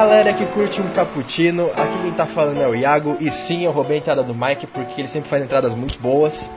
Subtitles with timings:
[0.00, 3.70] Galera que curte um cappuccino, aqui quem tá falando é o Iago e sim eu
[3.70, 6.48] roubei a entrada do Mike porque ele sempre faz entradas muito boas.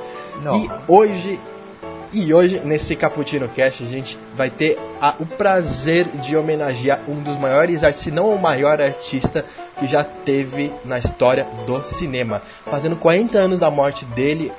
[0.56, 1.38] E hoje
[2.14, 7.16] e hoje nesse Cappuccino Cast a gente vai ter a- o prazer de homenagear um
[7.22, 9.44] dos maiores, se não o maior artista
[9.78, 12.42] que já teve na história do cinema,
[12.72, 14.54] fazendo 40 anos da morte dele,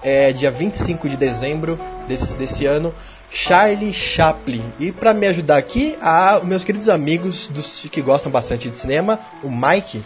[0.00, 2.94] é dia 25 de dezembro desse, desse ano.
[3.30, 4.64] Charlie Chaplin.
[4.78, 9.18] E pra me ajudar aqui, há meus queridos amigos dos que gostam bastante de cinema,
[9.42, 10.02] o Mike.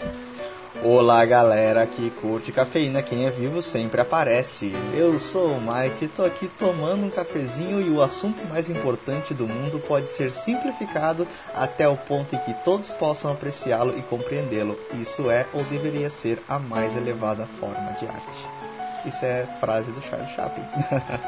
[0.84, 4.74] Olá galera que curte cafeína, quem é vivo sempre aparece.
[4.92, 9.46] Eu sou o Mike, tô aqui tomando um cafezinho e o assunto mais importante do
[9.46, 14.76] mundo pode ser simplificado até o ponto em que todos possam apreciá-lo e compreendê-lo.
[15.00, 18.61] Isso é ou deveria ser a mais elevada forma de arte.
[19.04, 20.64] Isso é frase do Charles Chaplin.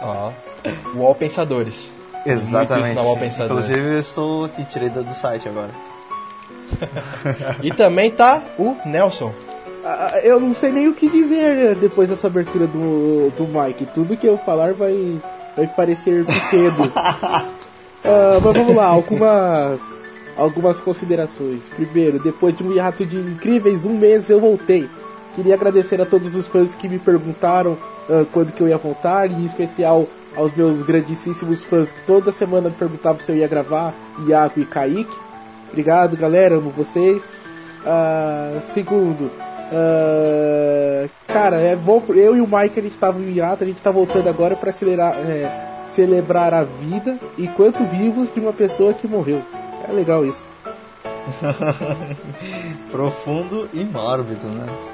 [0.03, 0.31] Ó,
[0.95, 1.89] Wall Pensadores.
[2.27, 3.65] Wall Pensadores.
[3.67, 5.71] Inclusive eu estou aqui, tirei do site agora.
[7.63, 9.33] E também tá o Nelson.
[9.85, 13.87] Ah, Eu não sei nem o que dizer depois dessa abertura do, do Mike.
[13.95, 15.21] Tudo que eu falar vai,
[15.57, 16.91] vai parecer pequeno.
[18.07, 19.81] Ah, mas vamos lá, algumas,
[20.37, 21.63] algumas considerações.
[21.75, 24.87] Primeiro, depois de um hiato de incríveis um mês, eu voltei.
[25.35, 27.77] Queria agradecer a todos os fãs que me perguntaram
[28.09, 32.33] ah, quando que eu ia voltar, e em especial aos meus grandíssimos fãs que toda
[32.33, 33.95] semana me perguntavam se eu ia gravar,
[34.27, 35.17] Iago e Kaique.
[35.69, 37.23] Obrigado, galera, amo vocês.
[37.87, 39.31] Ah, segundo,
[39.73, 42.03] ah, cara, é bom.
[42.09, 44.71] Eu e o Mike a gente tava em hiato, a gente tá voltando agora pra
[44.71, 45.51] acelerar, é,
[45.95, 49.43] celebrar a vida enquanto vivos de uma pessoa que morreu.
[49.89, 50.47] É legal isso.
[52.91, 54.94] Profundo e mórbido, né?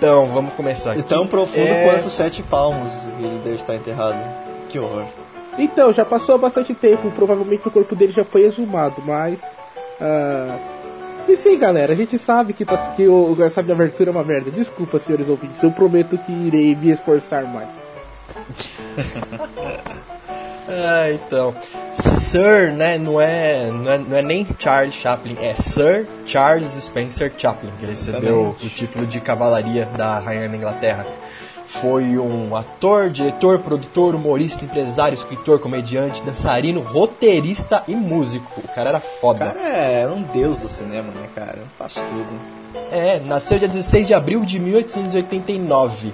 [0.00, 1.00] Então, vamos começar aqui.
[1.00, 4.16] E tão profundo É, quanto sete palmos que ele deve estar enterrado.
[4.70, 5.04] Que horror.
[5.58, 9.42] Então, já passou bastante tempo, provavelmente o corpo dele já foi exumado, mas.
[10.00, 10.56] ah,
[11.28, 14.24] E sim, galera, a gente sabe que, tá, que o, essa minha abertura é uma
[14.24, 14.50] merda.
[14.50, 17.68] Desculpa, senhores ouvintes, eu prometo que irei me esforçar mais.
[20.72, 21.52] Ah, então.
[22.18, 22.98] Sir, né?
[22.98, 27.86] Não é, não é, não é nem Charles Chaplin, é Sir Charles Spencer Chaplin, que
[27.86, 28.66] recebeu Exatamente.
[28.66, 31.06] o título de cavalaria da Rainha da Inglaterra.
[31.66, 38.60] Foi um ator, diretor, produtor, humorista, empresário, escritor, comediante, dançarino, roteirista e músico.
[38.64, 39.46] O cara era O foda.
[39.46, 41.58] cara é, era um deus do cinema, né, cara?
[41.78, 42.32] Faz tudo.
[42.90, 46.12] É, nasceu dia 16 de abril de 1889.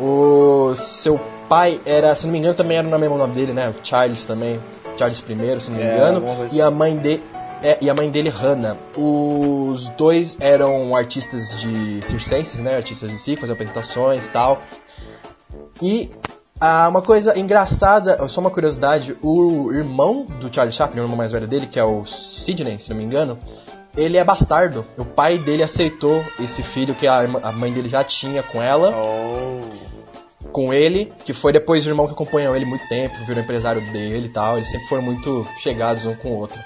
[0.00, 1.20] O seu
[1.52, 3.74] pai era, se não me engano, também era o mesmo nome dele, né?
[3.82, 4.58] Charles também.
[4.96, 6.20] Charles I, se não me É, engano.
[6.22, 7.22] coisa E a mãe dele.
[7.62, 8.76] É, e a mãe dele, Hannah.
[8.96, 12.74] Os dois eram artistas de circenses, né?
[12.76, 14.62] Artistas de circo, apresentações e tal.
[15.80, 16.10] E
[16.60, 21.32] ah, uma coisa engraçada, só uma curiosidade, o irmão do Charlie Chaplin, o irmão mais
[21.32, 23.38] velho dele, que é o Sidney, se não me engano,
[23.96, 24.84] ele é bastardo.
[24.96, 28.62] O pai dele aceitou esse filho que a, irmã- a mãe dele já tinha com
[28.62, 29.91] ela, Oh.
[30.50, 34.26] Com ele, que foi depois o irmão que acompanhou ele muito tempo, virou empresário dele
[34.26, 34.56] e tal.
[34.56, 36.60] Eles sempre foram muito chegados um com o outro.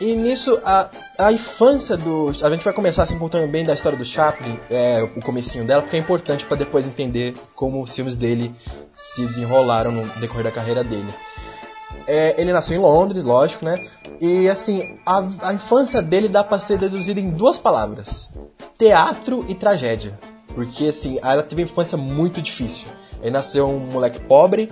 [0.00, 2.28] E nisso, a, a infância do.
[2.42, 5.82] A gente vai começar assim contando bem da história do Chaplin, é, o comecinho dela,
[5.82, 8.54] porque é importante para depois entender como os filmes dele
[8.90, 11.08] se desenrolaram no decorrer da carreira dele.
[12.06, 13.86] É, ele nasceu em Londres, lógico, né?
[14.20, 18.30] E assim, a, a infância dele dá pra ser deduzida em duas palavras:
[18.78, 20.12] teatro e tragédia.
[20.56, 22.88] Porque assim, ela teve uma infância muito difícil.
[23.20, 24.70] Ele nasceu um moleque pobre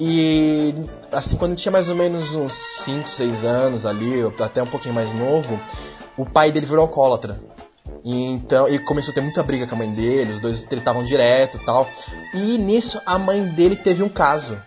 [0.00, 0.74] e
[1.12, 5.14] assim, quando tinha mais ou menos uns 5, 6 anos ali, até um pouquinho mais
[5.14, 5.58] novo,
[6.16, 7.40] o pai dele virou alcoólatra.
[8.04, 11.04] E então, e começou a ter muita briga com a mãe dele, os dois tretavam
[11.04, 11.88] direto e tal.
[12.34, 14.60] E nisso a mãe dele teve um caso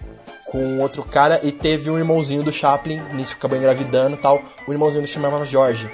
[0.46, 4.42] com outro cara e teve um irmãozinho do Chaplin, nisso acabou engravidando e tal.
[4.66, 5.92] O irmãozinho ele chamava Jorge.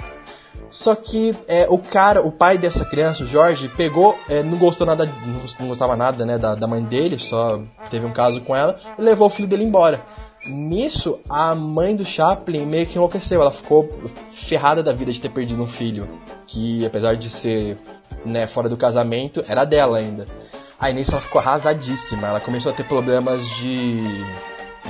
[0.70, 4.86] Só que é, o cara, o pai dessa criança, o Jorge, pegou, é, não gostou
[4.86, 8.40] nada, não gost- não gostava nada, né, da, da mãe dele, só teve um caso
[8.40, 10.02] com ela, e levou o filho dele embora.
[10.46, 13.88] Nisso, a mãe do Chaplin meio que enlouqueceu, ela ficou
[14.32, 16.08] ferrada da vida de ter perdido um filho,
[16.46, 17.78] que apesar de ser,
[18.24, 20.26] né, fora do casamento, era dela ainda.
[20.78, 24.02] Aí nisso ela ficou arrasadíssima, ela começou a ter problemas de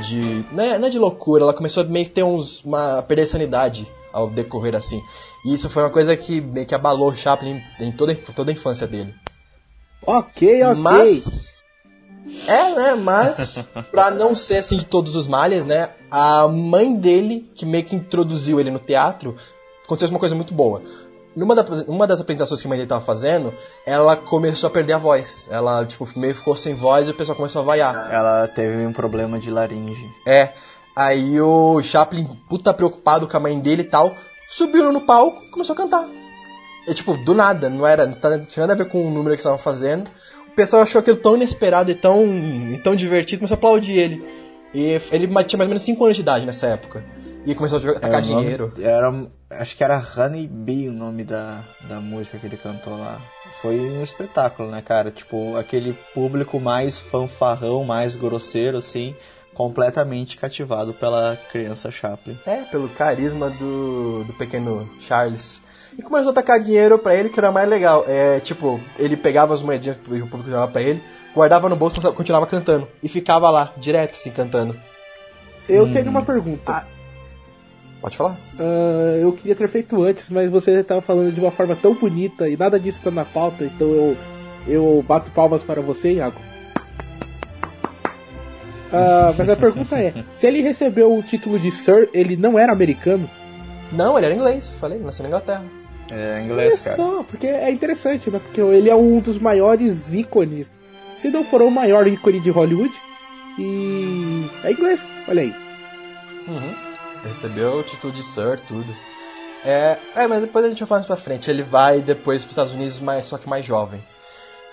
[0.02, 0.44] de.
[0.50, 2.64] Não é, não é de loucura, ela começou a meio que ter uns.
[2.64, 5.00] uma perder sanidade ao decorrer assim.
[5.44, 8.54] E isso foi uma coisa que meio que abalou o Chaplin em toda, toda a
[8.54, 9.14] infância dele.
[10.06, 10.74] Ok, ok.
[10.82, 11.44] Mas.
[12.46, 12.94] É, né?
[12.94, 15.90] Mas, pra não ser assim de todos os males, né?
[16.10, 19.36] A mãe dele, que meio que introduziu ele no teatro,
[19.84, 20.82] aconteceu uma coisa muito boa.
[21.36, 23.52] Numa da- uma das apresentações que a mãe dele tava fazendo,
[23.84, 25.48] ela começou a perder a voz.
[25.50, 28.08] Ela, tipo, meio ficou sem voz e o pessoal começou a vaiar.
[28.12, 30.08] Ela teve um problema de laringe.
[30.26, 30.52] É.
[30.96, 34.14] Aí o Chaplin, puta preocupado com a mãe dele e tal,
[34.48, 36.08] subiu no palco e começou a cantar.
[36.86, 39.40] E, tipo, do nada, não era, não tinha nada a ver com o número que
[39.40, 40.08] estavam fazendo.
[40.46, 42.24] O pessoal achou aquilo tão inesperado e tão,
[42.70, 44.24] e tão divertido, começou a aplaudir ele.
[44.74, 44.82] E
[45.12, 47.02] ele tinha mais ou menos 5 anos de idade nessa época.
[47.46, 48.72] E começou a jogar- nome- dinheiro.
[48.80, 49.12] Era,
[49.50, 53.20] acho que era Honey Bee o nome da, da música que ele cantou lá.
[53.62, 55.10] Foi um espetáculo, né, cara?
[55.10, 59.14] Tipo, aquele público mais fanfarrão, mais grosseiro, assim,
[59.54, 62.36] completamente cativado pela criança Chaplin.
[62.44, 65.62] É, pelo carisma do, do pequeno Charles.
[65.96, 68.04] E começou a tacar dinheiro pra ele, que era mais legal.
[68.08, 71.02] É, tipo, ele pegava as moedinhas que o público dava pra ele,
[71.32, 72.88] guardava no bolso e continuava cantando.
[73.02, 74.76] E ficava lá, direto assim, cantando.
[75.68, 75.92] Eu Hum.
[75.92, 76.72] tenho uma pergunta.
[76.72, 76.84] Ah.
[78.00, 78.36] Pode falar?
[78.58, 82.48] Ah, eu queria ter feito antes, mas você estava falando de uma forma tão bonita
[82.48, 84.16] e nada disso tá na pauta, então eu,
[84.66, 86.38] eu bato palmas para você, Iago.
[88.94, 92.72] Ah, mas a pergunta é: se ele recebeu o título de Sir, ele não era
[92.72, 93.28] americano?
[93.92, 95.64] Não, ele era inglês, falei, nasceu na Inglaterra.
[96.10, 96.96] É Olha inglês, cara.
[96.96, 98.38] só, porque é interessante, né?
[98.38, 100.70] Porque ele é um dos maiores ícones,
[101.18, 102.92] se não for o maior ícone de Hollywood,
[103.58, 105.54] e é inglês, olha aí.
[106.46, 106.74] Uhum.
[107.22, 108.94] Recebeu o título de Sir, tudo.
[109.64, 111.50] É, é, mas depois a gente vai falar mais pra frente.
[111.50, 114.04] Ele vai depois pros Estados Unidos, mas só que mais jovem.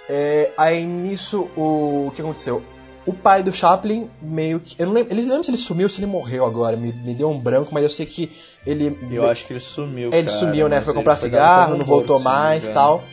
[0.10, 2.62] É, aí nisso, o, o que aconteceu?
[3.06, 4.80] O pai do Chaplin meio que.
[4.80, 6.78] Eu não lembro, ele, eu não lembro se ele sumiu ou se ele morreu agora.
[6.78, 8.32] Me, me deu um branco, mas eu sei que
[8.66, 8.96] ele.
[9.12, 10.82] Eu acho que ele sumiu, Ele cara, sumiu, né?
[10.82, 13.04] Foi comprar cigarro, não voltou mais tal.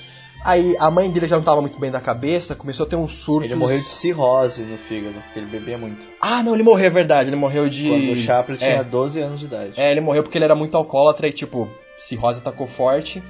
[0.45, 3.09] Aí a mãe dele já não tava muito bem da cabeça, começou a ter um
[3.09, 3.47] surto.
[3.47, 6.07] Ele morreu de cirrose no fígado, porque ele bebia muito.
[6.21, 7.29] Ah, não, ele morreu, é verdade.
[7.29, 7.89] Ele morreu de.
[7.89, 8.59] Quando o Chaplin É.
[8.59, 9.73] tinha 12 anos de idade.
[9.77, 13.23] É, ele morreu porque ele era muito alcoólatra e, tipo, cirrose atacou forte.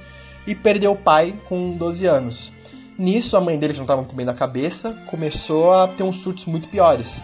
[0.45, 2.51] E perdeu o pai com 12 anos.
[2.99, 6.17] Nisso, a mãe dele, que não estava muito bem da cabeça, começou a ter uns
[6.17, 7.21] surtos muito piores.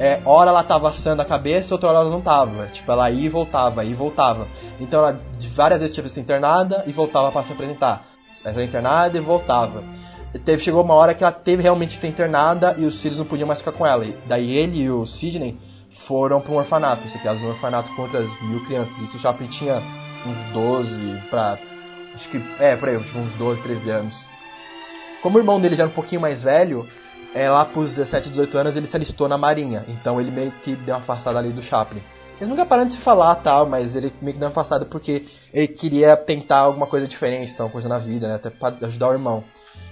[0.00, 2.68] É, hora ela tava assando a cabeça, outra hora ela não tava.
[2.68, 4.48] Tipo, ela ia e voltava, ia e voltava.
[4.80, 5.20] Então ela
[5.50, 8.06] várias vezes tinha sido internada e voltava para se apresentar.
[8.42, 9.84] Ela era internada e voltava.
[10.46, 13.26] Teve, chegou uma hora que ela teve realmente que ser internada e os filhos não
[13.26, 14.06] podiam mais ficar com ela.
[14.06, 15.58] E daí ele e o Sidney
[15.90, 18.98] foram para um orfanato, ser criados num orfanato com outras mil crianças.
[19.02, 19.82] Isso o Chaplin tinha
[20.26, 21.58] uns 12 pra.
[22.14, 22.42] Acho que.
[22.58, 24.27] É, por aí, tipo uns 12, 13 anos.
[25.28, 26.88] Como o irmão dele já era um pouquinho mais velho,
[27.34, 29.84] é, lá pros 17, 18 anos ele se alistou na marinha.
[29.86, 32.02] Então ele meio que deu uma afastada ali do Chaplin.
[32.38, 35.26] Eles nunca pararam de se falar tal, mas ele meio que deu uma afastada porque
[35.52, 38.36] ele queria tentar alguma coisa diferente, então, coisa na vida, né?
[38.36, 39.44] Até pra ajudar o irmão.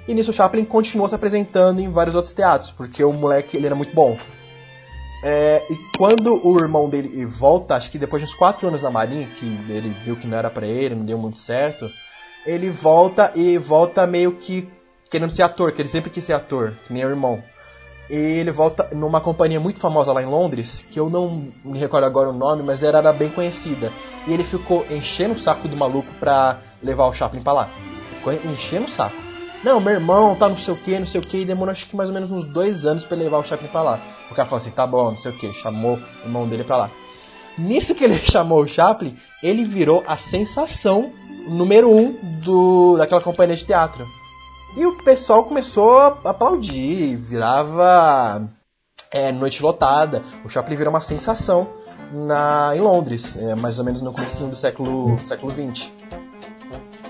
[0.09, 3.67] E nisso o Chaplin continuou se apresentando em vários outros teatros, porque o moleque ele
[3.67, 4.17] era muito bom.
[5.23, 8.91] É, e quando o irmão dele volta, acho que depois de uns 4 anos na
[8.91, 11.91] Marinha, que ele viu que não era pra ele, não deu muito certo,
[12.47, 14.75] ele volta e volta meio que
[15.11, 17.43] querendo ser ator, que ele sempre quis ser ator, que nem o irmão.
[18.09, 22.05] E ele volta numa companhia muito famosa lá em Londres, que eu não me recordo
[22.05, 23.93] agora o nome, mas era, era bem conhecida.
[24.27, 27.71] E ele ficou enchendo o saco do maluco pra levar o Chaplin pra lá.
[28.15, 29.17] Ficou enchendo o saco.
[29.65, 31.87] Não, meu irmão tá não sei o que, não sei o que, e demorou acho
[31.87, 34.01] que mais ou menos uns dois anos ele levar o Chaplin pra lá.
[34.31, 36.77] O cara falou assim, tá bom, não sei o que, chamou o irmão dele pra
[36.77, 36.91] lá.
[37.59, 41.13] Nisso que ele chamou o Chaplin, ele virou a sensação
[41.49, 44.07] número um do, daquela companhia de teatro.
[44.77, 48.47] E o pessoal começou a aplaudir, virava
[49.11, 50.23] é, noite lotada.
[50.45, 51.67] O Chaplin virou uma sensação
[52.13, 55.91] na, em Londres, é, mais ou menos no começo do século, século XX.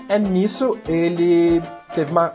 [0.07, 1.61] É nisso ele
[1.93, 2.33] teve uma.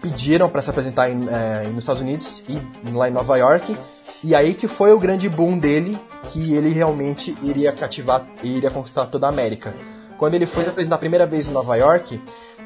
[0.00, 3.76] pediram para se apresentar em, é, nos Estados Unidos e lá em Nova York.
[4.22, 8.70] E aí que foi o grande boom dele, que ele realmente iria cativar e iria
[8.70, 9.74] conquistar toda a América.
[10.16, 12.20] Quando ele foi se apresentar a primeira vez em Nova York,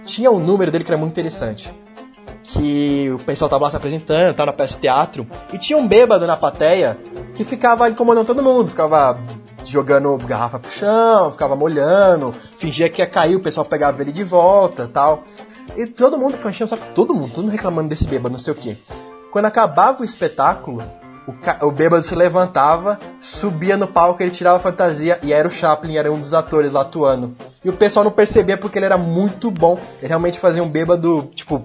[0.04, 1.72] tinha um número dele que era muito interessante.
[2.42, 5.86] Que o pessoal tava lá se apresentando, tava na peça de teatro, e tinha um
[5.86, 6.98] bêbado na plateia
[7.34, 9.18] que ficava incomodando todo mundo, ficava
[9.64, 14.24] jogando garrafa pro chão, ficava molhando, fingia que ia cair, o pessoal pegava ele de
[14.24, 15.24] volta tal.
[15.76, 18.76] E todo mundo ficava todo mundo, todo mundo reclamando desse bêbado, não sei o que.
[19.30, 20.82] Quando acabava o espetáculo,
[21.26, 25.50] o, o bêbado se levantava, subia no palco, ele tirava a fantasia e era o
[25.50, 27.36] Chaplin, era um dos atores lá atuando.
[27.64, 29.78] E o pessoal não percebia porque ele era muito bom.
[29.98, 31.64] Ele realmente fazia um bêbado, tipo,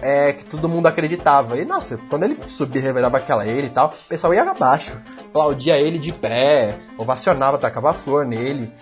[0.00, 1.58] é, que todo mundo acreditava.
[1.58, 5.78] E nossa, quando ele subia, revelava aquela ele e tal, o pessoal ia abaixo, aplaudia
[5.78, 8.72] ele de pé, ovacionava, tacava flor nele.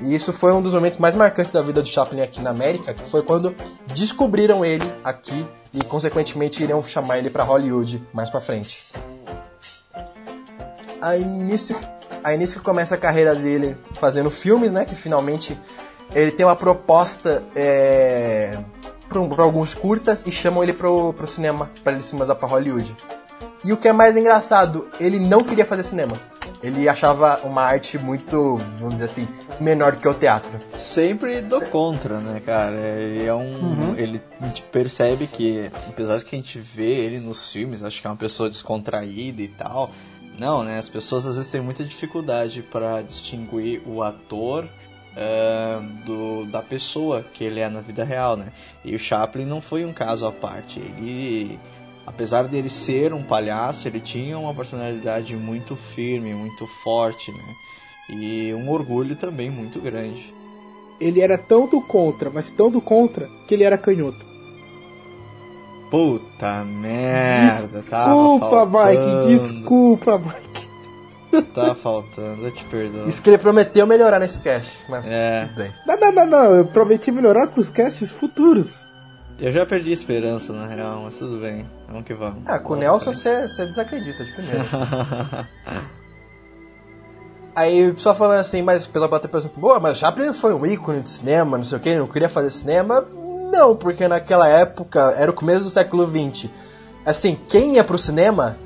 [0.00, 2.94] E isso foi um dos momentos mais marcantes da vida do Chaplin aqui na América,
[2.94, 3.54] que foi quando
[3.94, 8.84] descobriram ele aqui e consequentemente iriam chamar ele para Hollywood mais para frente.
[11.02, 11.74] Aí nisso,
[12.22, 14.84] aí nisso que começa a carreira dele fazendo filmes, né?
[14.84, 15.58] Que finalmente
[16.14, 18.56] ele tem uma proposta é,
[19.08, 22.94] para alguns curtas e chamam ele pro, pro cinema, para ele se mudar para Hollywood.
[23.64, 26.16] E o que é mais engraçado, ele não queria fazer cinema.
[26.62, 29.28] Ele achava uma arte muito, vamos dizer assim,
[29.60, 30.50] menor do que o teatro.
[30.70, 32.76] Sempre do contra, né, cara?
[32.76, 33.40] Ele é um.
[33.40, 33.94] Uhum.
[33.96, 38.00] Ele a gente percebe que, apesar de que a gente vê ele nos filmes, acho
[38.00, 39.90] que é uma pessoa descontraída e tal.
[40.38, 40.78] Não, né?
[40.78, 47.22] As pessoas às vezes têm muita dificuldade para distinguir o ator uh, do, da pessoa
[47.22, 48.52] que ele é na vida real, né?
[48.84, 50.80] E o Chaplin não foi um caso à parte.
[50.80, 51.58] Ele,
[52.06, 57.54] apesar dele ser um palhaço, ele tinha uma personalidade muito firme, muito forte, né?
[58.08, 60.34] E um orgulho também muito grande.
[61.00, 64.31] Ele era do contra, mas do contra, que ele era canhoto.
[65.92, 68.06] Puta merda, tá?
[68.06, 71.42] Desculpa, Mike, desculpa, Mike.
[71.52, 73.06] Tá faltando, eu te perdoo.
[73.06, 75.44] Isso que ele prometeu melhorar nesse cast, mas é.
[75.44, 75.72] tudo bem.
[75.86, 78.86] Não, não, não, não, eu prometi melhorar pros casts futuros.
[79.38, 81.68] Eu já perdi a esperança, na real, mas tudo bem.
[81.86, 82.42] Vamos que vamos.
[82.46, 84.64] Ah, com o Nelson você desacredita de primeira.
[87.54, 90.32] Aí o pessoal falando assim, mas o pessoal pode ter pensado, boa, mas o Chaplin
[90.32, 93.06] foi um ícone de cinema, não sei o que, não queria fazer cinema.
[93.52, 96.48] Não, porque naquela época, era o começo do século XX.
[97.04, 98.56] Assim, quem ia pro cinema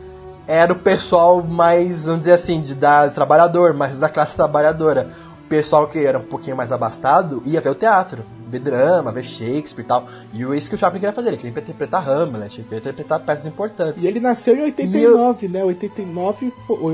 [0.46, 5.10] era o pessoal mais, vamos dizer assim, de, da trabalhador, mais da classe trabalhadora.
[5.44, 9.24] O pessoal que era um pouquinho mais abastado ia ver o teatro, ver drama, ver
[9.24, 10.06] Shakespeare e tal.
[10.32, 13.20] E o isso que o Chaplin queria fazer, ele queria interpretar Hamlet, ele queria interpretar
[13.20, 14.04] peças importantes.
[14.04, 15.50] E ele nasceu em 89, eu...
[15.50, 15.64] né?
[15.64, 16.52] 89,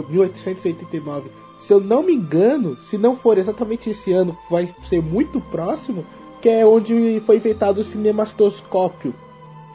[0.09, 1.31] 1889.
[1.61, 6.05] Se eu não me engano, se não for exatamente esse ano, vai ser muito próximo,
[6.43, 9.15] que é onde foi inventado o cinematoscópio.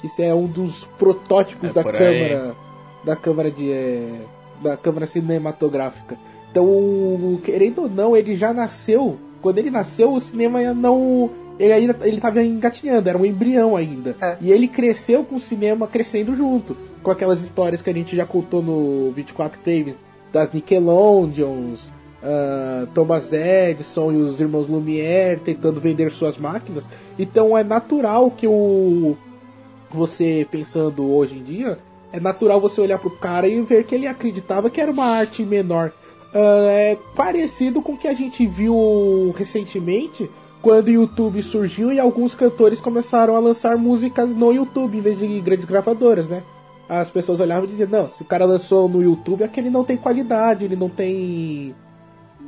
[0.04, 2.56] Isso é um dos protótipos é da câmera,
[3.04, 4.10] da câmera de é,
[4.62, 6.18] da câmera cinematográfica.
[6.52, 9.18] Então, querendo ou não, ele já nasceu.
[9.42, 14.16] Quando ele nasceu, o cinema não ele ainda ele estava engatinhando, era um embrião ainda.
[14.22, 14.38] É.
[14.42, 18.26] E ele cresceu com o cinema crescendo junto, com aquelas histórias que a gente já
[18.26, 19.96] contou no 24 Frames
[20.34, 21.80] das Nickelodeons,
[22.28, 26.88] uh, Thomas Edison e os irmãos Lumière tentando vender suas máquinas.
[27.18, 29.18] Então é natural que o
[29.90, 31.80] você pensando hoje em dia,
[32.12, 35.44] é natural você olhar pro cara e ver que ele acreditava que era uma arte
[35.44, 35.94] menor.
[36.34, 40.30] Uh, é parecido com o que a gente viu recentemente
[40.62, 45.18] quando o YouTube surgiu e alguns cantores começaram a lançar músicas no YouTube em vez
[45.18, 46.44] de grandes gravadoras, né?
[46.90, 49.70] As pessoas olhavam e diziam, não, se o cara lançou no YouTube é que ele
[49.70, 51.74] não tem qualidade, ele não tem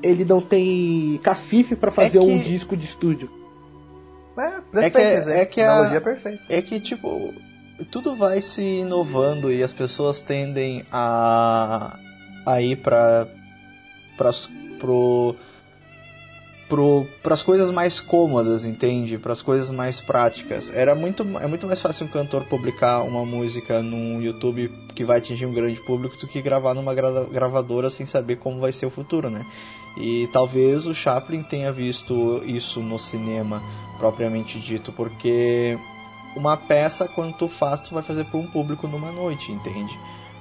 [0.01, 2.27] ele não tem cacife para fazer é que...
[2.27, 3.29] um disco de estúdio.
[4.37, 6.43] É, é que, é, é que a analogia é perfeita.
[6.49, 7.33] É que tipo
[7.91, 11.97] tudo vai se inovando e as pessoas tendem a
[12.45, 13.27] a ir para
[14.17, 14.31] para
[14.69, 15.35] pro
[17.23, 19.17] para as coisas mais cômodas, entende?
[19.17, 20.71] Para as coisas mais práticas.
[20.73, 25.17] Era muito, é muito mais fácil um cantor publicar uma música no YouTube que vai
[25.17, 28.91] atingir um grande público do que gravar numa gravadora sem saber como vai ser o
[28.91, 29.45] futuro, né?
[29.99, 33.61] E talvez o Chaplin tenha visto isso no cinema
[33.97, 35.77] propriamente dito, porque
[36.35, 39.99] uma peça quando tu faz, tu vai fazer para um público numa noite, entende?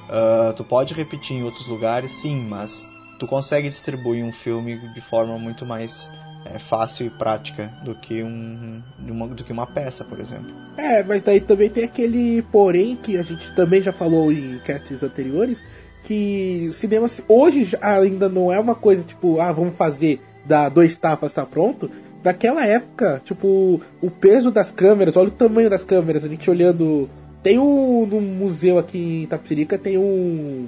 [0.08, 2.88] Uh, tu pode repetir em outros lugares, sim, mas
[3.18, 6.08] tu consegue distribuir um filme de forma muito mais
[6.44, 10.54] é, fácil e prática do que, um, uma, do que uma peça, por exemplo.
[10.76, 15.02] É, mas daí também tem aquele porém que a gente também já falou em casts
[15.02, 15.60] anteriores,
[16.08, 20.96] que o cinema hoje ainda não é uma coisa tipo, ah, vamos fazer, dá dois
[20.96, 21.90] tapas, tá pronto.
[22.24, 27.10] Naquela época, tipo, o peso das câmeras, olha o tamanho das câmeras, a gente olhando.
[27.42, 30.66] Tem um no museu aqui em Itapirica, tem um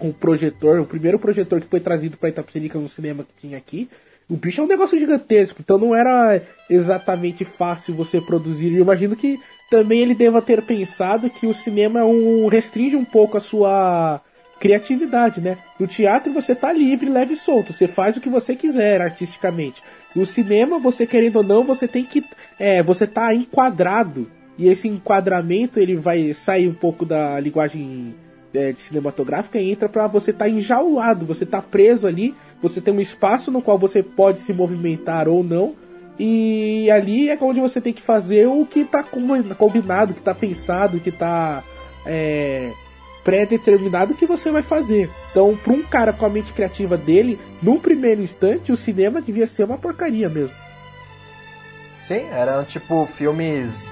[0.00, 3.88] um projetor, o primeiro projetor que foi trazido para Itapecerica no cinema que tinha aqui.
[4.28, 6.40] O bicho é um negócio gigantesco, então não era
[6.70, 8.72] exatamente fácil você produzir.
[8.72, 9.38] Eu imagino que
[9.70, 14.20] também ele deva ter pensado que o cinema um, restringe um pouco a sua
[14.62, 15.58] criatividade, né?
[15.76, 19.82] No teatro você tá livre, leve e solto, você faz o que você quiser artisticamente.
[20.14, 22.24] No cinema, você querendo ou não, você tem que.
[22.60, 24.30] É, você tá enquadrado.
[24.56, 28.14] E esse enquadramento ele vai sair um pouco da linguagem
[28.54, 33.00] é, cinematográfica entra para você estar tá enjaulado, você tá preso ali, você tem um
[33.00, 35.74] espaço no qual você pode se movimentar ou não,
[36.16, 41.00] E ali é onde você tem que fazer o que tá combinado, que tá pensado,
[41.00, 41.64] que tá
[42.06, 42.70] é,
[43.24, 45.10] pré-determinado que você vai fazer.
[45.30, 49.46] Então, para um cara com a mente criativa dele, num primeiro instante, o cinema devia
[49.46, 50.54] ser uma porcaria mesmo.
[52.02, 53.90] Sim, eram tipo filmes.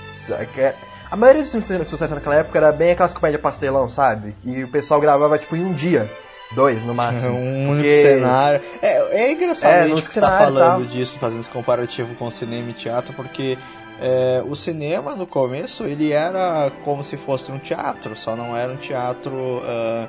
[1.11, 4.35] A maioria dos filmes de sucesso naquela época era bem aquelas comédias pastelão, sabe?
[4.41, 6.11] Que o pessoal gravava tipo em um dia.
[6.53, 7.35] Dois, no máximo.
[7.39, 8.03] Um único Porque...
[8.03, 8.61] cenário.
[8.83, 12.71] É, é engraçado é, a gente estar tá falando disso, fazendo esse comparativo com cinema
[12.71, 13.57] e teatro, porque
[14.01, 18.73] é, o cinema no começo ele era como se fosse um teatro, só não era
[18.73, 20.09] um teatro uh,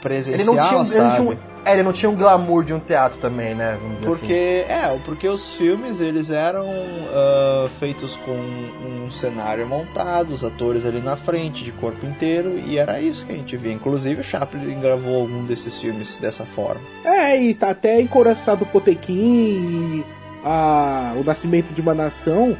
[0.00, 0.96] presencial, ele não tinha, sabe?
[0.96, 3.78] Ele não tinha um, é, ele não tinha um glamour de um teatro também, né?
[4.02, 4.94] porque assim.
[4.94, 11.00] é, porque os filmes eles eram uh, feitos com um cenário montado, os atores ali
[11.00, 13.72] na frente, de corpo inteiro, e era isso que a gente via.
[13.72, 16.80] Inclusive o Chaplin gravou algum desses filmes dessa forma.
[17.04, 20.04] É, e tá até encoraçado o Potequim,
[20.44, 22.56] a, o Nascimento de uma Nação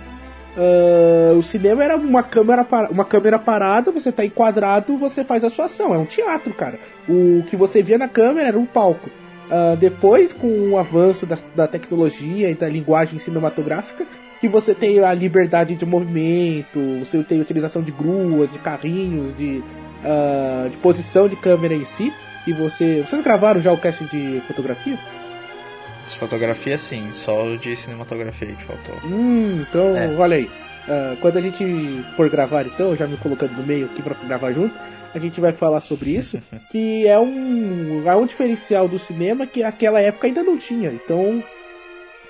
[0.56, 5.50] Uh, o cinema era uma câmera, uma câmera parada, você tá enquadrado, você faz a
[5.50, 5.94] sua ação.
[5.94, 6.78] É um teatro, cara.
[7.06, 9.10] O que você via na câmera era um palco.
[9.46, 14.06] Uh, depois, com o avanço da, da, tecnologia e da linguagem cinematográfica,
[14.40, 19.36] que você tem a liberdade de movimento, você tem a utilização de gruas, de carrinhos,
[19.36, 19.62] de,
[20.02, 22.12] uh, de posição de câmera em si.
[22.46, 23.04] E você.
[23.06, 24.98] Vocês gravaram já o cast de fotografia?
[26.14, 28.94] Fotografia sim, só de cinematografia que faltou.
[29.04, 30.14] Hum, então, é.
[30.16, 30.44] olha aí.
[30.44, 31.64] Uh, quando a gente
[32.16, 34.72] for gravar, então, já me colocando no meio aqui para gravar junto,
[35.12, 39.64] a gente vai falar sobre isso, que é um, é um diferencial do cinema que
[39.64, 40.90] aquela época ainda não tinha.
[40.90, 41.42] Então,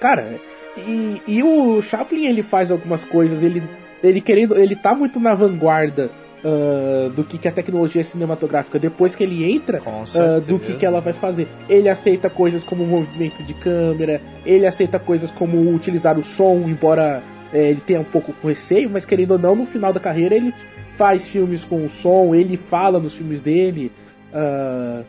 [0.01, 0.41] cara,
[0.77, 3.63] e, e o Chaplin ele faz algumas coisas, ele,
[4.03, 6.11] ele querendo, ele tá muito na vanguarda
[6.45, 10.87] uh, do que, que a tecnologia cinematográfica, depois que ele entra, uh, do que, que
[10.87, 11.49] ela vai fazer.
[11.69, 17.23] Ele aceita coisas como movimento de câmera, ele aceita coisas como utilizar o som, embora
[17.53, 20.35] é, ele tenha um pouco com receio, mas querendo ou não, no final da carreira
[20.35, 20.55] ele
[20.97, 23.93] faz filmes com o som, ele fala nos filmes dele.
[24.33, 25.05] Uh...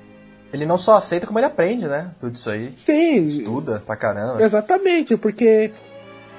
[0.54, 2.12] Ele não só aceita, como ele aprende, né?
[2.20, 2.74] Tudo isso aí.
[2.78, 3.26] Sim.
[3.26, 4.42] Estuda pra caramba.
[4.42, 5.72] Exatamente, porque.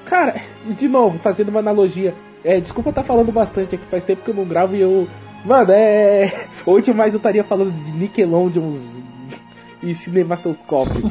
[0.05, 4.23] Cara, de novo, fazendo uma analogia, é, desculpa estar tá falando bastante aqui, faz tempo
[4.23, 5.07] que eu não gravo e eu.
[5.45, 6.47] Mano, é.
[6.65, 8.83] Hoje mais eu estaria falando de Nickelodeons
[9.81, 11.01] e cinematoscópio.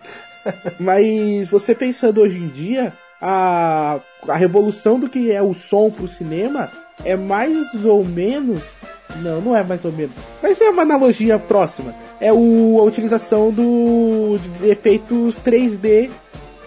[0.78, 6.06] Mas você pensando hoje em dia, a, a revolução do que é o som pro
[6.06, 6.70] cinema
[7.04, 8.62] é mais ou menos.
[9.16, 10.14] Não, não é mais ou menos.
[10.42, 11.94] Mas é uma analogia próxima.
[12.20, 16.10] É o, a utilização do, de efeitos 3D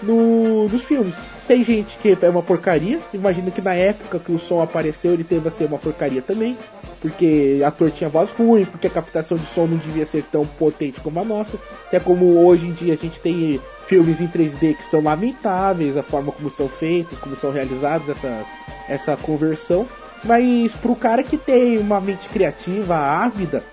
[0.01, 1.15] no, nos filmes.
[1.49, 2.99] Tem gente que é uma porcaria.
[3.11, 6.55] Imagino que na época que o som apareceu ele teve a ser uma porcaria também.
[7.01, 10.99] Porque ator tinha voz ruim, porque a captação de som não devia ser tão potente
[10.99, 11.57] como a nossa.
[11.87, 16.03] Até como hoje em dia a gente tem filmes em 3D que são lamentáveis, a
[16.03, 18.45] forma como são feitos, como são realizados essa,
[18.87, 19.87] essa conversão.
[20.23, 23.63] Mas pro cara que tem uma mente criativa, ávida,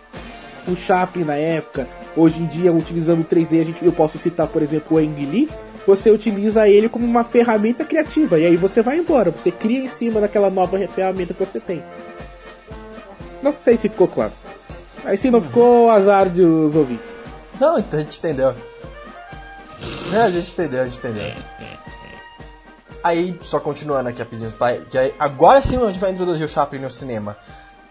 [0.67, 1.87] o Chaplin na época,
[2.17, 5.51] hoje em dia utilizando 3D, a gente, eu posso citar, por exemplo, o Ang Lee,
[5.87, 8.39] você utiliza ele como uma ferramenta criativa.
[8.39, 11.83] E aí você vai embora, você cria em cima daquela nova ferramenta que você tem.
[13.43, 14.33] Não sei se ficou claro.
[15.05, 17.15] Aí se não ficou, azar dos ouvintes.
[17.61, 18.55] Não, a gente entendeu.
[20.13, 21.33] É, a gente entendeu, a gente entendeu.
[23.03, 24.53] Aí, só continuando aqui rapidinho,
[24.91, 27.37] que aí, agora sim a gente vai introduzir o Chaplin no cinema.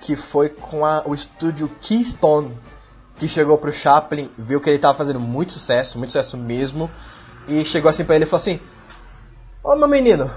[0.02, 2.52] Que foi com a, o estúdio Keystone
[3.18, 6.92] que chegou pro Chaplin, viu que ele tava fazendo muito sucesso, muito sucesso mesmo,
[7.48, 8.60] e chegou assim pra ele e falou assim:
[9.64, 10.30] Ô meu menino,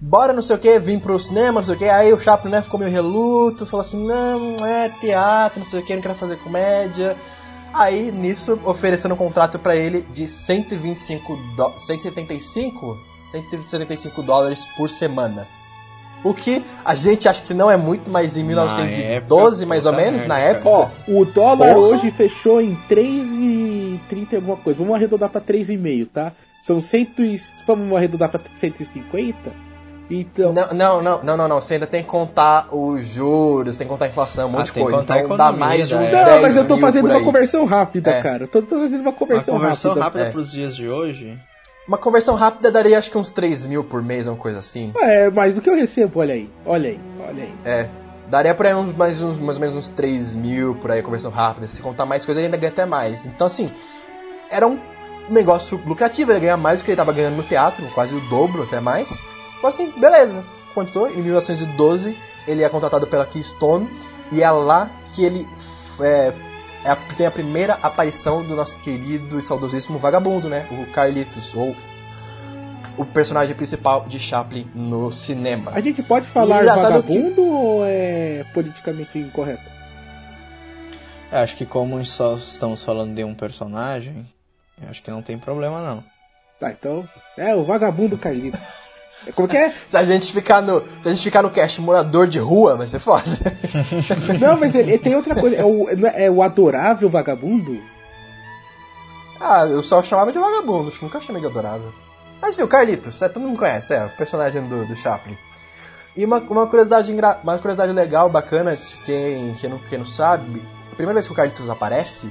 [0.00, 1.84] bora não sei o que, vim pro cinema, não sei o que.
[1.84, 5.84] Aí o Chaplin né, ficou meio reluto, falou assim: Não, é teatro, não sei o
[5.84, 7.16] que, não quero fazer comédia.
[7.74, 11.80] Aí nisso oferecendo um contrato para ele de 125 do...
[11.80, 15.48] 175 175 dólares por semana.
[16.24, 19.92] O que a gente acha que não é muito, mas em 1912, época, mais ou
[19.92, 20.68] menos, na época.
[20.68, 21.78] Ó, o dólar Porra.
[21.78, 24.78] hoje fechou em 3,30 alguma coisa.
[24.78, 26.32] Vamos arredondar pra 3,5, tá?
[26.62, 27.40] São 100 e...
[27.66, 29.36] Vamos arredondar pra 150?
[30.08, 30.52] Então...
[30.52, 31.60] Não, não, não, não, não, não.
[31.60, 34.74] Você ainda tem que contar os juros, tem que contar a inflação, um monte ah,
[34.74, 35.02] de coisa.
[35.02, 38.22] Então dá mais de uns Não, mas eu tô fazendo uma conversão rápida, é.
[38.22, 38.46] cara.
[38.46, 40.04] Tô, tô, fazendo uma conversão, uma conversão rápida.
[40.04, 40.30] rápida é.
[40.30, 41.38] pros dias de hoje?
[41.86, 44.92] Uma conversão rápida daria acho que uns 3 mil por mês, uma coisa assim.
[45.00, 46.48] É, mais do que eu recebo, olha aí.
[46.64, 47.54] Olha aí, olha aí.
[47.64, 47.88] É.
[48.28, 51.30] Daria por aí uns, mais, uns, mais ou menos uns 3 mil por aí, conversão
[51.30, 51.66] rápida.
[51.66, 53.26] Se contar mais coisas, ele ainda ganha até mais.
[53.26, 53.68] Então, assim,
[54.48, 54.78] era um
[55.28, 56.30] negócio lucrativo.
[56.30, 59.20] Ele ganha mais do que ele estava ganhando no teatro, quase o dobro, até mais.
[59.58, 60.44] Então, assim, beleza.
[60.74, 61.10] Contou.
[61.10, 62.16] Em 1912,
[62.46, 63.90] ele é contratado pela Keystone.
[64.30, 65.46] E é lá que ele
[66.00, 66.32] é,
[66.84, 70.66] é a, tem a primeira aparição do nosso querido e saudosíssimo vagabundo, né?
[70.70, 71.76] O Carlitos, ou
[72.96, 75.72] o personagem principal de Chaplin no cinema.
[75.74, 79.70] A gente pode falar vagabundo ou é politicamente incorreto?
[81.30, 84.28] Eu acho que como só estamos falando de um personagem,
[84.80, 86.04] eu acho que não tem problema não.
[86.60, 87.08] Tá, então.
[87.36, 88.58] É o vagabundo Carlito.
[89.34, 89.72] Como que é?
[89.88, 92.88] Se a gente ficar no, se a gente ficar no cast morador de rua, vai
[92.88, 93.24] ser foda.
[94.40, 95.56] Não, mas ele, ele tem outra coisa.
[95.56, 97.80] É o, é- é o adorável vagabundo?
[99.40, 101.92] Ah, eu só chamava de vagabundo, acho que nunca chamei de adorável.
[102.40, 105.36] Mas viu, Carlitos, é, todo mundo conhece, é o personagem do, do Chaplin.
[106.16, 110.62] E uma, uma, curiosidade uma curiosidade legal, bacana, de quem, quem, não, quem não sabe,
[110.90, 112.30] a primeira vez que o Carlitos aparece,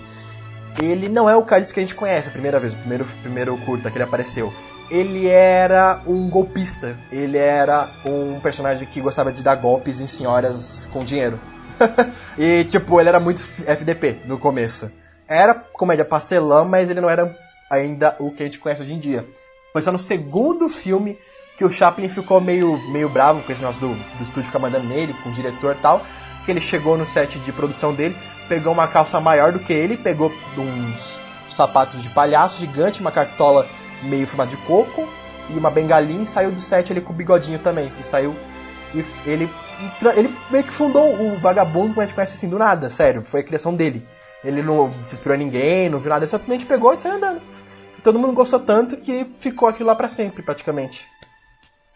[0.82, 3.58] ele não é o Carlitos que a gente conhece a primeira vez, o primeiro, primeiro
[3.58, 4.54] curta que ele apareceu.
[4.92, 10.86] Ele era um golpista, ele era um personagem que gostava de dar golpes em senhoras
[10.92, 11.40] com dinheiro.
[12.38, 14.92] e, tipo, ele era muito FDP no começo.
[15.26, 17.34] Era comédia pastelão, mas ele não era
[17.72, 19.26] ainda o que a gente conhece hoje em dia.
[19.72, 21.18] Foi só no segundo filme
[21.58, 24.88] que o Chaplin ficou meio, meio bravo com esse negócio do, do estúdio ficar mandando
[24.88, 26.06] nele, com o diretor e tal.
[26.46, 28.16] Que ele chegou no set de produção dele,
[28.50, 33.70] pegou uma calça maior do que ele, pegou uns sapatos de palhaço gigante, uma cartola
[34.04, 35.08] meio formada de coco
[35.50, 37.92] e uma bengalinha e saiu do set ali com o bigodinho também.
[38.00, 38.36] E saiu.
[38.94, 39.50] E ele,
[40.16, 43.24] ele meio que fundou o vagabundo, como a gente conhece assim, do nada, sério.
[43.24, 44.06] Foi a criação dele.
[44.44, 47.42] Ele não se inspirou em ninguém, não viu nada, ele simplesmente pegou e saiu andando.
[47.98, 51.08] E todo mundo gostou tanto que ficou aquilo lá pra sempre, praticamente.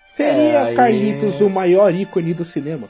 [0.08, 2.88] Seria É, aí- Carlitos o maior ícone do cinema?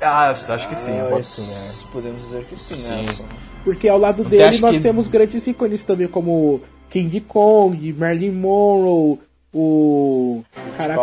[0.00, 2.94] Ah, acho que sim, Ah, sim, Podemos dizer que sim, Sim.
[3.02, 3.24] Nelson.
[3.64, 9.18] Porque ao lado dele nós que- temos grandes ícones também, como King Kong, Marilyn Monroe,
[9.54, 10.42] o.
[10.76, 11.00] Caraca,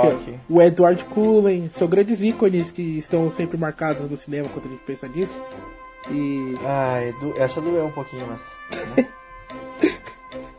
[0.49, 1.69] o Edward Cullen.
[1.73, 5.39] São grandes ícones que estão sempre marcados no cinema quando a gente pensa nisso.
[6.11, 6.55] E.
[7.19, 8.43] Do- essa doeu um pouquinho, mas.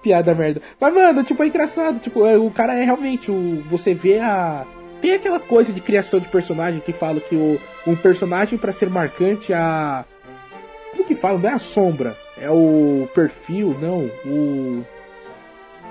[0.03, 0.63] Piada merda.
[0.81, 1.99] Mas, mano, tipo, é engraçado.
[1.99, 3.31] Tipo, é, o cara é realmente.
[3.31, 4.65] O, você vê a.
[5.01, 8.89] Tem aquela coisa de criação de personagem que fala que o, um personagem pra ser
[8.91, 10.05] marcante a.
[10.93, 11.39] Como que fala?
[11.39, 12.17] Não é a sombra.
[12.41, 14.11] É o perfil, não.
[14.25, 14.85] O.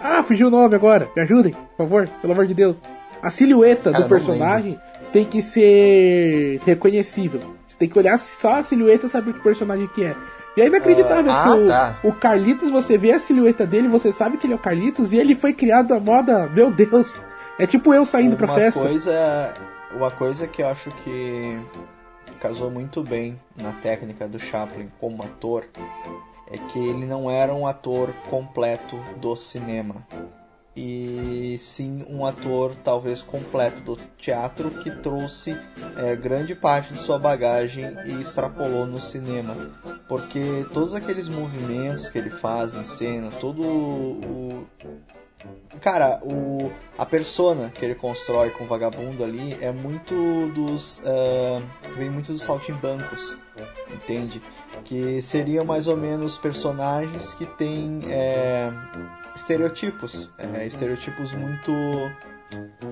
[0.03, 1.09] Ah, fugiu o nome agora.
[1.15, 2.77] Me ajudem, por favor, pelo amor de Deus.
[3.21, 4.79] A silhueta Cara, do personagem
[5.11, 7.55] tem que ser reconhecível.
[7.67, 10.15] Você tem que olhar só a silhueta e saber que personagem que é.
[10.55, 11.99] E é inacreditável Ah, que o, tá.
[12.03, 15.17] o Carlitos, você vê a silhueta dele, você sabe que ele é o Carlitos e
[15.17, 17.21] ele foi criado à moda, meu Deus.
[17.59, 18.79] É tipo eu saindo pra uma festa.
[18.79, 19.53] Coisa,
[19.95, 21.59] uma coisa que eu acho que
[22.39, 25.65] casou muito bem na técnica do Chaplin como ator
[26.51, 30.05] é que ele não era um ator completo do cinema.
[30.79, 35.57] E sim um ator talvez completo do teatro que trouxe
[35.97, 39.55] é, grande parte de sua bagagem e extrapolou no cinema.
[40.07, 44.67] Porque todos aqueles movimentos que ele faz em cena, todo o,
[45.81, 51.03] Cara, o, a persona que ele constrói com o vagabundo ali é muito dos.
[51.05, 51.61] ah,
[51.95, 53.37] vem muito dos saltimbancos,
[53.93, 54.41] entende?
[54.83, 58.71] Que seriam mais ou menos personagens que têm é,
[59.35, 60.31] estereotipos.
[60.37, 61.71] é, estereotipos muito.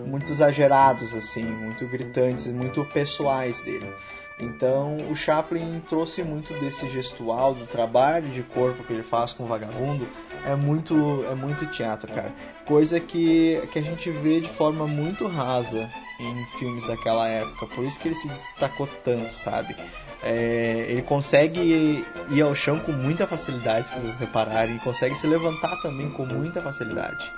[0.05, 3.91] muito exagerados, assim, muito gritantes, muito pessoais dele.
[4.37, 9.43] Então o Chaplin trouxe muito desse gestual, do trabalho de corpo que ele faz com
[9.43, 10.07] o vagabundo,
[10.45, 12.33] é muito, é muito teatro, cara.
[12.65, 17.85] Coisa que, que a gente vê de forma muito rasa em filmes daquela época, por
[17.85, 19.75] isso que ele se destacou tanto, sabe?
[20.21, 25.27] É, ele consegue ir ao chão com muita facilidade, se vocês repararem, e consegue se
[25.27, 27.31] levantar também com muita facilidade.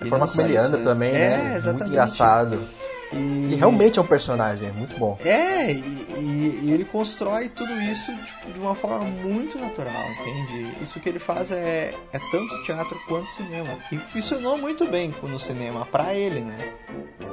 [0.00, 0.84] A E forma como ele anda né?
[0.84, 1.56] também, é, né?
[1.56, 1.80] Exatamente.
[1.80, 2.62] Muito engraçado.
[3.12, 5.18] E, E realmente é um personagem, é muito bom.
[5.24, 5.76] é, e,
[6.18, 10.68] e- e ele constrói tudo isso tipo, de uma forma muito natural, entende?
[10.82, 13.68] Isso que ele faz é, é tanto teatro quanto cinema.
[13.90, 16.56] E funcionou muito bem no cinema, pra ele, né?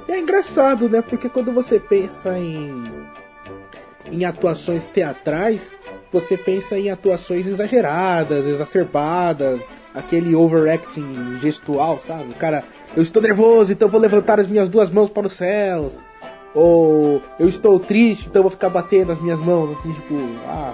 [0.07, 1.01] E é engraçado, né?
[1.01, 2.83] Porque quando você pensa em,
[4.11, 5.71] em atuações teatrais,
[6.11, 9.61] você pensa em atuações exageradas, exacerbadas,
[9.93, 12.31] aquele overacting gestual, sabe?
[12.31, 12.63] O cara,
[12.95, 15.91] eu estou nervoso, então vou levantar as minhas duas mãos para o céu.
[16.54, 20.15] Ou eu estou triste, então vou ficar batendo as minhas mãos, assim, tipo,
[20.47, 20.73] ah,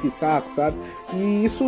[0.00, 0.76] que saco, sabe?
[1.14, 1.64] E isso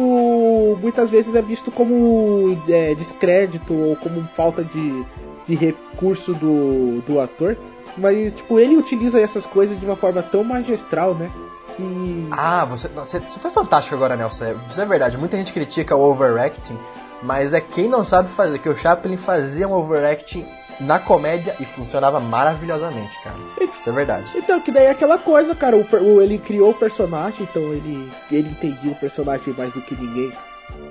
[0.81, 5.05] muitas vezes é visto como é, descrédito ou como falta de,
[5.47, 7.57] de recurso do, do ator.
[7.97, 11.31] Mas, tipo, ele utiliza essas coisas de uma forma tão magistral, né?
[11.79, 12.27] E.
[12.31, 14.45] Ah, você, você, você foi fantástico agora, Nelson.
[14.47, 15.17] É- Isso é verdade.
[15.17, 16.77] Muita gente critica o overacting,
[17.23, 18.59] mas é quem não sabe fazer.
[18.59, 20.47] Que o Chaplin fazia um overacting
[20.81, 23.37] na comédia e funcionava maravilhosamente, cara.
[23.79, 24.27] Isso é verdade.
[24.37, 25.77] Então, que daí é aquela coisa, cara.
[25.77, 29.95] O, o- ele criou o personagem, então ele, ele entendia o personagem mais do que
[29.97, 30.33] ninguém.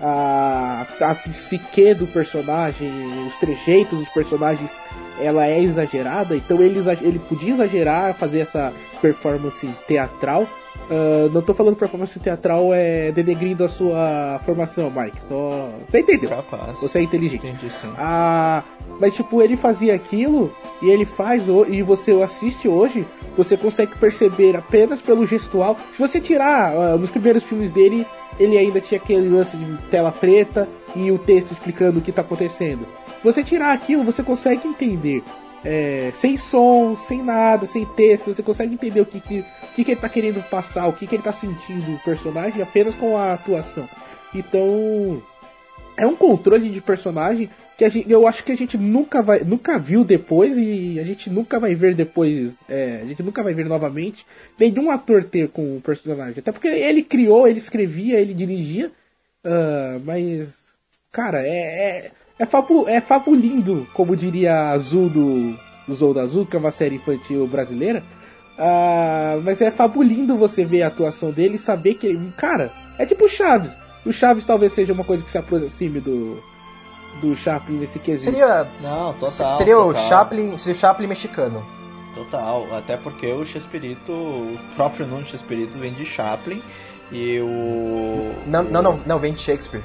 [0.01, 2.89] a, a psique do personagem,
[3.27, 4.81] os trejeitos dos personagens,
[5.19, 10.47] ela é exagerada, então ele, ele podia exagerar, fazer essa performance teatral.
[10.89, 15.17] Ah, não tô falando performance teatral é denegrindo a sua formação, Mike.
[15.27, 15.69] Só.
[15.89, 16.29] Você entendeu?
[16.29, 16.79] Capaz.
[16.79, 17.47] Você é inteligente.
[17.47, 17.91] Entendi sim.
[17.97, 18.63] Ah,
[18.99, 23.97] mas tipo, ele fazia aquilo e ele faz e você o assiste hoje, você consegue
[23.97, 25.77] perceber apenas pelo gestual.
[25.93, 28.05] Se você tirar ah, nos primeiros filmes dele,
[28.39, 32.21] ele ainda tinha aquele lance de tela preta e o texto explicando o que tá
[32.21, 32.87] acontecendo.
[33.17, 35.23] Se você tirar aquilo, você consegue entender.
[35.69, 39.43] É, sem som, sem nada, sem texto, você consegue entender o que, que,
[39.75, 42.95] que, que ele tá querendo passar, o que, que ele tá sentindo o personagem apenas
[42.95, 43.87] com a atuação.
[44.33, 45.21] Então,
[45.97, 49.77] é um controle de personagem que gente, eu acho que a gente nunca vai, nunca
[49.77, 53.65] viu depois e a gente nunca vai ver depois, é, a gente nunca vai ver
[53.65, 54.25] novamente
[54.57, 56.39] nenhum ator ter com o personagem.
[56.39, 58.89] Até porque ele criou, ele escrevia, ele dirigia,
[59.43, 60.47] ah, mas
[61.11, 66.45] cara, é é, é, fabu, é fabulindo, como diria Azul do, do Zou da Azul,
[66.45, 68.03] que é uma série infantil brasileira.
[68.57, 73.05] Ah, mas é fabulindo você ver a atuação dele e saber que ele, cara, é
[73.05, 73.75] tipo o Chaves.
[74.05, 76.41] O Chaves talvez seja uma coisa que se aproxime do,
[77.21, 78.31] do Chaplin nesse quesito.
[78.31, 78.67] Seria.
[78.81, 79.57] Não, total.
[79.57, 80.09] seria o total.
[80.09, 80.57] Chaplin.
[80.57, 81.65] Seria o Chaplin mexicano.
[82.15, 86.63] Total, até porque o Chespirito, o próprio nome Chespirito vem de Chaplin
[87.11, 88.31] e o.
[88.47, 89.83] Não, não, não, não, vem de Shakespeare.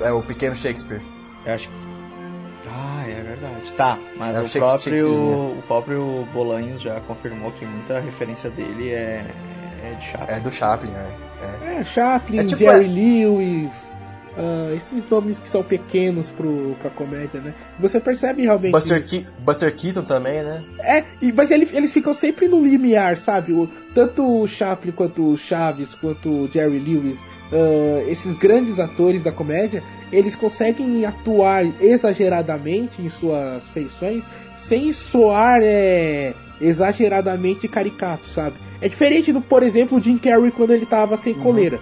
[0.00, 1.02] É o pequeno Shakespeare.
[1.46, 1.74] Eu acho que.
[2.68, 3.72] Ah, é verdade.
[3.76, 5.14] Tá, mas É o próprio,
[5.58, 9.24] o próprio Bolanhos já confirmou que muita referência dele é,
[9.84, 10.34] é de Chaplin.
[10.36, 11.08] É do Chaplin, é.
[11.76, 11.80] é.
[11.80, 13.72] É, Chaplin, É tipo Jerry é- Lewis,
[14.36, 17.54] ah, esses nomes que são pequenos pro, pra comédia, né?
[17.78, 18.72] Você percebe realmente.
[18.72, 19.02] Buster.
[19.06, 20.64] Ke Buster Keaton também, né?
[20.80, 23.52] É, e- mas ele- eles ficam sempre no limiar, sabe?
[23.52, 27.18] O, tanto o Chaplin quanto o Chaves, quanto o Jerry Lewis,
[27.52, 29.82] ah, esses grandes atores da comédia,
[30.12, 34.22] eles conseguem atuar exageradamente em suas feições
[34.56, 38.56] sem soar é, exageradamente caricato, sabe?
[38.80, 41.78] É diferente do, por exemplo, o Jim Carrey quando ele tava sem coleira.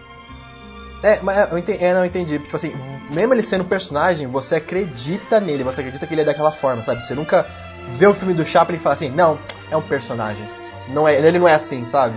[1.02, 2.38] É, mas eu entendi, é, não eu entendi.
[2.38, 2.72] Tipo assim,
[3.10, 6.82] mesmo ele sendo um personagem, você acredita nele, você acredita que ele é daquela forma,
[6.82, 7.02] sabe?
[7.02, 7.46] Você nunca
[7.90, 9.38] vê o filme do Chaplin e fala assim, não,
[9.70, 10.48] é um personagem.
[10.88, 12.14] Não é, ele não é assim, sabe?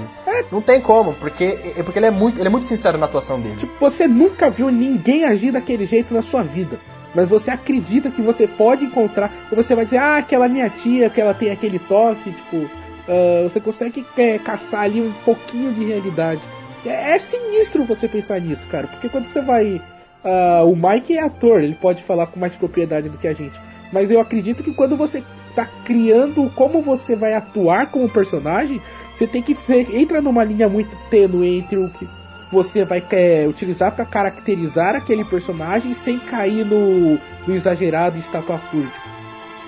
[0.51, 3.39] Não tem como, porque, é porque ele é muito, ele é muito sincero na atuação
[3.39, 3.55] dele.
[3.57, 6.79] Tipo, você nunca viu ninguém agir daquele jeito na sua vida.
[7.15, 9.31] Mas você acredita que você pode encontrar.
[9.51, 12.69] E você vai dizer, ah, aquela minha tia, que ela tem aquele toque, tipo.
[13.07, 16.41] ah, você consegue é, caçar ali um pouquinho de realidade.
[16.85, 18.87] É, é sinistro você pensar nisso, cara.
[18.87, 19.81] Porque quando você vai.
[20.23, 23.59] ah, o Mike é ator, ele pode falar com mais propriedade do que a gente.
[23.91, 25.23] Mas eu acredito que quando você
[25.55, 28.79] tá criando como você vai atuar como personagem,
[29.17, 29.55] você tem que.
[29.55, 32.07] Você entra numa linha muito tênue entre o que
[32.51, 38.91] você vai é, utilizar para caracterizar aquele personagem sem cair no, no exagerado estapafúrdio.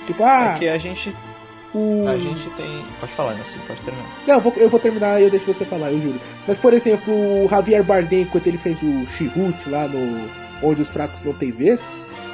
[0.05, 1.15] Tipo, ah, É que a gente,
[1.73, 2.05] o.
[2.07, 2.85] a gente tem.
[2.99, 4.07] Pode falar, não sei, pode terminar.
[4.27, 6.21] Não, eu vou, eu vou terminar e eu deixo você falar, eu juro.
[6.47, 10.29] Mas, por exemplo, o Javier Bardem, quando ele fez o Chihut lá no
[10.61, 11.81] Onde os Fracos Não Têm Vez,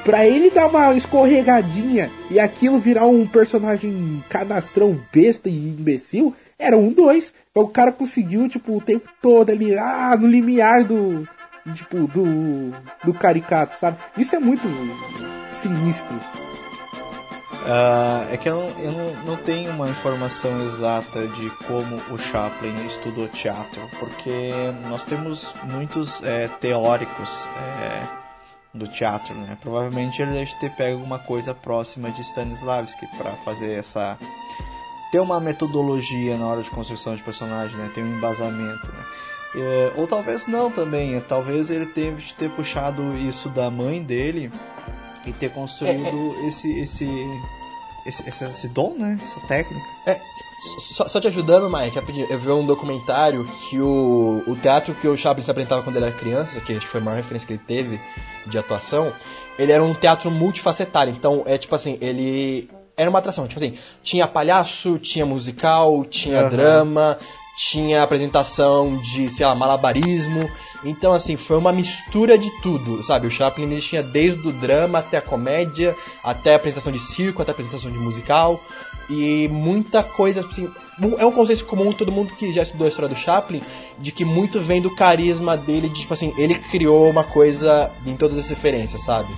[0.04, 6.76] pra ele dar uma escorregadinha e aquilo virar um personagem cadastrão besta e imbecil, era
[6.76, 7.32] um dois.
[7.50, 11.26] Então, o cara conseguiu, tipo, o tempo todo ali, ah, no limiar do.
[11.74, 12.72] Tipo, do.
[13.04, 13.98] do caricato, sabe?
[14.16, 14.68] Isso é muito
[15.48, 16.18] sinistro.
[17.68, 22.86] Ah, é que eu, eu não, não tenho uma informação exata de como o Chaplin
[22.86, 24.52] estudou teatro, porque
[24.88, 27.48] nós temos muitos é, teóricos
[27.82, 28.02] é,
[28.72, 29.58] do teatro, né?
[29.60, 34.16] Provavelmente ele deve ter pego alguma coisa próxima de Stanislavski para fazer essa
[35.10, 37.90] ter uma metodologia na hora de construção de personagem, né?
[37.94, 39.04] Ter um embasamento, né?
[39.54, 44.50] É, ou talvez não também, talvez ele teve de ter puxado isso da mãe dele
[45.24, 47.08] e ter construído esse, esse,
[48.04, 49.18] esse, esse, esse dom, né?
[49.22, 49.86] Essa técnica.
[50.78, 52.26] Só, só te ajudando, Mike, rapidinho.
[52.30, 56.06] Eu vi um documentário que o, o teatro que o Chaplin se apresentava quando ele
[56.06, 58.00] era criança, que acho que foi a maior referência que ele teve
[58.46, 59.12] de atuação,
[59.58, 61.12] ele era um teatro multifacetário.
[61.12, 63.46] Então, é tipo assim, ele era uma atração.
[63.46, 66.48] Tipo assim, tinha palhaço, tinha musical, tinha Aham.
[66.48, 67.18] drama,
[67.56, 70.48] tinha apresentação de, sei lá, malabarismo.
[70.84, 73.26] Então, assim, foi uma mistura de tudo, sabe?
[73.26, 77.42] O Chaplin ele tinha desde o drama até a comédia, até a apresentação de circo,
[77.42, 78.60] até a apresentação de musical.
[79.10, 80.70] E muita coisa, assim,
[81.18, 83.62] é um conceito comum todo mundo que já estudou a história do Chaplin,
[83.98, 88.16] de que muito vem do carisma dele, de tipo assim, ele criou uma coisa em
[88.16, 89.32] todas as referências, sabe?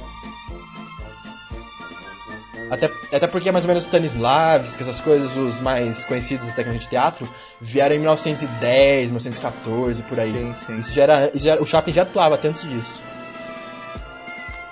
[2.71, 6.89] Até, até porque mais ou menos Stanislavski, essas coisas, os mais conhecidos da técnica de
[6.89, 7.29] teatro,
[7.61, 10.33] vieram em 1910, 1914, por aí.
[10.33, 10.77] Sim, sim.
[10.79, 13.03] Isso já era, já era- o Chaplin já atuava até antes disso.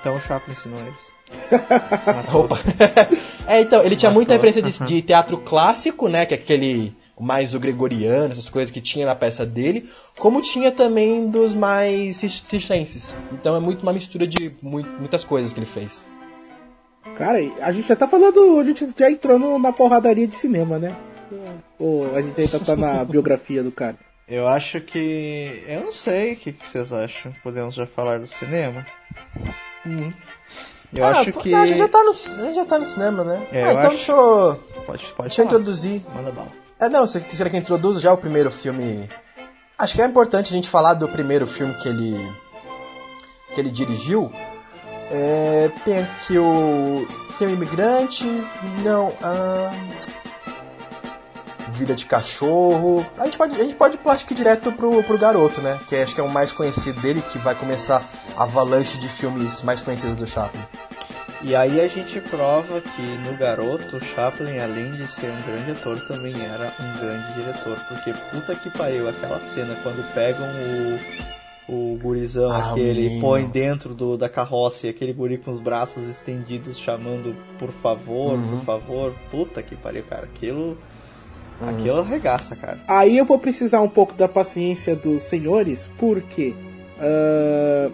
[0.00, 1.16] Então o Chaplin ensinou eles.
[2.32, 2.59] Opa.
[3.48, 6.24] é, então, ele tinha muita referência de, de teatro clássico, né?
[6.24, 10.70] Que é aquele mais o gregoriano, essas coisas que tinha na peça dele, como tinha
[10.70, 13.16] também dos mais circenses.
[13.32, 16.06] Então é muito uma mistura de muito, muitas coisas que ele fez.
[17.16, 20.79] Cara, a gente já tá falando, a gente já entrou no- na porradaria de cinema,
[20.79, 20.95] né?
[21.79, 23.97] Ou a gente ainda tá na biografia do cara?
[24.29, 25.62] Eu acho que.
[25.69, 27.33] Eu não sei o que, que vocês acham.
[27.42, 28.85] Podemos já falar do cinema?
[30.95, 31.55] Eu Ah, acho que.
[31.55, 33.47] A gente já tá no, a gente já tá no cinema, né?
[33.53, 36.03] É, ah, eu então acho- deixa eu, Pode, pode deixa eu introduzir.
[36.14, 36.49] Manda bala.
[36.81, 39.09] É, não, você será que eu introduzo já o primeiro filme?
[39.79, 42.16] Acho que é importante a gente falar do primeiro filme que ele
[43.55, 44.31] que ele dirigiu.
[45.11, 47.07] É, tem aqui o
[47.38, 48.25] tem o imigrante,
[48.83, 49.71] não, ah,
[51.69, 53.07] Vida de cachorro.
[53.19, 55.79] A gente pode a gente pode que direto pro, pro garoto, né?
[55.87, 58.03] Que acho que é o mais conhecido dele, que vai começar
[58.35, 60.62] a avalanche de filmes mais conhecidos do Chaplin.
[61.42, 65.73] E aí a gente prova que no Garoto, o Chaplin, além de ser um grande
[65.73, 67.79] ator, também era um grande diretor.
[67.88, 71.36] Porque puta que pariu, aquela cena quando pegam o,
[71.68, 73.20] o gurizão Ah, aquele, menino.
[73.20, 78.35] põe dentro do, da carroça e aquele guri com os braços estendidos chamando por favor,
[78.35, 78.50] Uhum.
[78.59, 79.14] por favor.
[79.31, 80.24] Puta que pariu, cara.
[80.26, 80.79] Aquilo,
[81.61, 81.68] Uhum.
[81.68, 82.79] aquilo arregaça, cara.
[82.87, 86.55] Aí eu vou precisar um pouco da paciência dos senhores, porque
[87.00, 87.90] ah,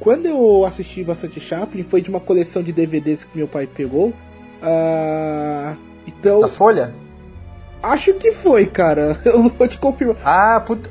[0.00, 4.12] quando eu assisti bastante Chaplin foi de uma coleção de DVDs que meu pai pegou.
[4.62, 5.74] Ah,
[6.06, 6.94] então, Da Folha?
[7.82, 9.18] acho que foi, cara.
[9.24, 10.16] Eu não vou te confirmar.
[10.24, 10.90] Ah, puta.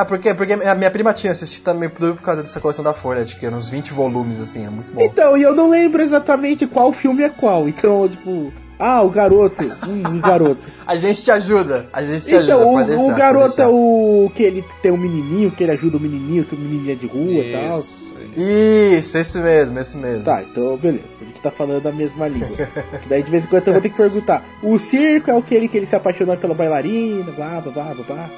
[0.00, 0.32] Ah, por quê?
[0.32, 3.44] Porque a minha prima tinha assistido também por causa dessa coleção da Folha, acho que
[3.44, 5.02] eram uns 20 volumes, assim, é muito bom.
[5.02, 7.68] Então, e eu não lembro exatamente qual filme é qual.
[7.68, 9.64] Então, tipo, ah, o garoto.
[9.86, 10.60] Hum, um garoto.
[10.86, 13.66] A gente te ajuda, a gente te ajuda, Então, o, pode deixar, o garoto é
[13.66, 16.94] o que ele tem um menininho, que ele ajuda o menininho, que o menininho é
[16.94, 17.78] de rua e tal.
[17.80, 18.98] Isso, isso.
[18.98, 20.24] Isso, esse mesmo, esse mesmo.
[20.24, 22.56] Tá, então beleza, a gente tá falando da mesma língua.
[23.02, 24.42] Que Daí de vez em quando eu vou ter que perguntar.
[24.62, 28.30] O circo é aquele que ele se apaixonou pela bailarina, blá blá blá blá blá.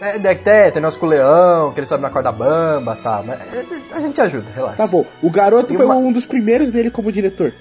[0.00, 3.02] É, é, tem, tem nosso com o leão, que ele sobe na corda bamba e
[3.02, 4.76] tal, mas é, é, a gente te ajuda, relaxa.
[4.76, 7.52] Tá bom, o garoto foi uma- um dos primeiros dele como diretor.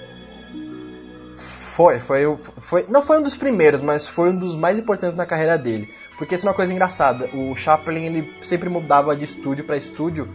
[1.36, 2.86] Foi, foi, o- foi.
[2.90, 5.90] Não foi um dos primeiros, mas foi um dos mais importantes na carreira dele.
[6.18, 7.30] Porque isso é uma coisa engraçada.
[7.34, 10.28] O Chaplin ele sempre mudava de estúdio pra estúdio.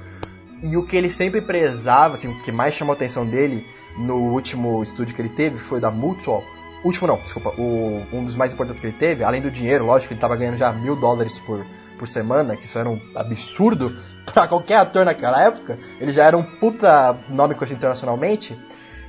[0.63, 3.67] E o que ele sempre prezava, assim, o que mais chamou a atenção dele
[3.99, 6.45] no último estúdio que ele teve foi da Mutual.
[6.85, 7.53] Último não, desculpa.
[7.59, 10.37] O, um dos mais importantes que ele teve, além do dinheiro, lógico que ele tava
[10.37, 11.67] ganhando já mil dólares por,
[11.99, 13.97] por semana, que isso era um absurdo
[14.33, 15.79] pra qualquer ator naquela época.
[16.01, 18.57] Ele já era um puta nome conhecido internacionalmente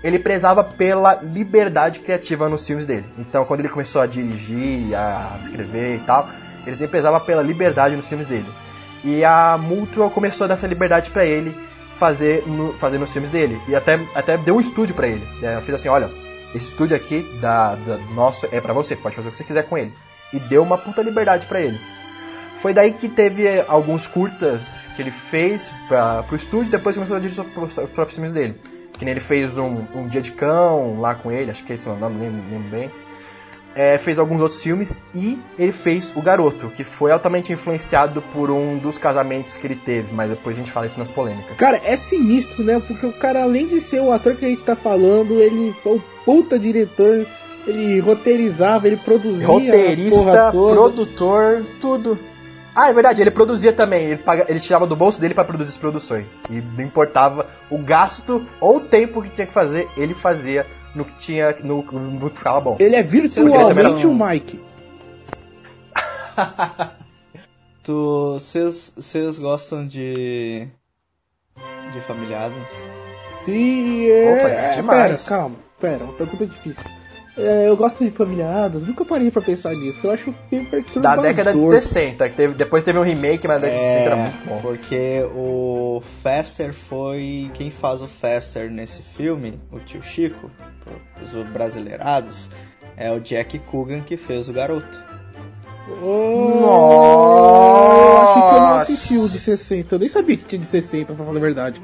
[0.04, 3.06] ele prezava pela liberdade criativa nos filmes dele.
[3.17, 6.28] Então, quando ele começou a dirigir, a escrever e tal,
[6.67, 8.48] ele sempre prezava pela liberdade nos filmes dele.
[9.04, 11.56] E a Mutual começou a dar essa liberdade pra ele
[11.96, 13.62] fazer, no, fazer nos filmes dele.
[13.67, 15.26] E até, até deu um estúdio pra ele.
[15.41, 16.12] Ela fez assim, olha,
[16.54, 19.63] esse estúdio aqui da, da nosso é pra você, pode fazer o que você quiser
[19.63, 19.93] com ele.
[20.34, 21.80] E deu uma puta liberdade pra ele.
[22.63, 27.17] Foi daí que teve eh, alguns curtas que ele fez pra, pro estúdio, depois começou
[27.17, 28.56] a dirigir os os próprios filmes dele.
[28.97, 31.86] Que nem ele fez um, um Dia de Cão lá com ele, acho que esse
[31.89, 32.89] é o nome, não lembro, lembro bem.
[33.76, 38.49] É, fez alguns outros filmes e ele fez O Garoto, que foi altamente influenciado por
[38.49, 41.58] um dos casamentos que ele teve, mas depois a gente fala isso nas polêmicas.
[41.58, 42.82] Cara, é sinistro, né?
[42.88, 45.89] Porque o cara, além de ser o ator que a gente tá falando, ele é
[45.89, 47.28] um puta diretor,
[47.67, 49.47] ele roteirizava, ele produzia.
[49.47, 52.17] Roteirista, produtor, tudo.
[52.75, 55.69] Ah, é verdade, ele produzia também, ele, paga- ele tirava do bolso dele pra produzir
[55.69, 56.41] as produções.
[56.49, 61.05] E não importava o gasto ou o tempo que tinha que fazer, ele fazia no
[61.05, 62.77] que tinha, no, no que ficava bom.
[62.79, 64.59] Ele é virtualmente o Mike.
[67.83, 70.67] Tu, vocês gostam de
[71.91, 72.69] de Família Adams?
[73.43, 74.33] Sim, é.
[74.39, 75.25] Opa, é, demais.
[75.25, 76.83] Pera, calma, pera, uma pergunta difícil.
[77.36, 80.06] É, eu gosto de Família Adams, nunca parei pra pensar nisso.
[80.06, 81.24] Eu acho bem Da perturbador.
[81.24, 84.15] década de 60, que teve, depois teve um remake, mas da década de 60 era
[84.15, 84.60] muito bom.
[84.62, 90.52] porque o Fester foi quem faz o Fester nesse filme, o tio Chico,
[91.15, 92.52] pros brasileirados,
[92.96, 95.04] é o Jack Coogan que fez o garoto.
[96.02, 98.24] Oh, Nossa!
[98.24, 99.95] Acho que eu não assisti o de 60.
[99.95, 101.82] Eu nem sabia que tinha de 60, pra falar a verdade.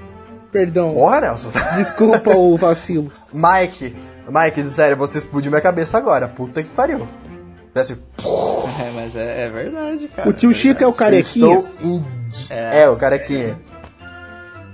[0.52, 0.94] Perdão.
[0.94, 1.50] Porra, Nelson.
[1.78, 3.12] Desculpa o vacilo.
[3.34, 3.96] Mike,
[4.32, 6.28] Mike, sério, você explodiu minha cabeça agora.
[6.28, 7.08] Puta que pariu.
[7.74, 7.94] Desce.
[7.94, 10.30] É, mas é, é verdade, cara.
[10.30, 11.56] O tio Chico é o Eu carequinha.
[11.56, 12.48] estou indi...
[12.50, 12.82] É.
[12.84, 12.90] é.
[12.90, 13.60] o carequinha.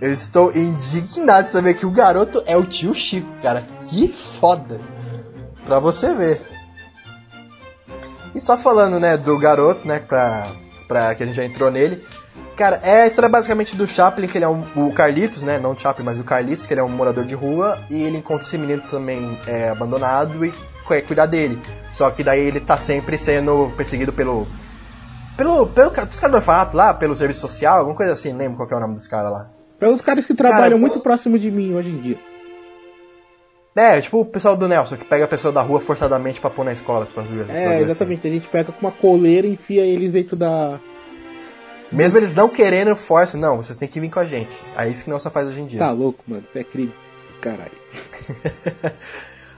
[0.02, 3.64] Eu estou indignado de saber que o garoto é o tio Chico, cara.
[3.90, 4.80] Que foda.
[5.66, 6.42] Pra você ver.
[8.34, 10.48] E só falando, né, do garoto, né, pra,
[10.88, 12.04] pra que a gente já entrou nele.
[12.56, 15.60] Cara, é a história basicamente do Chaplin, que ele é um, o Carlitos, né?
[15.60, 18.18] Não o Chaplin, mas o Carlitos, que ele é um morador de rua, e ele
[18.18, 20.54] encontra esse menino também é, abandonado e
[20.88, 21.60] quer cuidar dele.
[21.92, 24.48] Só que daí ele tá sempre sendo perseguido pelo.
[25.36, 25.68] Pelo.
[25.68, 28.74] pelo os caras do orfanato lá, pelo serviço social, alguma coisa assim, lembro qual que
[28.74, 29.50] é o nome dos caras lá.
[29.78, 32.20] Pelos caras que trabalham Cara, muito eu- próximo de mim hoje em dia.
[33.76, 36.64] É, tipo o pessoal do Nelson, que pega a pessoa da rua forçadamente pra pôr
[36.64, 37.52] na escola, zoeira.
[37.52, 38.26] É, exatamente.
[38.26, 40.80] A gente pega com uma coleira e enfia eles dentro da.
[41.92, 44.56] Mesmo eles não querendo, força, não, você tem que vir com a gente.
[44.76, 45.80] É isso que Nelson faz hoje em dia.
[45.80, 46.44] Tá louco, mano.
[46.54, 46.94] É crime.
[47.42, 47.72] Caralho.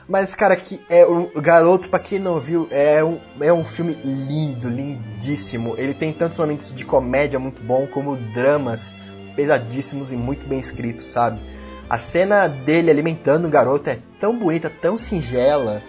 [0.07, 3.93] Mas, cara, que é o Garoto, pra quem não viu, é um, é um filme
[4.03, 5.75] lindo, lindíssimo.
[5.77, 8.93] Ele tem tantos momentos de comédia muito bom, como dramas
[9.35, 11.41] pesadíssimos e muito bem escritos, sabe?
[11.89, 15.81] A cena dele alimentando o garoto é tão bonita, tão singela.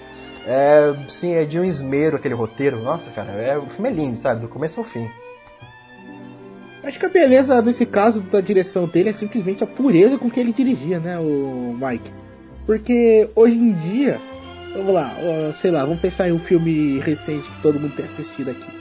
[0.46, 2.82] É, sim, é de um esmero aquele roteiro.
[2.82, 4.40] Nossa, cara, é, o filme é lindo, sabe?
[4.40, 5.08] Do começo ao fim.
[6.82, 10.38] Acho que a beleza nesse caso da direção dele é simplesmente a pureza com que
[10.38, 12.10] ele dirigia, né, o Mike?
[12.66, 14.18] Porque hoje em dia,
[14.74, 15.12] vamos lá,
[15.60, 18.78] sei lá, vamos pensar em um filme recente que todo mundo tem assistido aqui.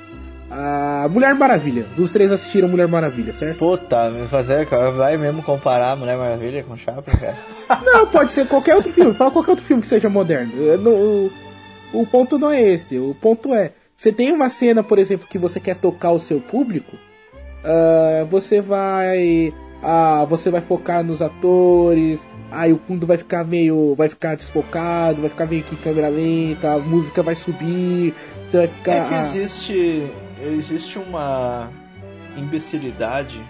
[0.50, 1.86] A Mulher Maravilha.
[1.96, 3.60] Dos três assistiram Mulher Maravilha, certo?
[3.60, 7.38] Puta, me fazer, vai mesmo comparar Mulher Maravilha com Chaplin, cara.
[7.84, 9.14] Não, pode ser qualquer outro filme.
[9.14, 10.52] Fala qualquer outro filme que seja moderno.
[10.54, 11.32] O,
[11.94, 12.98] o ponto não é esse.
[12.98, 16.40] O ponto é, você tem uma cena, por exemplo, que você quer tocar o seu
[16.40, 16.96] público,
[17.64, 19.54] ah, você vai,
[19.84, 22.26] ah, você vai focar nos atores.
[22.50, 26.08] Aí o fundo vai ficar meio, vai ficar desfocado, vai ficar meio que em câmera
[26.08, 28.16] lenta, a música vai subir,
[28.50, 28.92] você vai ficar.
[28.94, 30.08] É que existe,
[30.42, 31.70] existe uma
[32.38, 33.44] imbecilidade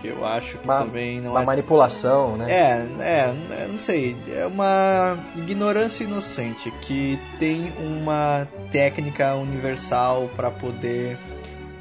[0.00, 2.46] que eu acho que Uma- também não Uma é manipulação, né?
[2.48, 10.50] É, é, eu não sei, é uma ignorância inocente que tem uma técnica universal para
[10.50, 11.18] poder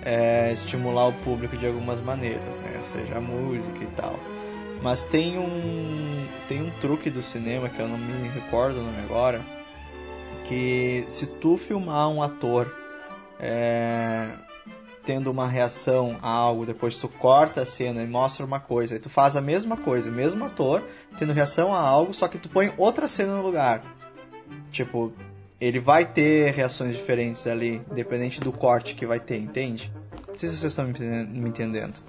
[0.03, 2.79] é, estimular o público de algumas maneiras, né?
[2.81, 4.19] Seja a música e tal.
[4.81, 8.99] Mas tem um tem um truque do cinema que eu não me recordo o nome
[8.99, 9.41] agora,
[10.43, 12.75] que se tu filmar um ator
[13.39, 14.29] é,
[15.05, 18.99] tendo uma reação a algo, depois tu corta a cena e mostra uma coisa, e
[18.99, 20.83] tu faz a mesma coisa, o mesmo ator
[21.17, 23.83] tendo reação a algo, só que tu põe outra cena no lugar.
[24.71, 25.13] Tipo,
[25.61, 29.91] ele vai ter reações diferentes ali, independente do corte que vai ter, entende?
[30.27, 31.99] Não sei se vocês estão me entendendo- me entendendo.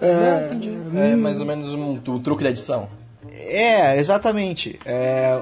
[0.00, 2.88] É, É mais ou menos um, o truque da edição.
[3.30, 4.80] É, exatamente.
[4.86, 5.40] É,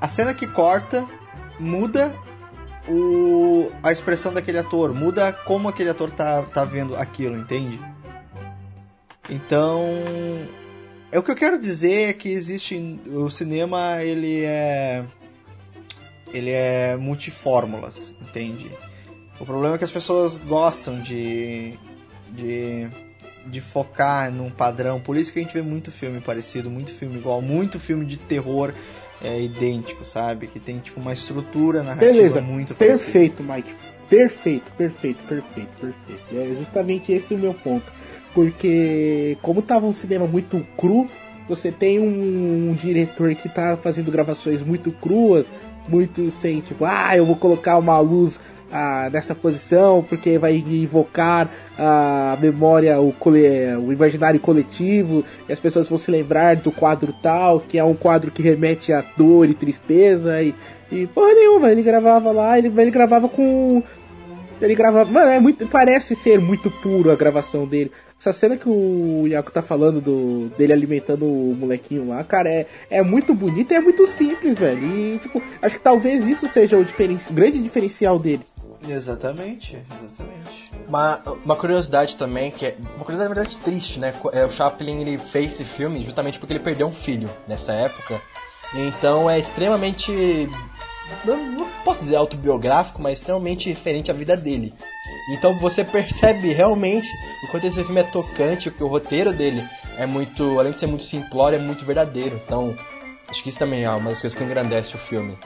[0.00, 1.06] a cena que corta
[1.58, 2.14] muda
[2.88, 7.80] o, a expressão daquele ator, muda como aquele ator tá, tá vendo aquilo, entende?
[9.30, 9.80] Então,
[11.10, 15.04] é o que eu quero dizer é que existe o cinema, ele é
[16.32, 18.70] ele é multifórmulas, entende?
[19.40, 21.78] O problema é que as pessoas gostam de
[22.30, 22.88] de
[23.46, 25.00] de focar num padrão.
[25.00, 28.16] Por isso que a gente vê muito filme parecido, muito filme igual, muito filme de
[28.16, 28.72] terror
[29.22, 30.46] é, idêntico, sabe?
[30.46, 33.04] Que tem tipo uma estrutura narrativa Beleza, muito parecida.
[33.04, 33.74] perfeito, Mike.
[34.08, 36.22] Perfeito, perfeito, perfeito, perfeito.
[36.32, 37.90] É justamente esse o meu ponto.
[38.34, 41.08] Porque, como tava um cinema muito cru,
[41.48, 45.46] você tem um, um diretor que tá fazendo gravações muito cruas,
[45.88, 48.38] muito sem, tipo, ah, eu vou colocar uma luz
[48.72, 55.88] ah, nessa posição porque vai invocar a memória, o, o imaginário coletivo, e as pessoas
[55.88, 59.54] vão se lembrar do quadro tal, que é um quadro que remete a dor e
[59.54, 60.54] tristeza, e,
[60.90, 63.82] e porra nenhuma, ele gravava lá, ele, ele gravava com.
[64.60, 65.10] Ele gravava.
[65.10, 67.90] Mano, é muito, parece ser muito puro a gravação dele.
[68.22, 72.68] Essa cena que o Iaco tá falando do, dele alimentando o molequinho lá, cara, é,
[72.88, 74.80] é muito bonita e é muito simples, velho.
[74.96, 78.44] E, tipo, acho que talvez isso seja o, o grande diferencial dele.
[78.88, 80.70] Exatamente, exatamente.
[80.86, 84.14] Uma, uma curiosidade também, que é uma curiosidade na verdade triste, né?
[84.32, 88.22] É, o Chaplin ele fez esse filme justamente porque ele perdeu um filho nessa época.
[88.72, 90.48] Então é extremamente.
[91.24, 94.74] Não, não posso dizer autobiográfico, mas extremamente referente à vida dele.
[95.30, 97.08] Então você percebe realmente
[97.44, 100.86] o quanto esse filme é tocante, que o roteiro dele é muito, além de ser
[100.86, 102.40] muito simplório, é muito verdadeiro.
[102.44, 102.76] Então
[103.28, 105.38] acho que isso também é uma das coisas que engrandece o filme.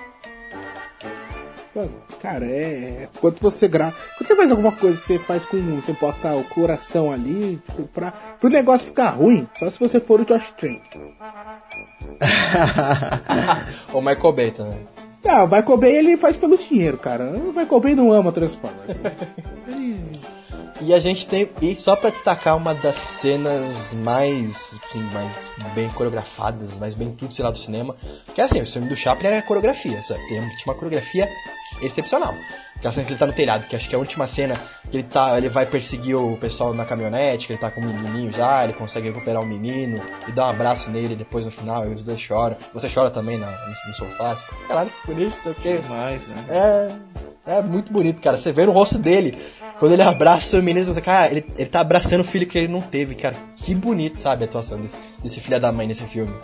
[2.22, 3.08] Cara, é.
[3.20, 3.94] Quando você grava.
[4.16, 5.58] Quando você faz alguma coisa que você faz com.
[5.80, 10.20] Você bota o coração ali, tipo, pra, pro negócio ficar ruim, só se você for
[10.20, 10.80] o Josh Trank.
[13.92, 14.88] o Michael Bay também.
[15.26, 17.24] Não, o Michael Bay ele faz pelo dinheiro, cara.
[17.24, 18.96] O Michael Bay não ama Transformers.
[20.80, 21.50] E a gente tem.
[21.62, 24.78] E só pra destacar uma das cenas mais.
[24.88, 27.96] Assim, mais bem coreografadas, mais bem tudo, sei lá, do cinema.
[28.34, 30.24] Que é assim, o filme do Chaplin era coreografia, sabe?
[30.28, 31.28] Tinha uma coreografia
[31.82, 32.34] excepcional.
[32.76, 34.60] Aquela cena que ele tá no telhado, que acho que é a última cena
[34.90, 35.36] que ele tá.
[35.36, 38.74] Ele vai perseguir o pessoal na caminhonete, que ele tá com o menininho já, ele
[38.74, 42.20] consegue recuperar o menino e dá um abraço nele depois no final, e os dois
[42.20, 42.56] choram.
[42.74, 44.36] Você chora também na, no, no sofá.
[44.68, 45.82] Caralho, que bonito, não sei o.
[45.82, 46.44] Demais, né?
[46.48, 47.26] É.
[47.46, 48.36] É muito bonito, cara.
[48.36, 49.38] Você vê no rosto dele.
[49.78, 52.66] Quando ele abraça o menino, você, cara, ele, ele tá abraçando o filho que ele
[52.66, 53.36] não teve, cara.
[53.54, 56.34] Que bonito, sabe, a atuação desse, desse filho da mãe nesse filme.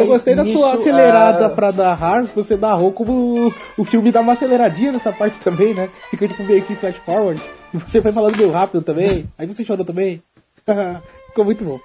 [0.00, 4.20] Eu gostei da nisso, sua acelerada ah, pra narrar, você narrou como o filme dá
[4.20, 5.88] uma aceleradinha nessa parte também, né?
[6.10, 7.40] Fica tipo meio que flash forward.
[7.72, 9.26] E você foi falando meio rápido também.
[9.36, 10.22] Aí você chorou também.
[11.28, 11.80] Ficou muito bom.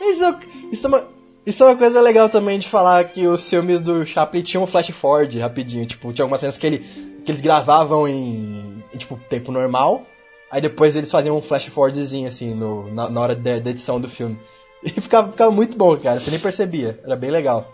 [0.00, 0.34] Isso,
[0.72, 1.08] isso, é uma,
[1.46, 4.66] isso é uma coisa legal também de falar que os filmes do Chaplin tinham um
[4.66, 5.86] flash forward rapidinho.
[5.86, 6.78] Tipo, tinha algumas cenas que, ele,
[7.24, 10.04] que eles gravavam em, em, tipo, tempo normal.
[10.50, 14.00] Aí depois eles faziam um flash forwardzinho, assim, no, na, na hora da, da edição
[14.00, 14.36] do filme.
[14.82, 16.18] E ficava, ficava muito bom, cara.
[16.20, 16.98] Você nem percebia.
[17.04, 17.70] Era bem legal.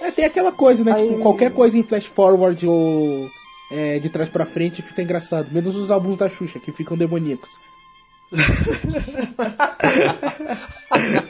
[0.00, 0.92] É, tem aquela coisa, né?
[0.92, 3.28] Aí- Tipo, qualquer coisa em flash forward ou
[3.70, 5.48] é, de trás pra frente fica engraçado.
[5.50, 7.48] Menos os álbuns da Xuxa, que ficam demoníacos.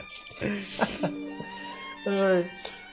[2.07, 2.47] Ai.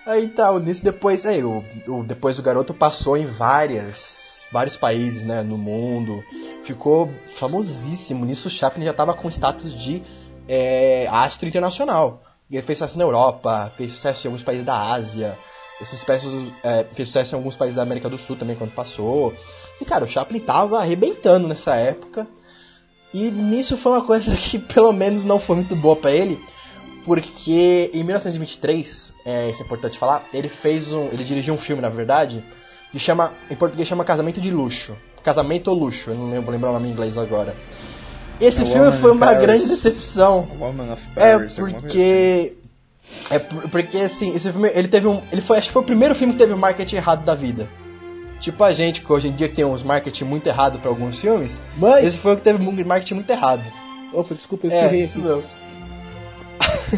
[0.06, 5.24] Aí tá, nisso depois, aí, o, o- depois o garoto passou em várias, vários países,
[5.24, 6.24] né, no mundo,
[6.64, 8.26] ficou famosíssimo.
[8.26, 10.02] Nisso o Chaplin já tava com status de
[10.48, 12.24] é, astro internacional.
[12.50, 15.38] Ele fez sucesso na Europa, fez sucesso em alguns países da Ásia,
[15.78, 19.34] fez sucesso, é, fez sucesso em alguns países da América do Sul também quando passou.
[19.80, 22.28] E cara, o Chaplin tava arrebentando nessa época.
[23.14, 26.40] E nisso foi uma coisa que pelo menos não foi muito boa pra ele,
[27.06, 31.82] porque em 1923, é, isso é importante falar, ele fez um, ele dirigiu um filme,
[31.82, 32.44] na verdade,
[32.92, 34.96] que chama, em português chama Casamento de Luxo.
[35.24, 37.56] Casamento ou Luxo, eu não vou lembrar o nome em inglês agora.
[38.42, 39.42] Esse A filme Woman foi uma Paris.
[39.42, 40.48] grande decepção.
[40.60, 41.82] Woman of É Paris, alguma coisa assim.
[41.82, 42.54] porque
[43.30, 45.86] é por- porque assim, esse filme, ele teve um, ele foi, acho que foi o
[45.86, 47.70] primeiro filme que teve o marketing errado da vida.
[48.40, 51.62] Tipo a gente que hoje em dia tem uns marketing muito errado pra alguns filmes,
[51.78, 52.04] Mãe!
[52.04, 53.62] esse foi o que teve um marketing muito errado.
[54.12, 55.44] Opa, desculpa, eu É, isso mesmo.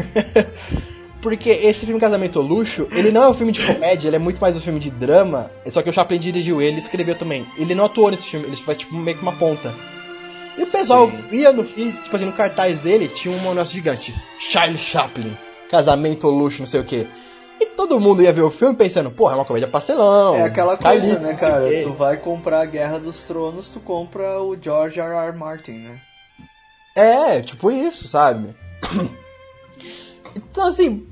[1.20, 4.40] Porque esse filme Casamento Luxo, ele não é um filme de comédia, ele é muito
[4.40, 5.50] mais um filme de drama.
[5.70, 7.46] Só que o Chaplin dirigiu ele e escreveu também.
[7.56, 9.72] Ele não atuou nesse filme, ele faz tipo meio que uma ponta.
[10.56, 11.24] E o pessoal Sim.
[11.32, 14.14] ia no, e, tipo assim, no cartaz dele tinha um negócio gigante.
[14.38, 15.36] Charlie Chaplin,
[15.70, 17.06] Casamento Luxo, não sei o que.
[17.60, 20.34] E todo mundo ia ver o filme pensando, porra, é uma comédia pastelão.
[20.34, 21.82] É aquela coisa, né, cara?
[21.82, 25.12] Tu vai comprar a Guerra dos Tronos, tu compra o George R.
[25.28, 25.36] R.
[25.36, 26.00] Martin, né?
[26.96, 28.54] É, tipo isso, sabe?
[30.36, 31.06] Então, assim,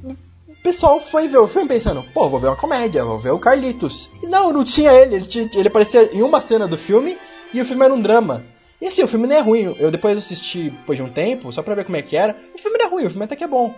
[0.49, 3.39] o pessoal foi ver o filme pensando, pô, vou ver uma comédia, vou ver o
[3.39, 4.09] Carlitos.
[4.23, 7.17] E não, não tinha ele, ele, tinha- ele aparecia em uma cena do filme
[7.53, 8.45] e o filme era um drama.
[8.83, 11.63] E assim, o filme não é ruim, eu depois assisti depois de um tempo, só
[11.63, 13.45] pra ver como é que era, o filme não é ruim, o filme até que
[13.45, 13.73] é bom.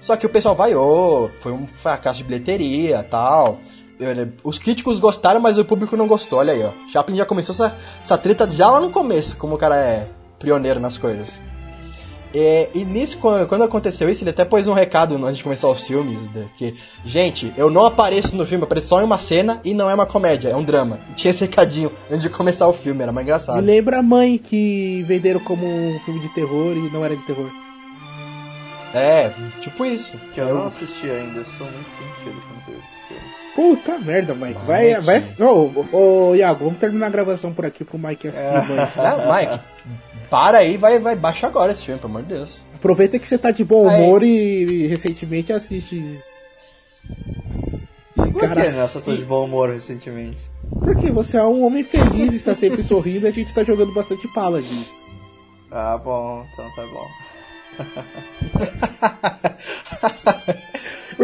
[0.00, 3.58] Só que o pessoal vaiou, foi um fracasso de bilheteria tal.
[3.98, 6.72] Ele- Os críticos gostaram, mas o público não gostou, olha aí, ó.
[6.92, 10.08] Chaplin já começou essa, essa treta já lá no começo, como o cara é
[10.40, 11.40] pioneiro nas coisas.
[12.36, 15.86] É, e nisso, quando, aconteceu isso, ele até pôs um recado antes de começar os
[15.86, 16.74] filmes, né, que,
[17.04, 19.94] gente, eu não apareço no filme, eu apareço só em uma cena e não é
[19.94, 20.98] uma comédia, é um drama.
[21.14, 23.64] Tinha esse recadinho antes de começar o filme, era mais Me engraçado.
[23.64, 27.48] lembra a mãe que venderam como um filme de terror e não era de terror.
[28.92, 30.18] É, tipo isso.
[30.32, 33.33] Que eu Eu- não assisti ainda, estou muito sentido quanto esse filme.
[33.54, 34.60] Puta merda, Mike.
[34.66, 35.22] Vai, vai.
[35.40, 38.88] Ô, ô, Iago, vamos terminar a gravação por aqui pro Mike assistir, mãe.
[38.96, 39.60] Não, Mike,
[40.28, 42.62] para aí, vai, vai, baixa agora esse filme, pelo amor de Deus.
[42.74, 46.20] Aproveita que você tá de bom humor e, e recentemente assiste.
[48.14, 50.50] Por que Cara, nessa tô de bom humor recentemente?
[50.84, 54.28] porque você é um homem feliz, está sempre sorrindo e a gente tá jogando bastante
[54.28, 55.02] pala disso.
[55.70, 57.08] Ah, bom, então tá bom.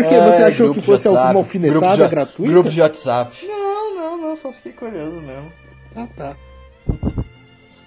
[0.03, 1.39] Por que É, você achou grupo que fosse WhatsApp, alguma grupo
[1.87, 2.53] alfinetada de- gratuita?
[2.53, 3.47] Grupo de WhatsApp.
[3.47, 5.53] Não, não, não, só fiquei curioso mesmo.
[5.97, 6.33] Ah, tá.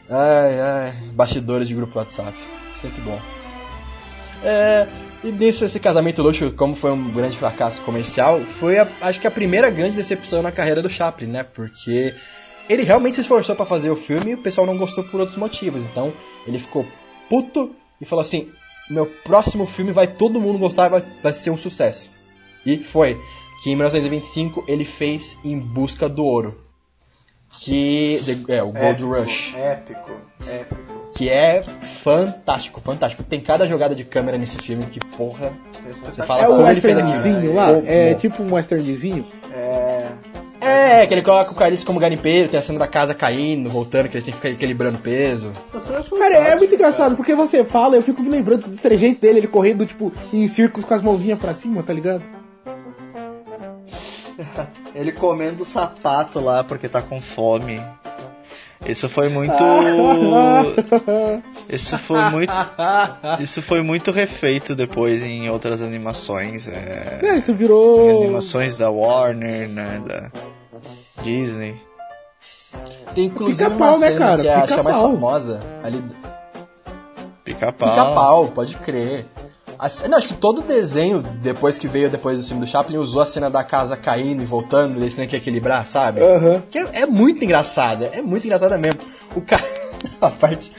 [0.10, 2.38] Ai, ai, bastidores de grupo WhatsApp.
[2.76, 3.20] Sempre bom.
[4.44, 4.88] É,
[5.24, 9.28] e nisso, esse casamento luxo, como foi um grande fracasso comercial, foi, a- acho que
[9.28, 11.44] a primeira grande decepção na carreira do Chaplin, né?
[11.44, 12.14] Porque
[12.70, 15.38] ele realmente se esforçou pra fazer o filme e o pessoal não gostou por outros
[15.38, 15.82] motivos.
[15.84, 16.14] Então,
[16.46, 16.86] ele ficou
[17.30, 18.52] puto e falou assim:
[18.90, 22.12] meu próximo filme vai todo mundo gostar, vai, vai ser um sucesso.
[22.66, 23.20] E foi.
[23.64, 26.62] Que em 1925 ele fez Em Busca do Ouro.
[27.50, 28.20] Que.
[28.48, 30.12] É, o Gold Épico, Rush Épico,
[30.48, 30.82] épico.
[31.16, 33.24] que é fantástico, fantástico.
[33.24, 35.54] Tem cada jogada de câmera nesse filme que, porra,
[36.04, 37.14] você fala É o como ele fez aquilo.
[37.14, 37.68] westernzinho lá?
[37.74, 38.20] Pô, É pô.
[38.22, 39.26] tipo um westernzinho?
[39.54, 40.12] É.
[40.64, 44.08] É, que ele coloca o Carlitos como garimpeiro, tem a cena da casa caindo, voltando,
[44.08, 45.52] que eles têm que ficar equilibrando peso.
[46.18, 49.48] Cara, é muito engraçado, porque você fala, eu fico me lembrando do trejeito dele, ele
[49.48, 52.24] correndo, tipo, em círculos com as mãozinhas pra cima, tá ligado?
[54.96, 57.80] Ele comendo o sapato lá porque tá com fome.
[58.86, 59.54] Isso foi muito.
[61.70, 62.52] Isso foi muito.
[63.40, 66.68] Isso foi muito refeito depois em outras animações.
[66.68, 67.20] É...
[67.22, 68.10] É, isso virou.
[68.10, 70.02] Em animações da Warner, né?
[70.06, 70.32] Da
[71.24, 71.76] Disney.
[73.16, 74.42] Tem inclusive Pica-pau, uma né, cena cara?
[74.42, 75.62] que é, é a mais famosa.
[75.84, 76.04] Ali,
[77.44, 77.90] Pica-pau.
[77.90, 79.26] Pica-pau, pode crer.
[79.84, 83.26] A acho que todo desenho, depois que veio depois do filme do Chaplin, usou a
[83.26, 86.22] cena da casa caindo e voltando, e esse nem que equilibrar, sabe?
[86.22, 86.64] Aham.
[86.72, 89.02] Que é, é muito engraçada, é muito engraçada mesmo.
[89.36, 89.62] O cara.
[90.22, 90.72] A parte.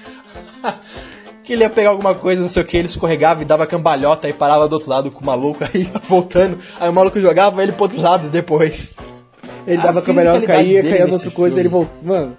[1.45, 4.27] que ele ia pegar alguma coisa, não sei o que, ele escorregava e dava cambalhota
[4.27, 7.73] e parava do outro lado com o maluco, aí voltando, aí o maluco jogava ele
[7.73, 8.95] pro outro lado depois.
[9.67, 11.95] Ele A dava fisicalidade caía, caía outra coisa, ele voltou.
[12.03, 12.37] Mano.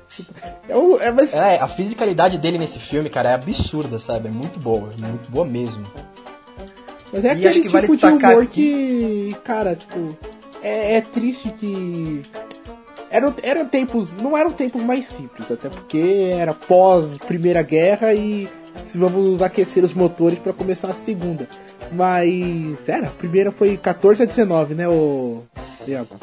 [0.67, 4.29] É, é, mas, É, a fisicalidade dele nesse filme, cara, é absurda, sabe?
[4.29, 5.83] É muito boa, é muito boa mesmo.
[7.15, 8.47] Mas é E aquele acho que tipo vale de humor aqui-
[9.33, 9.35] que.
[9.43, 10.17] Cara, tipo.
[10.61, 12.21] É, é triste que.
[13.09, 14.09] Eram, eram tempos.
[14.21, 18.49] Não eram tempos mais simples, até porque era pós Primeira Guerra e
[18.83, 21.47] se vamos aquecer os motores pra começar a segunda.
[21.91, 22.87] Mas.
[22.87, 25.43] Era, a primeira foi 14 a 19, né, o.
[25.85, 26.15] Diego?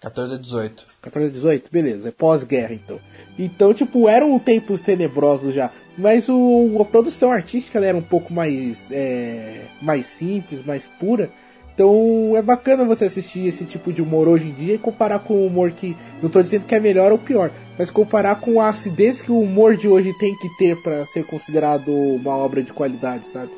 [0.00, 0.86] 14 a 18.
[1.02, 1.70] 14 a 18?
[1.70, 2.98] Beleza, é pós-guerra então.
[3.38, 5.70] Então, tipo, eram tempos tenebrosos já.
[5.98, 11.30] Mas o, a produção artística ela era um pouco mais, é, mais simples, mais pura.
[11.74, 15.34] Então é bacana você assistir esse tipo de humor hoje em dia e comparar com
[15.34, 15.96] o humor que.
[16.22, 19.40] Não tô dizendo que é melhor ou pior, mas comparar com a acidez que o
[19.40, 23.50] humor de hoje tem que ter para ser considerado uma obra de qualidade, sabe?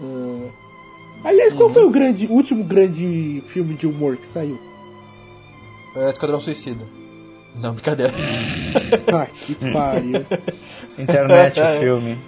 [0.00, 0.48] Ah,
[1.24, 4.58] Aliás, qual foi o grande, último grande filme de humor que saiu?
[5.96, 6.84] É, Esquadrão Suicida.
[7.56, 8.12] Não, brincadeira.
[9.12, 10.24] Ai, que pariu.
[10.98, 12.18] Internet, filme.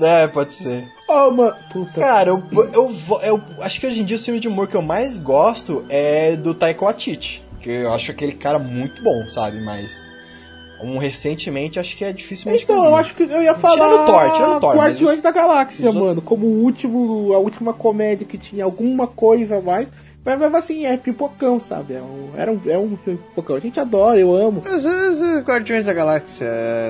[0.00, 0.88] É, pode ser.
[1.08, 1.54] Oh, mano.
[1.72, 2.00] Puta.
[2.00, 2.42] Cara, eu,
[2.72, 5.18] eu, vou- eu acho que hoje em dia o filme de humor que eu mais
[5.18, 7.42] gosto é do Taika Waititi.
[7.60, 9.60] Que eu acho aquele cara muito bom, sabe?
[9.60, 10.02] Mas
[10.82, 13.74] um recentemente acho que é dificilmente Então, eu acho que eu ia falar.
[13.74, 16.22] Tirando o Thor, tirando o Thor, mas Guardiões os- da Galáxia, os mano.
[16.22, 19.88] Como o último, a última comédia que tinha alguma coisa a mais.
[20.24, 21.94] Mas mesmo assim, é pipocão, sabe?
[21.94, 23.56] É um, era um, é um pipocão.
[23.56, 24.62] A gente adora, eu amo.
[24.66, 26.46] Às vezes, Guardiões da Galáxia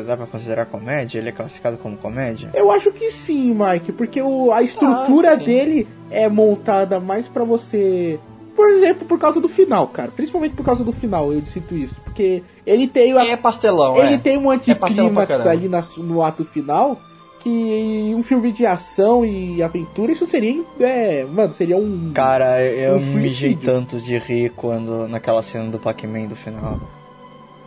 [0.06, 1.18] dá pra considerar comédia?
[1.18, 2.50] Ele é classificado como comédia?
[2.54, 7.44] Eu acho que sim, Mike, porque o, a estrutura Ah, dele é montada mais pra
[7.44, 8.18] você.
[8.56, 10.10] Por exemplo, por causa do final, cara.
[10.10, 11.94] Principalmente por causa do final, eu sinto isso.
[12.02, 14.18] Porque ele tem a É pastelão, Ele é.
[14.18, 15.50] tem um pastelão pra anticlímax caramba.
[15.50, 17.00] ali na- no ato final
[17.42, 20.62] que um filme de ação e aventura, isso seria.
[20.78, 22.12] É, mano, seria um.
[22.14, 26.78] Cara, eu Um me mijei tanto de rir quando naquela cena do Pac-Man do final.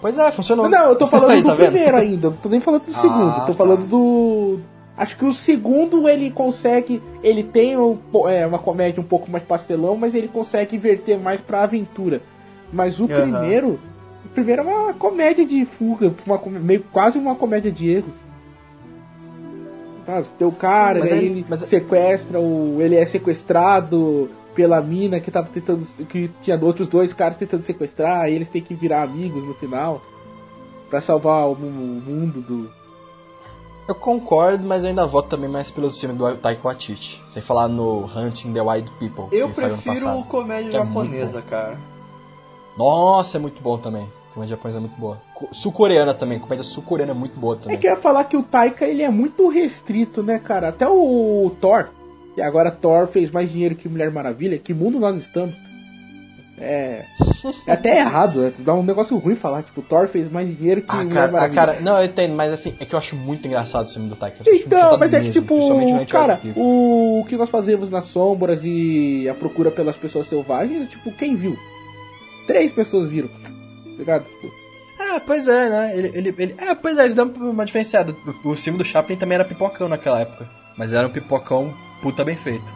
[0.01, 0.69] Pois é, funcionou.
[0.69, 1.71] Não, não, eu tô falando Aí, do tá vendo?
[1.71, 3.53] primeiro ainda, não tô nem falando do Ah, segundo, tô tá.
[3.55, 4.59] falando do.
[4.95, 7.01] Acho que o segundo ele consegue.
[7.23, 7.97] Ele tem um
[8.27, 12.21] é, uma comédia um pouco mais pastelão, mas ele consegue inverter mais pra aventura.
[12.71, 13.21] Mas o Aham.
[13.39, 13.79] primeiro.
[14.25, 18.13] O primeiro é uma comédia de fuga, uma, meio, quase uma comédia de erros.
[20.05, 24.81] Sabe, tem o cara, Mas aí aí- ele mas- sequestra, o, ele é sequestrado pela
[24.81, 25.85] mina que tava tentando.
[26.07, 30.01] que tinha outros dois caras tentando sequestrar, e eles têm que virar amigos no final.
[30.89, 32.69] Pra salvar o, mu- o mundo do.
[33.87, 37.21] Eu concordo, mas eu ainda voto também mais pelo filme do Taika Waititi.
[37.31, 39.25] Sem falar no Hunting the Wild People.
[39.31, 40.23] Eu prefiro passado.
[40.25, 41.77] comédia é japonesa, cara.
[42.77, 44.07] Nossa, é muito bom também.
[44.33, 45.21] Comédia japonesa é muito boa.
[45.35, 46.39] Co- Sul-coreana também.
[46.39, 47.77] Comédia sul-coreana é muito boa É também.
[47.77, 50.69] que eu ia falar que o Taika ele é muito restrito, né, cara?
[50.69, 51.87] Até o Thor,
[52.35, 55.53] e agora Thor fez mais dinheiro que Mulher Maravilha, que mundo nós estamos?
[56.57, 57.05] É.
[57.67, 58.53] É até errado, né?
[58.59, 61.49] Dá um negócio ruim falar, tipo, Thor fez mais dinheiro que Ah, Mulher cara, ah,
[61.49, 64.15] cara, não, eu entendo, mas assim, é que eu acho muito engraçado esse filme do
[64.15, 64.43] Taika.
[64.47, 66.53] Então, mas é que mesmo, tipo, o cara, People.
[66.61, 71.57] o que nós fazemos nas sombras e a procura pelas pessoas selvagens, tipo, quem viu?
[72.47, 73.29] Três pessoas viram.
[73.97, 74.25] Ligado?
[74.99, 75.97] Ah, pois é, né?
[75.97, 76.55] Ele, ele, ele...
[76.57, 78.15] É, pois é, eles dão uma diferenciada.
[78.43, 80.49] O o filme do Chaplin também era pipocão naquela época.
[80.77, 82.73] Mas era um pipocão puta bem feito.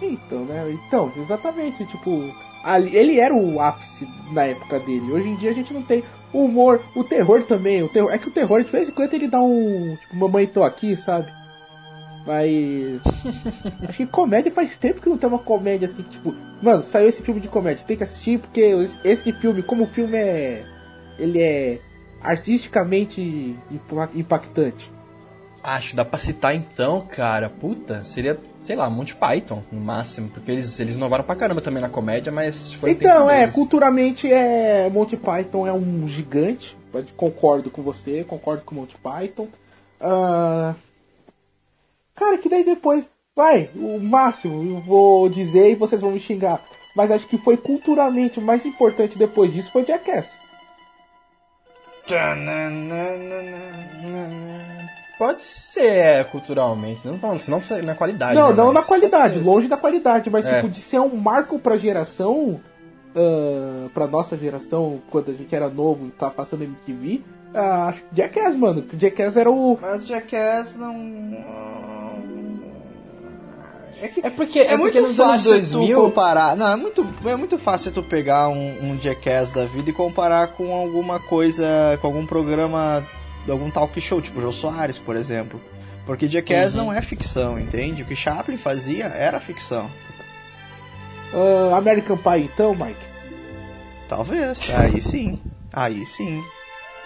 [0.00, 0.70] Então, né?
[0.70, 2.32] Então, exatamente, tipo,
[2.62, 5.12] ali, ele era o ápice na época dele.
[5.12, 7.82] Hoje em dia a gente não tem o humor, o terror também.
[7.82, 9.96] O terror, é que o terror, de vez em quando, ele dá um.
[10.00, 11.30] Tipo, mamãe tô aqui, sabe?
[12.28, 13.00] Mas.
[13.88, 17.22] acho que comédia faz tempo que não tem uma comédia assim, tipo, mano, saiu esse
[17.22, 18.60] filme de comédia, tem que assistir porque
[19.02, 20.62] esse- filme, como o filme é.
[21.18, 21.78] Ele é
[22.22, 24.90] artisticamente impa- impactante.
[25.62, 30.50] Acho, dá pra citar então, cara, puta, seria, sei lá, Monty Python, no máximo, porque
[30.52, 33.54] eles, eles inovaram pra caramba também na comédia, mas foi Então, é, deles.
[33.54, 34.88] culturalmente é.
[34.90, 36.76] Monty Python é um gigante.
[37.16, 39.48] Concordo com você, concordo com Monty Python.
[40.00, 40.74] Ah,
[42.18, 43.08] Cara, que daí depois.
[43.36, 46.60] Vai, o máximo, eu vou dizer e vocês vão me xingar.
[46.96, 50.40] mas acho que foi culturalmente o mais importante depois disso foi Jackass.
[55.18, 58.34] Pode ser culturalmente, não falando não na qualidade.
[58.34, 60.56] Não, não na qualidade, longe da qualidade, mas É.
[60.56, 62.60] tipo, de ser um marco pra geração,
[63.16, 68.56] ah, pra nossa geração, quando a gente era novo e tava passando MTV, que Jackass,
[68.56, 68.84] mano.
[68.94, 69.78] Jackass era o.
[69.80, 70.96] Mas Jackass não.
[74.00, 76.56] É que É porque é, é, muito porque anos fácil 2000 tu comparar.
[76.56, 80.48] Não, é muito, é muito fácil tu pegar um, um Jackass da vida e comparar
[80.48, 83.06] com alguma coisa, com algum programa,
[83.48, 85.60] algum talk show, tipo Jô Soares, por exemplo.
[86.06, 86.84] Porque Jackass Uhum.
[86.84, 88.02] não é ficção, entende?
[88.02, 89.90] O que Chaplin fazia era ficção.
[91.34, 92.96] ah, American Pie, então, Mike.
[94.08, 94.70] Talvez.
[94.74, 95.38] Aí sim.
[95.72, 96.42] Aí sim.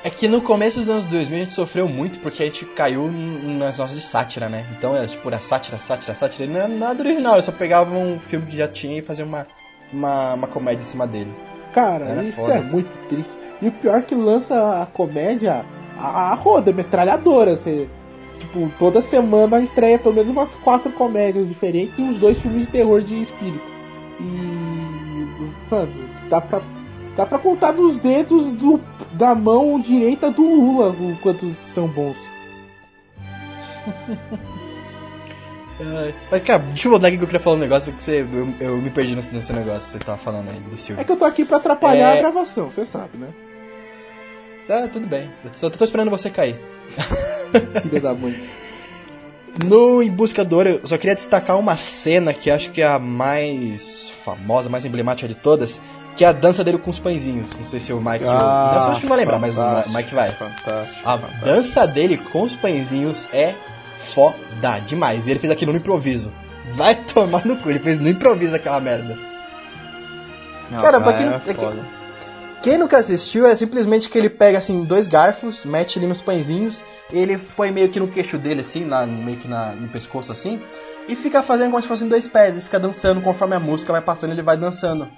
[0.05, 3.09] É que no começo dos anos 2000 a gente sofreu muito porque a gente caiu
[3.09, 4.67] nas nossas de sátira, né?
[4.77, 6.51] Então era tipo, era sátira, sátira, sátira.
[6.51, 9.47] Não era nada original, eu só pegava um filme que já tinha e fazia uma,
[9.93, 11.33] uma, uma comédia em cima dele.
[11.73, 12.55] Cara, Era isso foda.
[12.55, 13.31] é muito triste.
[13.61, 15.65] E o pior é que lança a comédia
[15.97, 17.57] a, a roda, metralhadora.
[17.57, 17.89] Você,
[18.41, 22.73] tipo, toda semana estreia pelo menos umas quatro comédias diferentes e uns dois filmes de
[22.73, 23.63] terror de espírito.
[24.21, 25.23] E.
[25.71, 25.93] Mano,
[26.29, 26.61] dá pra,
[27.17, 28.81] dá pra contar nos dedos do,
[29.13, 32.17] da mão direita do Lula o quantos são bons.
[36.31, 38.49] Mas, cara, deixa eu voltar aqui que eu queria falar um negócio que você, eu,
[38.61, 41.05] eu me perdi nesse, nesse negócio que você tava falando aí do É Silvio.
[41.05, 42.19] que eu tô aqui pra atrapalhar É.
[42.19, 43.29] a gravação, você sabe, né?
[44.69, 45.31] Ah, tudo bem.
[45.45, 46.59] Eu só tô esperando você cair.
[47.83, 48.35] Filha da mãe.
[49.67, 52.87] No Em Busca do Ouro, eu só queria destacar uma cena que acho que é
[52.87, 55.79] a mais famosa, mais emblemática de todas,
[56.17, 57.47] que é a dança dele com os pãezinhos.
[57.57, 58.25] Não sei se o Mike.
[58.27, 60.31] Ah, eu acho que não vai lembrar, mas o Mike vai.
[60.33, 61.09] Fantástico.
[61.09, 61.45] A fantástico.
[61.45, 63.55] dança dele com os pãezinhos é
[63.97, 64.37] foda
[64.87, 65.27] demais.
[65.27, 66.33] E ele fez aquilo no improviso.
[66.75, 69.19] Vai tomar no cu, ele fez no improviso aquela merda.
[70.71, 71.83] Não, Cara, pra quem é é que- foda.
[72.63, 76.85] Quem nunca assistiu é simplesmente que ele pega assim dois garfos, mete ali nos pãezinhos,
[77.11, 80.63] ele põe meio que no queixo dele assim, lá, meio que na, no pescoço assim,
[81.09, 84.01] e fica fazendo como se fossem dois pés, e fica dançando conforme a música vai
[84.01, 85.09] passando, ele vai dançando.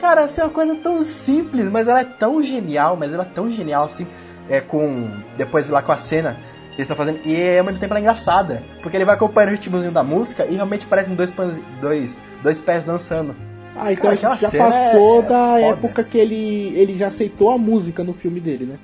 [0.00, 3.26] Cara, essa é uma coisa tão simples, mas ela é tão genial, mas ela é
[3.34, 4.06] tão genial assim,
[4.48, 6.34] é com depois lá com a cena
[6.70, 9.50] que eles estão fazendo, e ao mesmo tempo ela é engraçada, porque ele vai acompanhando
[9.50, 13.34] o ritmozinho da música e realmente parecem dois pães, dois, dois pés dançando.
[13.74, 15.60] Ah, então Cara, já passou é- é da foda.
[15.60, 18.76] época que ele, ele já aceitou a música no filme dele, né?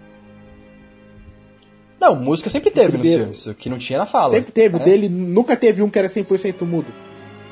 [2.01, 3.23] Não, música sempre teve Primeiro.
[3.25, 4.31] filmes, o que não tinha na fala.
[4.31, 4.79] Sempre teve, É.
[4.81, 6.89] dele nunca teve um que era 100% mudo.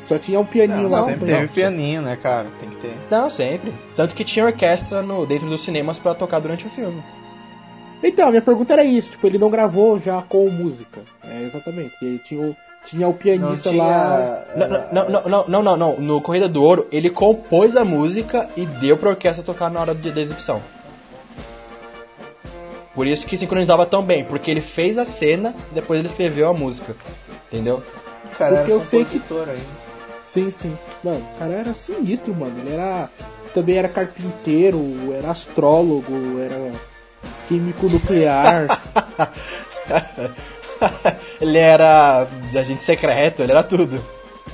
[0.06, 1.04] Só tinha um pianinho Não, lá.
[1.04, 1.38] sempre Não.
[1.40, 2.48] teve pianinho, né, cara?
[2.58, 2.96] Tem que ter.
[3.10, 3.72] Não, sempre.
[3.96, 7.02] Tanto que tinha orquestra no, dentro dos cinemas pra tocar durante o filme.
[8.02, 11.00] Então, a minha pergunta era isso, tipo, ele não gravou já com música.
[11.24, 11.94] É, exatamente.
[12.02, 14.44] Ele tinha o, tinha o pianista lá.
[14.56, 15.96] Não, não, não, não, não, não, não.
[16.00, 19.94] No Corrida do Ouro, ele compôs a música e deu pra orquestra tocar na hora
[19.94, 20.60] de- da exibição.
[22.94, 26.48] Por isso que sincronizava tão bem, porque ele fez a cena e depois ele escreveu
[26.48, 26.94] a música.
[27.50, 27.82] Entendeu?
[28.36, 29.81] Cara Porque era eu sei que- ainda.
[30.32, 30.78] Sim, sim.
[31.04, 32.58] Mano, o cara era sinistro, mano.
[32.58, 33.10] Ele era.
[33.52, 36.72] Também era carpinteiro, era astrólogo, era
[37.46, 38.80] químico nuclear.
[41.38, 42.26] ele era
[42.56, 44.02] agente secreto, ele era tudo.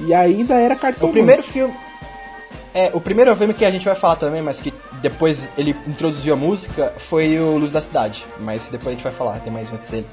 [0.00, 1.10] e ainda era cartomante.
[1.10, 1.74] O primeiro filme.
[2.74, 6.34] É, o primeiro filme que a gente vai falar também, mas que depois ele introduziu
[6.34, 8.26] a música, foi o Luz da Cidade.
[8.40, 10.06] Mas depois a gente vai falar, tem mais um antes dele.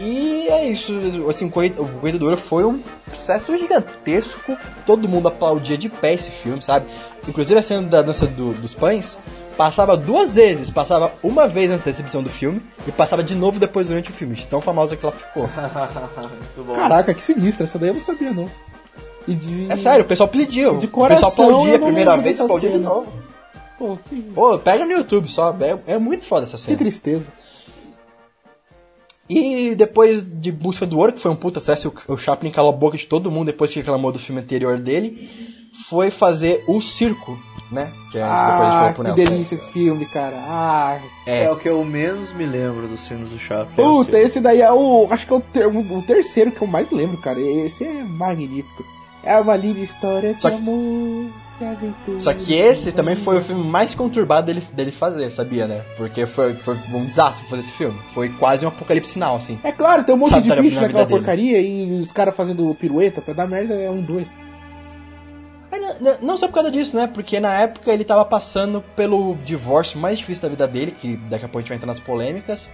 [0.00, 0.96] E é isso,
[1.28, 2.80] assim, o Corrida, o Corrida do Ouro foi um
[3.12, 4.56] sucesso gigantesco.
[4.86, 6.86] Todo mundo aplaudia de pé esse filme, sabe?
[7.26, 9.18] Inclusive a cena da dança do- dos pães
[9.56, 10.70] passava duas vezes.
[10.70, 14.14] Passava uma vez antes da exibição do filme e passava de novo depois durante o
[14.14, 14.36] filme.
[14.36, 15.48] de Tão famosa que ela ficou.
[16.16, 16.74] Muito bom.
[16.74, 17.64] Caraca, que sinistra.
[17.64, 18.48] Essa daí eu não sabia, não.
[19.26, 19.66] E de...
[19.70, 20.76] É sério, o pessoal pediu.
[20.78, 22.88] De o coração, pessoal aplaudia a primeira vez e aplaudia de cena.
[22.88, 23.12] novo.
[23.78, 26.78] Pô, que, Pô, pega no YouTube só, é, é muito foda essa que cena.
[26.78, 27.24] tristeza.
[29.28, 32.76] E depois de Busca do Ouro, que foi um puta sucesso, o Chaplin calou a
[32.76, 35.28] boca de todo mundo depois que reclamou do filme anterior dele,
[35.88, 37.38] foi fazer O Circo,
[37.70, 37.92] né?
[38.10, 39.16] Que é depois a gente Ah, falou que pro Nelson.
[39.30, 40.36] delícia esse filme, cara.
[40.48, 41.44] Ah, É.
[41.44, 43.74] É, o que eu menos me lembro dos filmes do Chaplin.
[43.76, 45.06] puta, é o esse daí é o.
[45.10, 47.38] Acho que é o, ter- o terceiro que eu mais lembro, cara.
[47.38, 48.82] Esse é magnífico.
[49.22, 51.26] É uma linda história de Só que- amor.
[52.20, 55.82] Só que esse também foi o filme mais conturbado dele, dele fazer, sabia, né?
[55.96, 57.98] Porque foi, foi um desastre fazer esse filme.
[58.14, 59.58] Foi quase um apocalipse final, assim.
[59.64, 61.18] É claro, tem um monte Sabe, de tá na bicho naquela dele.
[61.18, 64.26] porcaria e os caras fazendo pirueta pra dar merda é um dois.
[65.72, 67.06] Não- não, não só por causa disso, né?
[67.06, 71.44] Porque na época ele tava passando pelo divórcio mais difícil da vida dele, que daqui
[71.44, 72.70] a pouco a gente vai entrar nas polêmicas.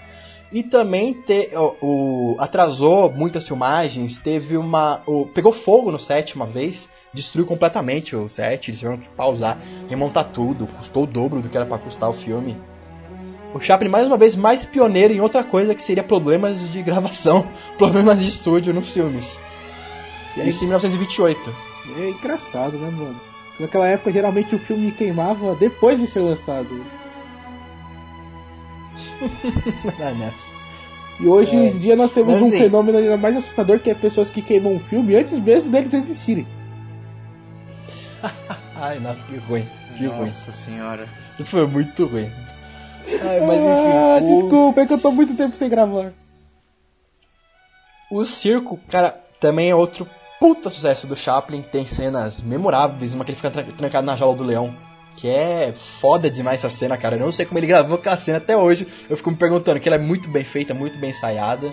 [0.55, 5.03] E também te, o, o- atrasou muitas filmagens, teve uma.
[5.05, 9.59] o- pegou fogo no set uma vez, destruiu completamente o set, eles tiveram que pausar,
[9.89, 12.57] remontar tudo, custou o dobro do que era pra custar o filme.
[13.53, 17.49] O Chaplin, mais uma vez, mais pioneiro em outra coisa que seria problemas de gravação,
[17.77, 19.39] problemas de estúdio nos filmes.
[20.37, 21.55] E Isso em 1928.
[21.99, 23.21] é engraçado, né, mano?
[23.59, 26.69] Naquela época, geralmente o filme queimava depois de ser lançado.
[30.01, 30.44] Ah, nessa.
[31.21, 31.69] E hoje É.
[31.71, 34.43] em dia nós temos Mas, um assim- fenômeno ainda mais assustador que é pessoas que
[34.43, 36.47] queimam um filme antes mesmo deles existirem.
[38.77, 39.67] Ai, nossa, que ruim.
[39.97, 40.21] Que ruim.
[40.21, 41.09] Nossa senhora.
[41.45, 42.31] Foi muito ruim.
[43.07, 44.27] Ai, mas ah, enfim.
[44.35, 46.13] o- desculpa, é que eu tô muito tempo sem gravar.
[48.11, 50.09] O circo, cara, também é outro
[50.41, 51.63] puta sucesso do Chaplin.
[51.63, 54.75] Tem cenas memoráveis, uma que ele fica tra- trancado na jaula do leão.
[55.17, 57.17] Que é foda demais essa cena, cara.
[57.17, 58.87] Eu não sei como ele gravou aquela cena até hoje.
[59.09, 61.73] Eu fico me perguntando, que ela é muito bem feita, muito bem ensaiada.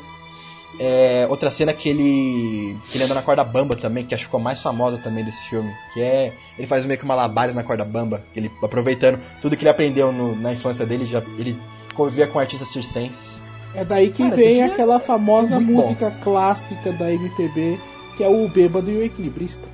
[0.80, 2.78] É, outra cena que ele.
[2.90, 5.24] que ele anda na corda bamba também, que acho que ficou a mais famosa também
[5.26, 5.70] desse filme.
[5.94, 6.34] Que é.
[6.58, 8.24] Ele faz meio que malabares na corda bamba.
[8.36, 11.58] Ele aproveitando tudo que ele aprendeu no- na infância dele, já, ele
[11.94, 13.42] convivia com artistas circenses.
[13.74, 15.84] É daí que Cara, vem é aquela famosa muito bom.
[15.88, 17.78] música clássica da MPB,
[18.18, 19.68] que é o Bêbado e o Equilibrista.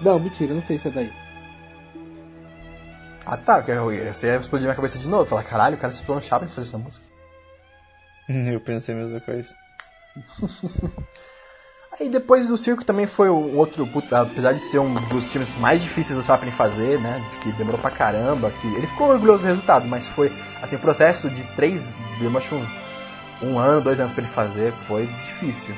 [0.00, 1.10] Não, mentira, não sei se é daí.
[3.30, 5.26] Ah tá, você ia explodir minha cabeça de novo.
[5.26, 7.04] Falar, caralho, o cara se no Chaplin pra fazer essa música.
[8.26, 9.54] Eu pensei a mesma coisa.
[12.00, 15.54] Aí depois do circo também foi um outro, puta, apesar de ser um dos filmes
[15.56, 17.22] mais difíceis do Chaplin fazer, né?
[17.42, 21.28] Que demorou pra caramba, que ele ficou orgulhoso do resultado, mas foi assim, o processo
[21.28, 22.66] de três, eu acho um,
[23.42, 25.74] um ano, dois anos pra ele fazer, foi difícil.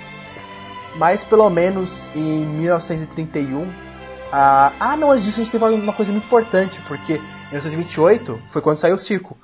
[0.94, 3.68] Mas pelo menos em 1931.
[4.32, 7.20] Ah, ah não, a gente teve uma coisa muito importante, porque
[7.50, 9.36] 1928 foi quando saiu o circo.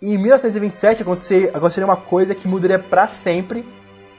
[0.00, 3.66] E em 1927 aconteceria, uma coisa que mudaria pra sempre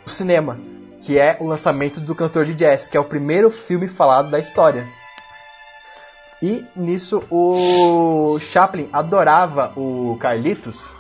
[0.06, 0.60] o cinema,
[1.02, 4.40] que é o lançamento do Cantor de Jazz, que é o primeiro filme falado da
[4.40, 4.88] história.
[6.42, 10.92] E nisso o Chaplin adorava o Carlitos,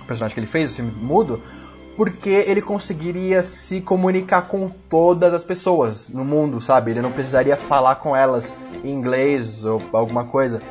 [0.00, 1.42] o personagem que ele fez, o filme mudo,
[1.96, 6.92] porque ele conseguiria se comunicar com todas as pessoas no mundo, sabe?
[6.92, 10.62] Ele não precisaria falar com elas em inglês ou alguma coisa.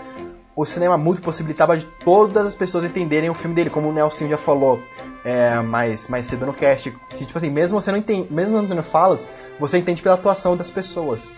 [0.55, 4.27] O cinema mudo possibilitava de todas as pessoas entenderem o filme dele, como o Nelson
[4.27, 4.81] já falou
[5.23, 8.83] é, mais, mais cedo no cast, que tipo assim, mesmo você não entende, mesmo não
[8.83, 9.29] falas,
[9.59, 11.31] você entende pela atuação das pessoas.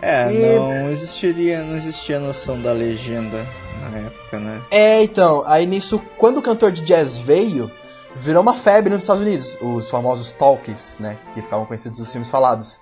[0.00, 3.46] É, E- não existiria, não existia noção da legenda
[3.80, 4.62] na época, né?
[4.70, 7.70] É, então, aí nisso, quando o cantor de jazz veio,
[8.14, 12.28] virou uma febre nos Estados Unidos, os famosos talkies, né, que ficavam conhecidos os filmes
[12.30, 12.80] falados.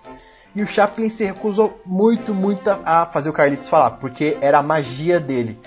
[0.55, 4.63] E o Chaplin se recusou muito, muito a fazer o Carlitos falar, porque era a
[4.63, 5.59] magia dele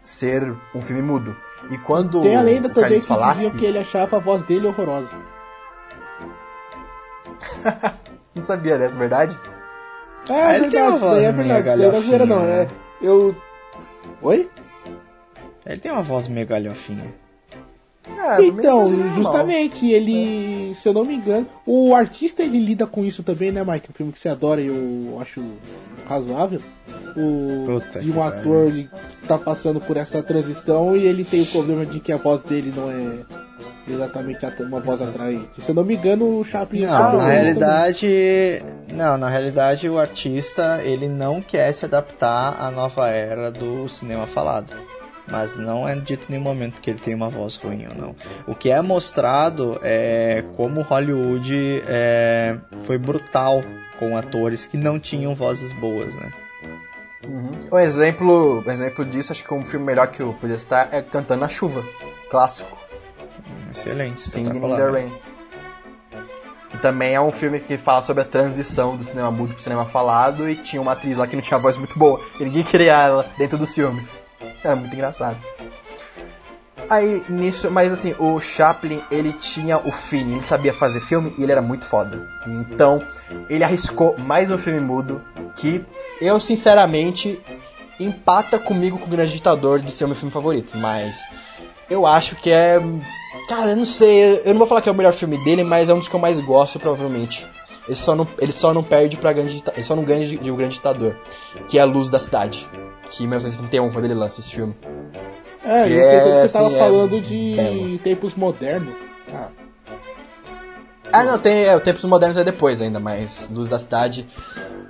[0.00, 1.36] ser um filme mudo.
[1.70, 4.20] E quando Tem a lenda o também Carlitos que falasse, diziam que ele achava a
[4.20, 5.10] voz dele horrorosa.
[8.34, 9.38] não sabia dessa, verdade?
[10.28, 11.78] É, Ah, ele tem uma é voz verdade.
[11.78, 12.36] Não é zoeira, não.
[12.36, 12.70] galhofinha, É, né?
[13.00, 13.36] eu.
[14.22, 14.50] Oi?
[15.66, 17.14] Ele tem uma voz meio galhofinha.
[18.06, 19.14] É, Então, normal.
[19.14, 23.62] justamente, ele, se eu não me engano, o artista ele lida com isso também, né,
[23.64, 23.90] Mike?
[23.90, 25.42] Um filme que você adora e eu acho
[26.08, 26.60] razoável.
[27.16, 28.88] O, Puta de um ator ele
[29.28, 32.72] tá passando por essa transição e ele tem o problema de que a voz dele
[32.74, 33.18] não é
[33.88, 35.60] exatamente uma voz atraente.
[35.62, 37.42] Se eu não me engano, o Chaplin Não, na problema também.
[37.42, 38.62] realidade,
[38.94, 44.26] não, na realidade o artista ele não quer se adaptar à nova era do cinema
[44.26, 44.74] falado.
[45.28, 48.16] Mas não é dito em nenhum momento que ele tem uma voz ruim ou não.
[48.46, 53.62] O que é mostrado é como Hollywood é, foi brutal
[53.98, 56.32] com atores que não tinham vozes boas, né?
[57.26, 57.50] Uhum.
[57.72, 61.00] Um exemplo, um exemplo disso, acho que um filme melhor que eu podia citar é
[61.00, 61.84] Cantando na Chuva,
[62.28, 62.76] clássico.
[63.72, 65.12] Excelente, Singing in the Rain.
[66.70, 69.84] Que também é um filme que fala sobre a transição do cinema mudo pro cinema
[69.84, 72.20] falado e tinha uma atriz lá que não tinha voz muito boa.
[72.40, 74.21] E ninguém queria ela dentro dos filmes.
[74.64, 75.38] É muito engraçado.
[76.88, 81.42] Aí, nisso, mas assim, o Chaplin, ele tinha o feeling, ele sabia fazer filme e
[81.42, 82.28] ele era muito foda.
[82.46, 83.02] Então,
[83.48, 85.22] ele arriscou mais um filme mudo
[85.56, 85.84] que
[86.20, 87.40] eu, sinceramente,
[87.98, 90.76] empata comigo com o Grande Ditador de ser o meu filme favorito.
[90.76, 91.18] Mas
[91.88, 92.78] eu acho que é.
[93.48, 95.88] Cara, eu não sei, eu não vou falar que é o melhor filme dele, mas
[95.88, 97.46] é um dos que eu mais gosto, provavelmente.
[97.86, 100.50] Ele só não, ele só não perde pra grande ele só não ganha de, de
[100.50, 101.16] O Grande Ditador,
[101.66, 102.68] que é a Luz da Cidade,
[103.12, 104.74] que em 1931 quando ele lança esse filme.
[105.64, 107.98] É, que eu pensei que é, você tava assim, é falando de belo.
[107.98, 108.94] tempos modernos.
[109.32, 109.48] Ah,
[111.12, 114.26] Ah, não, tem é, o Tempos Modernos é depois ainda, mas Luz da Cidade.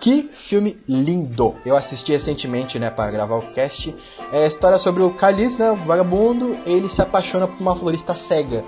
[0.00, 1.54] Que filme lindo!
[1.66, 3.94] Eu assisti recentemente, né, para gravar o cast.
[4.32, 8.14] É a história sobre o Carlitos, né, o vagabundo, ele se apaixona por uma florista
[8.14, 8.64] cega.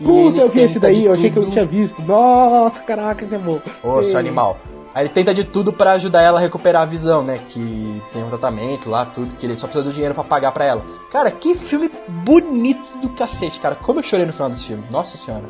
[0.00, 2.00] E Puta, eu vi esse daí, eu achei que eu não tinha visto.
[2.02, 3.60] Nossa, caraca, é bom.
[3.82, 4.58] Ô, seu animal.
[4.94, 7.38] Aí ele tenta de tudo pra ajudar ela a recuperar a visão, né?
[7.48, 10.66] Que tem um tratamento lá, tudo, que ele só precisa do dinheiro pra pagar pra
[10.66, 10.84] ela.
[11.10, 13.74] Cara, que filme bonito do cacete, cara.
[13.74, 14.84] Como eu chorei no final desse filme.
[14.90, 15.44] Nossa senhora.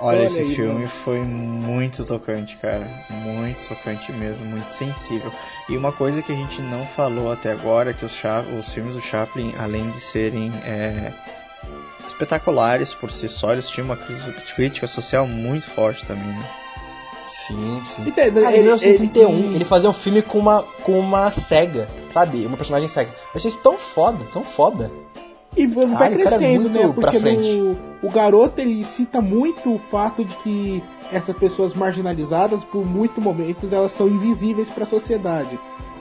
[0.00, 0.88] Olha, Olha esse aí, filme mano.
[0.88, 2.88] foi muito tocante, cara.
[3.10, 5.30] Muito tocante mesmo, muito sensível.
[5.68, 8.72] E uma coisa que a gente não falou até agora é que os, Cha- os
[8.72, 11.12] filmes do Chaplin, além de serem é,
[12.06, 16.50] espetaculares por si só, eles tinham uma crítica social muito forte também, né?
[17.46, 18.02] Sim, sim.
[18.06, 21.88] Então, Cara, em ele- 1931, ele- ele, fazia um filme com uma, com uma cega,
[22.12, 22.46] sabe?
[22.46, 23.10] Uma personagem cega.
[23.10, 24.90] Eu achei isso tão foda, tão foda.
[25.56, 26.82] E vai vai é crescendo, muito né?
[26.82, 27.48] pra Porque frente.
[27.52, 30.82] no, o garoto ele cita muito o fato de que
[31.12, 35.56] essas pessoas marginalizadas, por muito momentos, elas são invisíveis para a sociedade.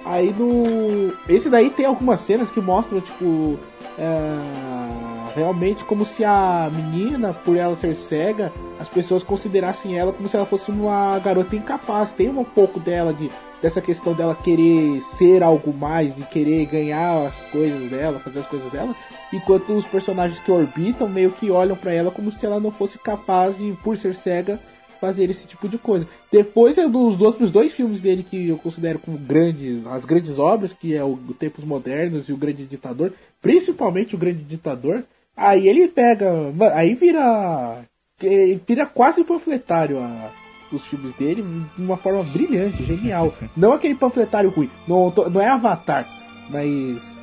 [0.05, 1.13] Aí no.
[1.29, 3.59] Esse daí tem algumas cenas que mostram, tipo.
[3.99, 10.29] é, realmente como se a menina, por ela ser cega, as pessoas considerassem ela como
[10.29, 12.11] se ela fosse uma garota incapaz.
[12.11, 13.29] Tem um pouco dela de
[13.61, 18.47] dessa questão dela querer ser algo mais, de querer ganhar as coisas dela, fazer as
[18.47, 18.93] coisas dela,
[19.31, 22.99] enquanto os personagens que orbitam meio que olham pra ela como se ela não fosse
[22.99, 24.59] capaz de, por ser cega,
[24.99, 26.05] fazer esse tipo de coisa.
[26.29, 30.73] Depois é dos outros dois filmes dele que eu considero como grandes, as grandes obras,
[30.73, 35.03] que é o Tempos Modernos e o Grande Ditador, principalmente o Grande Ditador,
[35.35, 36.31] aí ele pega,
[36.73, 37.83] aí vira
[38.17, 40.31] que vira quase panfletário a,
[40.71, 41.43] os filmes dele
[41.75, 43.33] de uma forma brilhante, genial.
[43.55, 46.07] Não aquele panfletário ruim, não, tô- não é Avatar,
[46.49, 47.19] mas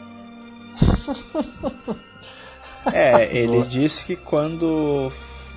[2.92, 5.12] É, ele disse que quando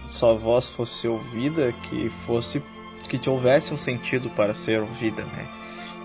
[0.09, 2.61] sua voz fosse ouvida, que fosse
[3.07, 5.47] que houvesse um sentido para ser ouvida, né?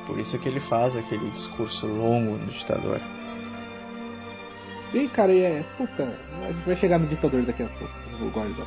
[0.06, 3.00] Por isso que ele faz aquele discurso longo no ditador.
[4.94, 5.62] E cara, é.
[5.76, 6.08] Puta,
[6.42, 7.94] a gente vai chegar no ditador daqui a pouco.
[8.12, 8.66] Eu vou guardar.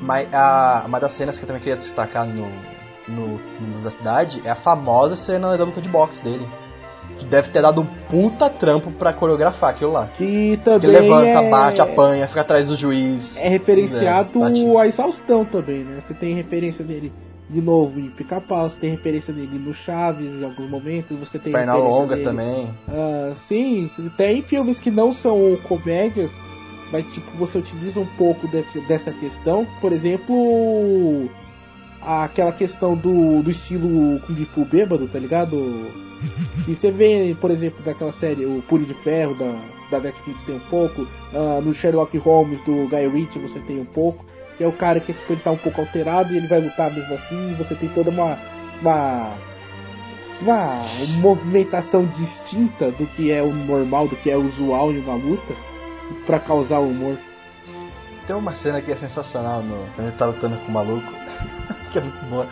[0.00, 2.46] Mas a, uma das cenas que eu também queria destacar no,
[3.08, 3.26] no,
[3.60, 6.46] no Luz da Cidade é a famosa cena da luta de boxe dele.
[7.18, 10.08] Que deve ter dado um puta trampo pra coreografar aquilo lá.
[10.16, 13.36] Que Que também levanta, é, bate, apanha, fica atrás do juiz.
[13.36, 14.76] é referenciado É, bate.
[14.78, 16.02] a exaustão também, né?
[16.04, 17.12] Você tem referência dele
[17.54, 21.52] de novo em Pica-Pau, você tem referência dele no Chaves em alguns momentos, você tem
[21.52, 22.68] Perna longa dele- também.
[22.88, 26.30] Ah, sim, tem filmes que não são comédias,
[26.90, 29.66] mas tipo, você utiliza um pouco desse- dessa questão.
[29.80, 31.30] Por exemplo,
[32.02, 35.56] aquela questão do, do estilo Kung Fu bêbado, tá ligado?
[36.66, 39.54] E você vê, por exemplo, daquela série, o Puri de Ferro da,
[39.90, 43.84] da Netflix tem um pouco, ah, no Sherlock Holmes do Guy Ritchie você tem um
[43.84, 44.24] pouco,
[44.56, 46.90] que é o cara que tipo, ele tá um pouco alterado e ele vai lutar
[46.90, 48.38] mesmo assim, e você tem toda uma.
[48.80, 49.32] uma
[50.40, 50.84] uma
[51.20, 55.54] movimentação distinta do que é o normal, do que é usual em uma luta,
[56.26, 57.16] pra causar humor.
[58.26, 61.12] Tem uma cena que é sensacional no, quando ele tá lutando com o maluco.
[61.92, 62.46] que é muito boa.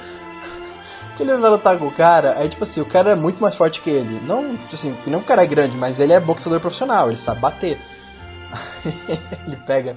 [1.16, 3.55] Que ele vai lutar com o cara, aí tipo assim, o cara é muito mais
[3.55, 4.20] forte que ele.
[4.26, 7.40] Não, tipo assim, não o cara é grande, mas ele é boxeador profissional, ele sabe
[7.40, 7.78] bater.
[9.46, 9.96] ele pega.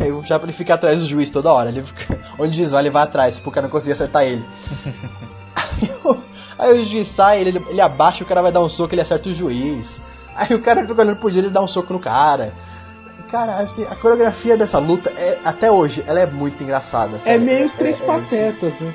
[0.00, 1.68] Aí o Chaplin fica atrás do juiz toda hora.
[1.68, 4.44] Ele fica, onde o juiz vai, ele vai atrás, pro cara não conseguir acertar ele.
[5.80, 6.16] Aí o,
[6.58, 9.28] aí o juiz sai, ele, ele abaixa, o cara vai dar um soco, ele acerta
[9.28, 10.00] o juiz.
[10.34, 12.52] Aí o cara fica olhando pro juiz, ele dá um soco no cara.
[13.30, 17.16] Cara, assim, a coreografia dessa luta, é, até hoje, ela é muito engraçada.
[17.16, 17.46] É sério.
[17.46, 18.94] meio os três é, patetas, né?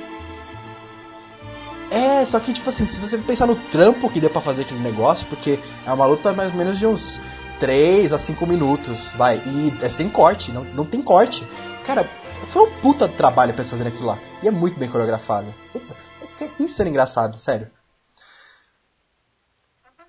[1.89, 4.82] É, só que, tipo assim, se você pensar no trampo que deu pra fazer aquele
[4.82, 7.21] negócio, porque é uma luta mais ou menos de uns
[7.59, 11.45] 3 a 5 minutos, vai, e é sem corte, não, não tem corte.
[11.85, 12.03] Cara,
[12.47, 14.19] foi um puta trabalho pra eles fazerem aquilo lá.
[14.41, 15.53] E é muito bem coreografado.
[15.71, 15.95] Puta,
[16.41, 16.49] é
[16.79, 17.69] era engraçado, sério.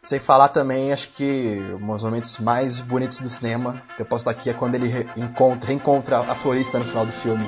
[0.03, 4.25] Sem falar também, acho que um dos momentos mais bonitos do cinema, que eu posso
[4.25, 7.45] dar aqui, é quando ele re- encontra, reencontra a florista no final do filme.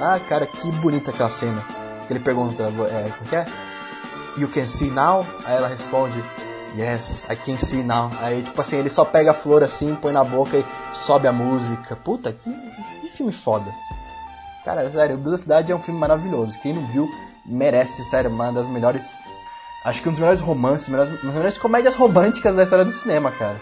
[0.00, 1.64] Ah, cara, que bonita aquela cena.
[2.10, 3.46] Ele pergunta, é, como que é?
[4.36, 5.24] You can see now?
[5.44, 6.20] Aí ela responde,
[6.76, 8.10] Yes, I can see now.
[8.20, 11.32] Aí, tipo assim, ele só pega a flor assim, põe na boca e sobe a
[11.32, 11.94] música.
[11.96, 12.50] Puta, que,
[13.00, 13.72] que filme foda.
[14.64, 16.58] Cara, sério, o da Cidade é um filme maravilhoso.
[16.60, 17.10] Quem não viu,
[17.44, 19.18] merece, sério, uma das melhores.
[19.84, 22.92] Acho que um dos melhores romances, melhores, uma das melhores comédias românticas da história do
[22.92, 23.60] cinema, cara.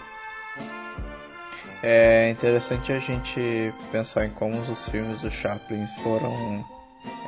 [1.83, 6.63] É interessante a gente pensar em como os filmes do Chaplin foram,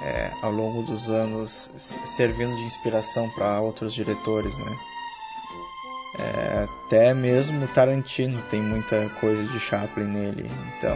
[0.04, 4.78] é, ao longo dos anos, servindo de inspiração para outros diretores, né?
[6.20, 10.50] É, até mesmo Tarantino tem muita coisa de Chaplin nele.
[10.78, 10.96] Então,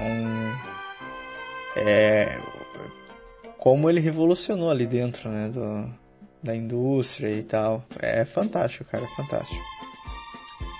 [1.75, 2.39] é,
[3.57, 5.89] como ele revolucionou ali dentro, né, do,
[6.43, 7.83] da indústria e tal.
[7.99, 9.61] É fantástico, cara, é fantástico.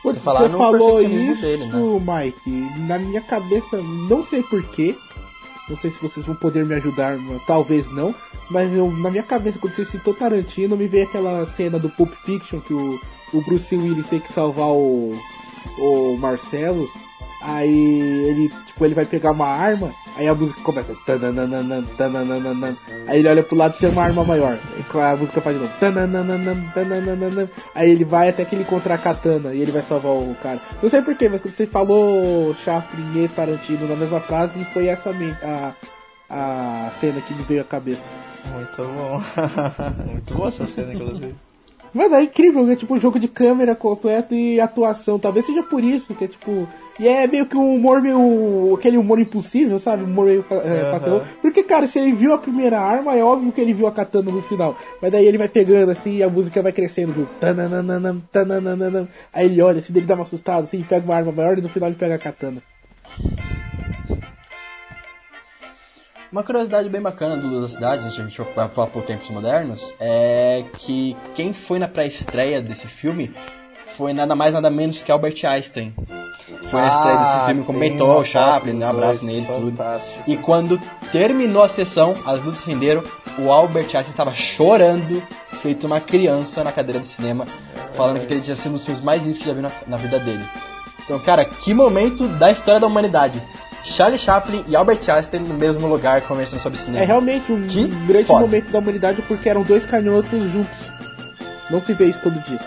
[0.03, 1.73] Você falou isso, dele, né?
[1.99, 2.81] Mike.
[2.87, 4.95] Na minha cabeça, não sei porquê.
[5.67, 8.15] Não sei se vocês vão poder me ajudar, talvez não.
[8.49, 12.13] Mas eu, na minha cabeça, quando você citou Tarantino, me veio aquela cena do Pulp
[12.23, 12.97] Fiction que o,
[13.33, 15.17] o Bruce Willis tem que salvar o,
[15.77, 16.91] o Marcellus.
[17.41, 20.93] Aí ele, tipo, ele vai pegar uma arma, aí a música começa.
[23.07, 24.57] Aí ele olha pro lado e tem uma arma maior.
[24.93, 25.73] A música faz de novo.
[27.75, 30.59] Aí ele vai até que ele encontra a katana e ele vai salvar o cara.
[30.81, 35.11] Não sei porquê, mas quando você falou Chaplin e Tarantino na mesma frase, foi essa
[35.43, 35.73] a,
[36.29, 38.11] a cena que me veio à cabeça.
[38.51, 39.21] Muito bom.
[40.11, 41.35] Muito boa essa cena, inclusive.
[41.93, 45.19] Mas é incrível, é tipo um jogo de câmera completo e atuação.
[45.19, 46.67] Talvez seja por isso, que é tipo.
[46.99, 48.75] E é meio que um humor meio.
[48.75, 50.03] aquele humor impossível, sabe?
[50.03, 51.21] Humor meio é, pastelão.
[51.41, 54.31] Porque, cara, se ele viu a primeira arma, é óbvio que ele viu a katana
[54.31, 54.75] no final.
[55.01, 57.13] Mas daí ele vai pegando assim e a música vai crescendo.
[57.13, 57.27] Viu?
[59.31, 61.69] Aí ele olha, assim, ele dá uma assustada, assim, pega uma arma maior e no
[61.69, 62.61] final ele pega a katana.
[66.31, 70.65] Uma curiosidade bem bacana do da cidade, a gente vai falar por tempos modernos, é
[70.77, 73.33] que quem foi na pré-estreia desse filme
[73.85, 75.95] foi nada mais nada menos que Albert Einstein.
[76.65, 79.71] Foi na estreia desse filme, comentou o Chaplin, um abraço nele e tudo.
[79.71, 80.23] Fantástico.
[80.27, 80.79] E quando
[81.13, 83.03] terminou a sessão, as luzes acenderam,
[83.39, 85.23] o Albert Einstein estava chorando,
[85.61, 87.47] feito uma criança na cadeira do cinema,
[87.95, 89.95] falando que aquele tinha sido um dos filmes mais lindos que já viu na, na
[89.95, 90.43] vida dele.
[91.05, 93.41] Então, cara, que momento da história da humanidade.
[93.89, 97.03] Charlie Chaplin e Albert Einstein no mesmo lugar conversando sobre cinema.
[97.03, 98.41] É realmente um Que grande foda.
[98.41, 100.77] momento da humanidade porque eram dois canhotos juntos.
[101.69, 102.59] Não se vê isso todo dia.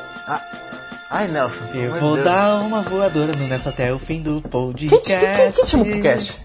[1.10, 1.64] Ai, Nelson.
[1.74, 2.24] Eu meu vou Deus.
[2.24, 5.02] dar uma voadora no Nessa até o fim do podcast.
[5.04, 6.40] Quem, quem, quem te chamou pro cast?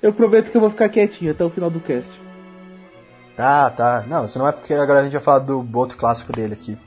[0.00, 2.08] Eu prometo que eu vou ficar quietinho até o final do cast.
[3.36, 4.04] Ah, tá.
[4.06, 6.78] Não, isso não é porque agora a gente vai falar do outro clássico dele aqui.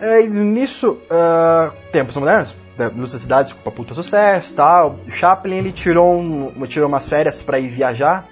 [0.00, 2.54] É, nisso, ah, tempos modernos,
[2.88, 4.98] da cidade com puta sucesso tal.
[5.06, 8.26] O Chaplin ele tirou, um, tirou umas férias pra ir viajar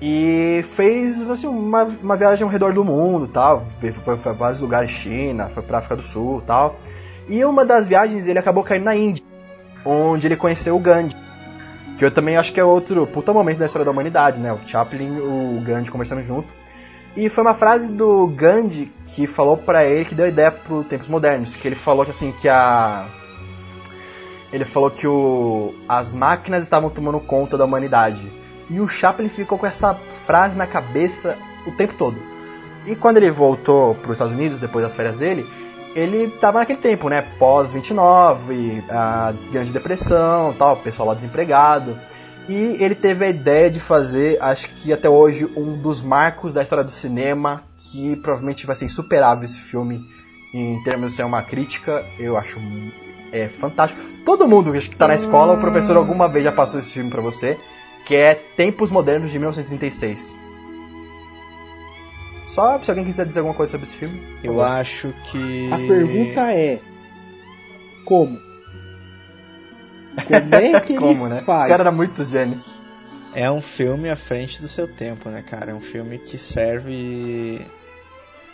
[0.00, 3.66] e fez assim, uma, uma viagem ao redor do mundo tal.
[3.78, 6.76] Foi, foi pra vários lugares, China, foi pra África do Sul tal.
[7.28, 9.24] E uma das viagens ele acabou caindo na Índia,
[9.84, 11.16] onde ele conheceu o Gandhi.
[11.96, 14.52] Que eu também acho que é outro puta momento da história da humanidade, né?
[14.52, 16.52] O Chaplin e o Gandhi conversando junto.
[17.14, 21.06] E foi uma frase do Gandhi que falou pra ele que deu ideia pro tempos
[21.06, 23.06] modernos, que ele falou que assim que a
[24.52, 28.30] ele falou que o as máquinas estavam tomando conta da humanidade.
[28.68, 29.94] E o Chaplin ficou com essa
[30.26, 32.16] frase na cabeça o tempo todo.
[32.86, 35.46] E quando ele voltou para os Estados Unidos depois das férias dele,
[35.94, 37.22] ele tava naquele tempo, né?
[37.38, 41.98] Pós 29, a grande depressão, tal, o pessoal lá desempregado.
[42.48, 46.62] E ele teve a ideia de fazer, acho que até hoje, um dos marcos da
[46.62, 50.04] história do cinema, que provavelmente vai ser insuperável esse filme
[50.52, 52.04] em termos de ser uma crítica.
[52.18, 52.58] Eu acho
[53.32, 54.00] é fantástico.
[54.24, 57.22] Todo mundo que tá na escola, o professor alguma vez já passou esse filme pra
[57.22, 57.58] você,
[58.04, 60.36] que é Tempos Modernos de 1936.
[62.44, 64.20] Só se alguém quiser dizer alguma coisa sobre esse filme.
[64.44, 64.66] Eu favor.
[64.66, 65.72] acho que.
[65.72, 66.78] A pergunta é:
[68.04, 68.38] como?
[70.26, 71.42] Como é que Como, ele né?
[71.46, 71.64] faz?
[71.64, 72.60] O cara era muito gênio.
[73.34, 75.70] É um filme à frente do seu tempo, né, cara?
[75.70, 77.66] É um filme que serve.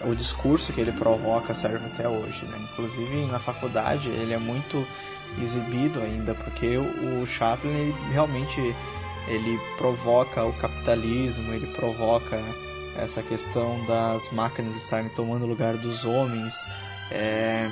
[0.04, 2.58] O discurso que ele provoca serve até hoje, né?
[2.72, 4.86] Inclusive na faculdade ele é muito
[5.40, 8.60] exibido ainda, porque o Chaplin ele realmente
[9.26, 12.40] ele provoca o capitalismo, ele provoca
[12.96, 16.66] essa questão das máquinas estarem tomando o lugar dos homens.
[17.10, 17.68] É,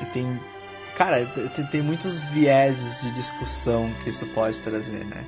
[0.00, 0.40] e tem.
[0.96, 5.24] Cara, tem, tem muitos vieses de discussão que isso pode trazer, né?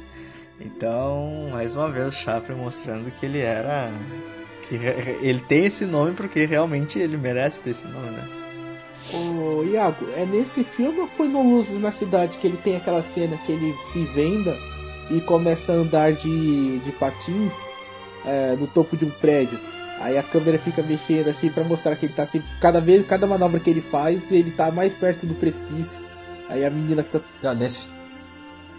[0.61, 3.91] Então, mais uma vez, o Chaplin mostrando que ele era.
[4.63, 8.29] Que ele tem esse nome porque realmente ele merece ter esse nome, né?
[9.13, 13.03] Ô, Iago, é nesse filme ou foi no Luzes na Cidade que ele tem aquela
[13.03, 14.57] cena que ele se venda
[15.11, 17.53] e começa a andar de, de patins
[18.25, 19.59] é, no topo de um prédio?
[20.01, 23.27] Aí a câmera fica mexendo assim pra mostrar que ele tá assim, cada vez, cada
[23.27, 25.99] manobra que ele faz, ele tá mais perto do precipício.
[26.49, 27.91] Aí a menina fica, Não, nesse.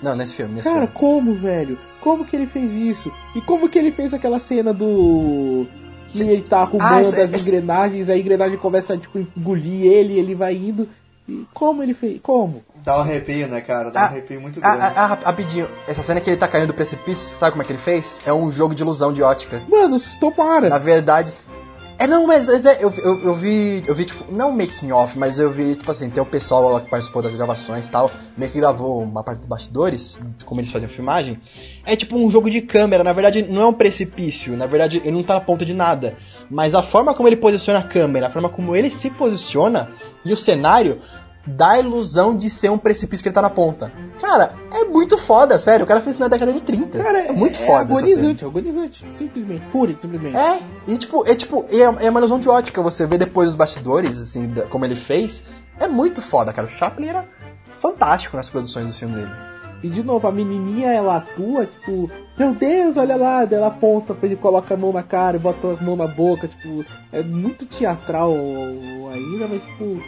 [0.03, 0.93] Não, nesse filme, nesse cara, filme.
[0.93, 1.77] como, velho?
[2.01, 3.11] Como que ele fez isso?
[3.35, 5.65] E como que ele fez aquela cena do.
[6.09, 10.35] Que ele tá arrumando Ah, as engrenagens, a engrenagem começa a tipo, engolir ele, ele
[10.35, 10.87] vai indo.
[11.27, 12.19] E como ele fez?
[12.21, 12.61] Como?
[12.83, 13.89] Dá um arrepio, né, cara?
[13.89, 14.93] Dá Ah, um arrepio muito Ah, grande.
[14.95, 17.65] ah, ah, rapidinho, essa cena que ele tá caindo do precipício, você sabe como é
[17.65, 18.21] que ele fez?
[18.25, 19.63] É um jogo de ilusão de ótica.
[19.69, 20.67] Mano, tomara!
[20.69, 21.33] Na verdade.
[21.97, 23.83] É não, mas, mas é, eu, eu, eu vi.
[23.85, 26.81] Eu vi, tipo, não making off, mas eu vi, tipo assim, tem o pessoal lá
[26.81, 30.71] que participou das gravações e tal, meio que gravou uma parte dos bastidores, como eles
[30.71, 31.39] faziam filmagem.
[31.85, 35.11] É tipo um jogo de câmera, na verdade não é um precipício, na verdade ele
[35.11, 36.15] não tá na ponta de nada.
[36.49, 39.89] Mas a forma como ele posiciona a câmera, a forma como ele se posiciona
[40.25, 40.99] e o cenário
[41.45, 43.91] dá a ilusão de ser um precipício que ele tá na ponta.
[44.19, 45.83] Cara, é muito foda, sério.
[45.83, 46.97] O cara fez isso na década de 30.
[46.97, 47.79] Cara, é muito é, foda.
[47.79, 49.05] É agonizante, é agonizante.
[49.11, 50.37] Simplesmente, pura e simplesmente.
[50.37, 52.81] É, e tipo, é tipo, é, é uma ilusão de ótica.
[52.81, 55.43] Você vê depois os bastidores, assim, da, como ele fez.
[55.79, 56.67] É muito foda, cara.
[56.67, 57.27] O Chaplin era
[57.81, 59.31] fantástico nas produções do filme dele.
[59.83, 64.25] E de novo, a menininha ela atua, tipo, meu Deus, olha lá, ela aponta pra
[64.25, 67.65] ele, coloca a mão na cara e bota a mão na boca, tipo, é muito
[67.65, 68.31] teatral
[69.11, 70.01] ainda, mas tipo,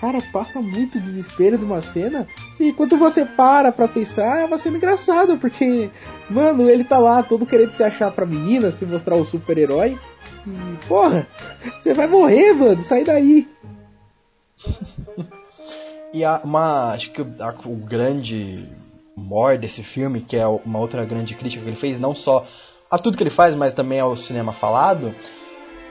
[0.00, 2.26] cara, passa muito desespero de uma cena.
[2.58, 5.90] E quando você para pra pensar, é uma cena engraçada, porque,
[6.30, 9.98] mano, ele tá lá todo querendo se achar pra menina, se mostrar o super-herói.
[10.46, 11.26] E, porra,
[11.78, 13.48] você vai morrer, mano, sai daí.
[16.12, 18.68] e a, uma, acho que a, o grande
[19.16, 22.46] more desse filme, que é uma outra grande crítica que ele fez, não só
[22.90, 25.14] a tudo que ele faz, mas também ao cinema falado,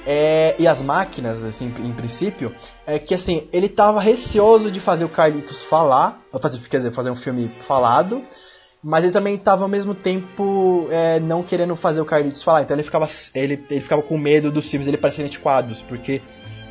[0.06, 2.56] é, e as máquinas, assim, em princípio,
[2.88, 7.12] é que assim, ele tava receoso de fazer o Carlitos falar, fazer, quer dizer, fazer
[7.12, 8.24] um filme falado,
[8.82, 12.74] mas ele também tava ao mesmo tempo é, não querendo fazer o Carlitos falar, então
[12.74, 13.06] ele ficava,
[13.36, 16.22] ele, ele ficava com medo dos filmes ele parecerem antiquados, porque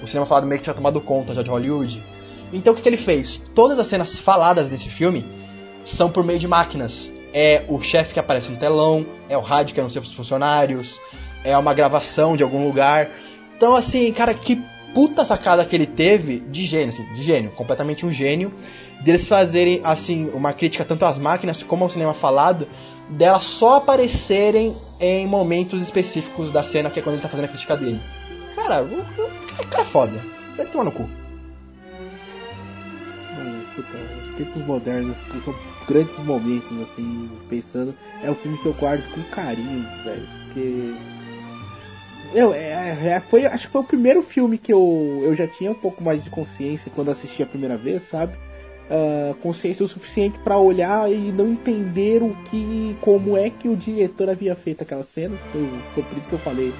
[0.02, 2.02] o cinema falado meio que tinha tomado conta já de Hollywood.
[2.50, 3.38] Então o que, que ele fez?
[3.54, 5.22] Todas as cenas faladas desse filme
[5.84, 7.12] são por meio de máquinas.
[7.34, 10.98] É o chefe que aparece no telão, é o rádio que anuncia os funcionários,
[11.44, 13.10] é uma gravação de algum lugar.
[13.54, 14.64] Então, assim, cara, que
[14.96, 18.50] puta sacada que ele teve de gênio, assim, de gênio, completamente um gênio,
[19.04, 22.66] deles fazerem, assim, uma crítica tanto às máquinas como ao cinema falado,
[23.10, 27.48] delas só aparecerem em momentos específicos da cena, que é quando ele tá fazendo a
[27.48, 28.00] crítica dele.
[28.54, 30.18] Cara, o, o cara é foda.
[30.56, 31.06] Vai tomar no cu.
[33.74, 35.14] Puta, os tempos modernos
[35.44, 35.54] são
[35.86, 37.94] grandes momentos, assim, pensando.
[38.22, 40.26] É o filme que eu guardo com carinho, velho.
[40.46, 40.94] Porque.
[42.36, 45.70] Eu, é, é, foi, acho que foi o primeiro filme que eu, eu já tinha
[45.70, 48.36] um pouco mais de consciência quando assisti a primeira vez, sabe?
[48.90, 53.74] Uh, consciência o suficiente para olhar e não entender o que, como é que o
[53.74, 55.34] diretor havia feito aquela cena.
[55.50, 56.74] Foi, foi por isso que eu falei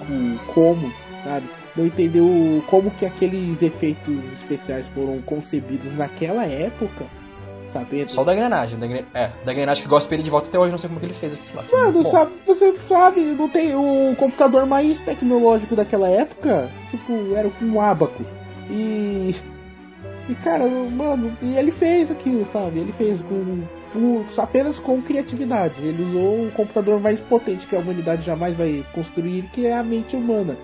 [0.00, 0.90] o como,
[1.22, 1.46] sabe?
[1.76, 7.04] Não entender o, como que aqueles efeitos especiais foram concebidos naquela época
[7.72, 8.10] sabendo.
[8.10, 8.78] Só da engrenagem.
[8.78, 9.04] Da engren...
[9.14, 11.14] É, da engrenagem que gosta ele de volta até hoje, não sei como que ele
[11.14, 11.64] fez aquilo lá.
[11.72, 17.80] Mano, sabe, você sabe, não tem o computador mais tecnológico daquela época, tipo, era um
[17.80, 18.24] abaco.
[18.70, 19.34] E.
[20.28, 22.78] E cara, mano, e ele fez aquilo, sabe?
[22.78, 25.74] Ele fez com, com, apenas com criatividade.
[25.80, 29.82] Ele usou o computador mais potente que a humanidade jamais vai construir, que é a
[29.82, 30.56] mente humana.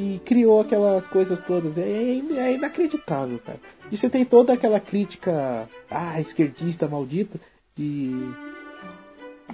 [0.00, 1.76] E criou aquelas coisas todas.
[1.76, 3.58] É, é inacreditável, cara.
[3.90, 7.40] E você tem toda aquela crítica, ah, esquerdista maldita,
[7.76, 8.12] de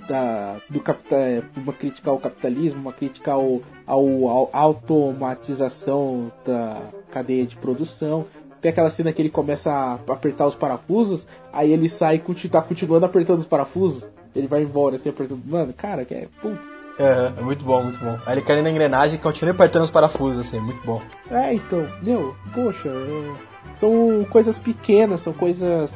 [0.07, 6.79] da, do capital, é, uma crítica ao capitalismo, uma crítica ao, ao, ao, automatização da
[7.11, 8.27] cadeia de produção.
[8.61, 12.61] Tem aquela cena que ele começa a apertar os parafusos, aí ele sai e tá
[12.61, 14.03] continuando apertando os parafusos.
[14.37, 15.43] Ele vai embora assim apertando.
[15.47, 16.29] Mano, cara, que é.
[16.43, 16.74] Putz.
[16.99, 18.19] É, é muito bom, muito bom.
[18.27, 21.03] Aí ele cai na engrenagem e continua apertando os parafusos, assim, muito bom.
[21.31, 25.93] É, então, meu, poxa, é são coisas pequenas, são coisas.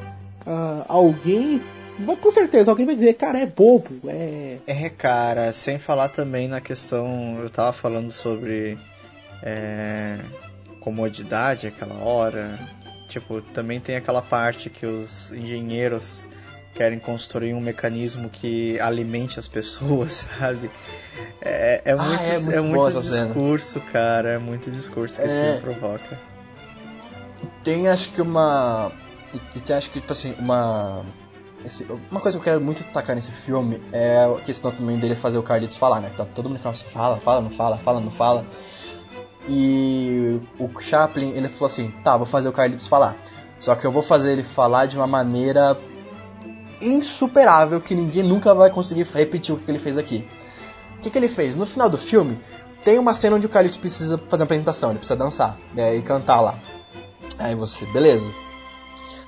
[0.47, 1.63] Uh, alguém.
[1.99, 4.09] Mas com certeza alguém vai dizer, cara, é bobo.
[4.09, 4.59] É...
[4.67, 7.39] é, cara, sem falar também na questão.
[7.41, 8.79] Eu tava falando sobre.
[9.43, 10.19] É,
[10.81, 12.59] comodidade aquela hora.
[13.09, 16.27] Tipo, também tem aquela parte que os engenheiros
[16.75, 20.71] querem construir um mecanismo que alimente as pessoas, sabe?
[21.41, 24.31] É, é, ah, muito, é muito, é muito discurso, cara.
[24.31, 25.27] É muito discurso que é...
[25.27, 26.19] esse filme provoca
[27.63, 28.93] tem acho que uma.
[29.33, 31.05] E, tem acho que, tipo assim, uma.
[31.65, 35.17] Esse, uma coisa que eu quero muito destacar nesse filme é a questão também dele
[35.17, 36.11] fazer o Carlitos falar, né?
[36.17, 38.47] Tá todo mundo fala, fala, não fala, fala, não fala.
[39.49, 43.17] E o Chaplin, ele falou assim: tá, vou fazer o Carlitos falar.
[43.59, 45.77] Só que eu vou fazer ele falar de uma maneira
[46.81, 50.27] insuperável que ninguém nunca vai conseguir repetir o que ele fez aqui.
[50.97, 51.57] O que, que ele fez?
[51.57, 52.41] No final do filme,
[52.85, 56.03] tem uma cena onde o Carlitos precisa fazer uma apresentação, ele precisa dançar né, e
[56.03, 56.59] cantar lá.
[57.39, 58.27] Aí você, beleza.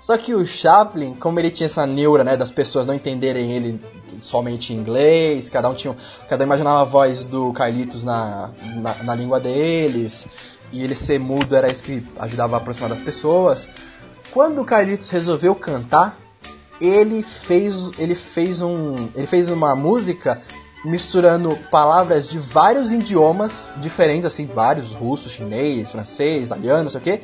[0.00, 3.80] Só que o Chaplin, como ele tinha essa neura, né, das pessoas não entenderem ele
[4.20, 5.94] somente em inglês, cada um tinha,
[6.28, 10.26] cada um imaginava a voz do Carlitos na, na, na língua deles,
[10.72, 13.68] e ele ser mudo era isso que ajudava a aproximar das pessoas.
[14.30, 16.16] Quando o Carlitos resolveu cantar,
[16.80, 20.40] ele fez, ele fez um, ele fez uma música
[20.84, 27.04] misturando palavras de vários idiomas diferentes, assim, vários, russo, chinês, francês, italiano, não sei o
[27.04, 27.22] quê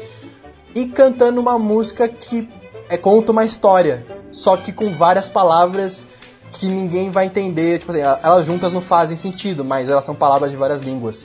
[0.77, 2.47] e cantando uma música que
[2.91, 6.05] é, conta uma história, só que com várias palavras
[6.53, 7.78] que ninguém vai entender.
[7.78, 11.24] Tipo assim, elas juntas não fazem sentido, mas elas são palavras de várias línguas.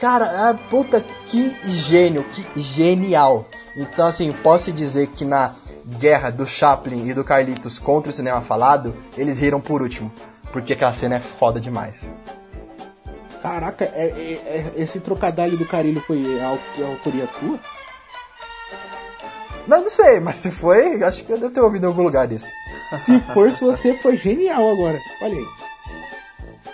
[0.00, 3.46] cara, a puta que gênio, que genial.
[3.76, 5.54] Então, assim, posso dizer que na
[5.98, 10.10] guerra do Chaplin e do Carlitos contra o cinema falado, eles riram por último.
[10.52, 12.14] Porque aquela cena é foda demais.
[13.42, 17.58] Caraca, é, é, é, esse trocadilho do Carilho foi a, a autoria tua?
[19.66, 22.30] Não, não sei, mas se foi, acho que eu devo ter ouvido em algum lugar
[22.30, 22.46] isso.
[23.04, 24.98] Se for, se você foi genial agora.
[25.22, 25.46] Olha aí.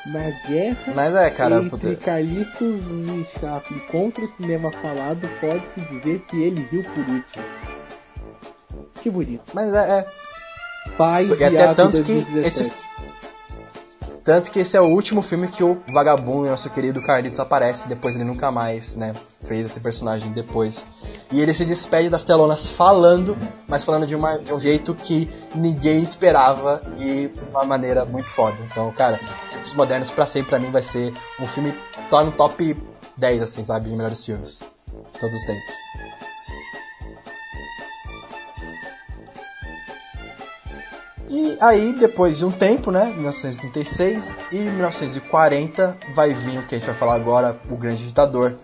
[0.07, 5.81] Na guerra Mas é, cara, entre puta- Carlitos e Chaplin contra o cinema falado, pode-se
[5.93, 7.45] dizer que ele viu por último.
[9.03, 9.43] Que bonito.
[9.53, 10.07] Mas é, é.
[10.97, 12.89] Paz E e até tanto que 2017.
[14.29, 17.89] Tanto que esse é o último filme que o vagabundo, nosso querido Carlitos, aparece.
[17.89, 20.85] Depois ele nunca mais, né, fez esse personagem depois.
[21.33, 23.35] E ele se despede das telonas falando,
[23.67, 28.29] mas falando de, uma, de um jeito que ninguém esperava e de uma maneira muito
[28.29, 28.55] foda.
[28.71, 29.19] Então, cara,
[29.51, 31.73] Tempos Modernos pra sempre pra mim vai ser um filme
[32.11, 32.77] tá no top
[33.17, 34.61] 10, assim, sabe, de melhores filmes.
[35.15, 36.08] De todos os tempos.
[41.29, 46.79] E aí, depois de um tempo, né, 1936 e 1940, vai vir o que a
[46.79, 48.55] gente vai falar agora, o Grande Ditador.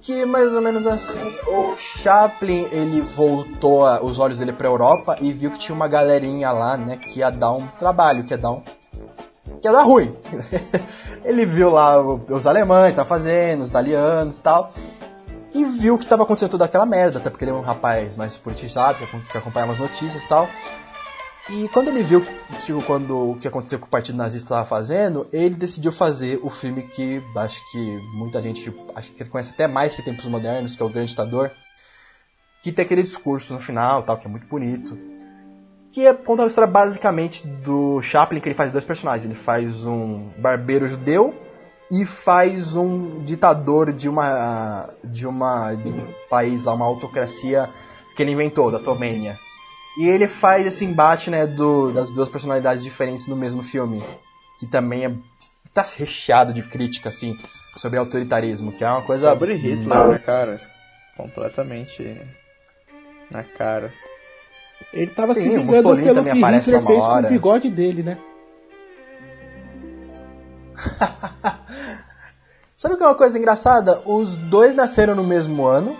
[0.00, 5.16] Que é mais ou menos assim, o Chaplin, ele voltou os olhos dele pra Europa
[5.20, 8.38] e viu que tinha uma galerinha lá, né, que ia dar um trabalho, que ia
[8.38, 8.60] dar um...
[9.60, 10.14] que ia dar ruim.
[11.24, 14.72] ele viu lá os alemães tá fazendo, os italianos e tal,
[15.52, 18.40] e viu que estava acontecendo toda aquela merda, até porque ele é um rapaz mais
[18.44, 20.48] acom- que acompanhava as notícias e tal.
[21.48, 25.28] E quando ele viu que quando, o que aconteceu com o Partido Nazista estava fazendo,
[25.32, 29.94] ele decidiu fazer o filme que acho que muita gente acho que conhece até mais
[29.94, 31.52] que Tempos Modernos, que é o Grande Ditador,
[32.60, 34.98] que tem aquele discurso no final, tal, que é muito bonito.
[35.92, 39.24] Que é, conta a história basicamente do Chaplin, que ele faz dois personagens.
[39.24, 41.32] Ele faz um barbeiro judeu
[41.92, 47.70] e faz um ditador de uma de uma de um país lá, uma autocracia
[48.16, 49.38] que ele inventou, da Tomênia.
[49.98, 54.04] E ele faz esse embate, né, do, das duas personalidades diferentes no mesmo filme,
[54.58, 55.14] que também é
[55.72, 57.38] tá recheado de crítica assim
[57.76, 60.56] sobre autoritarismo, que é uma coisa Sobre Hitler, né, cara?
[61.16, 62.18] Completamente
[63.30, 63.92] na cara.
[64.92, 67.30] Ele tava Sim, se o Mussolini pelo também que aparece Hitler numa fez com o
[67.30, 68.18] bigode dele, né?
[72.76, 74.02] Sabe que é uma coisa engraçada?
[74.04, 75.96] Os dois nasceram no mesmo ano,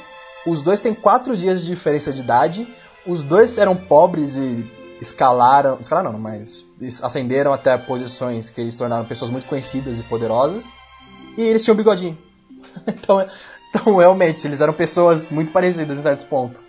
[0.47, 2.69] os dois têm quatro dias de diferença de idade,
[3.07, 4.65] os dois eram pobres e
[5.01, 5.79] escalaram.
[5.81, 6.65] Escalaram não, mas
[7.03, 10.71] ascenderam até posições que eles tornaram pessoas muito conhecidas e poderosas.
[11.37, 12.17] E eles tinham bigodinho.
[12.87, 13.27] então,
[13.71, 16.63] então, realmente, eles eram pessoas muito parecidas em certos pontos.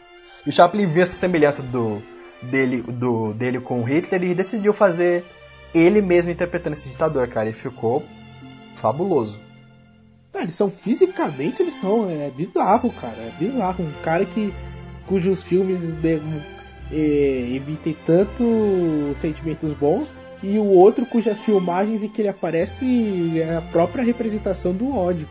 [0.46, 2.02] E o Chaplin viu essa semelhança do,
[2.42, 5.26] dele, do, dele com o Hitler e decidiu fazer
[5.74, 7.50] ele mesmo interpretando esse ditador, cara.
[7.50, 8.04] E ficou
[8.76, 9.40] fabuloso.
[10.34, 12.10] Ah, eles são fisicamente, eles são.
[12.10, 13.18] É bizarro, cara.
[13.18, 13.84] É bizarro.
[13.84, 14.54] Um cara que.
[15.08, 16.22] Cujos filmes de-
[16.92, 20.14] é, emitem tanto sentimentos bons.
[20.44, 25.28] E o outro cujas filmagens em que ele aparece é a própria representação do ódio.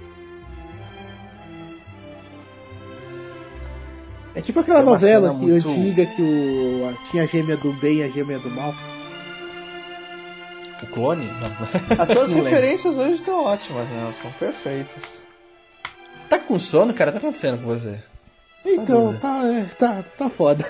[4.35, 7.99] É tipo aquela É novela que, muito- antiga que o, tinha a gêmea do bem
[7.99, 8.75] e a gêmea do mal.
[10.83, 11.25] O clone?
[11.27, 11.97] Não.
[12.03, 12.51] As tuas Não lembro.
[12.51, 14.11] referências hoje estão ótimas, né?
[14.13, 15.25] São perfeitas.
[16.29, 17.13] Tá com sono, cara?
[17.13, 17.99] Tá acontecendo com você?
[18.67, 20.69] Então, tá, é, tá, tá foda.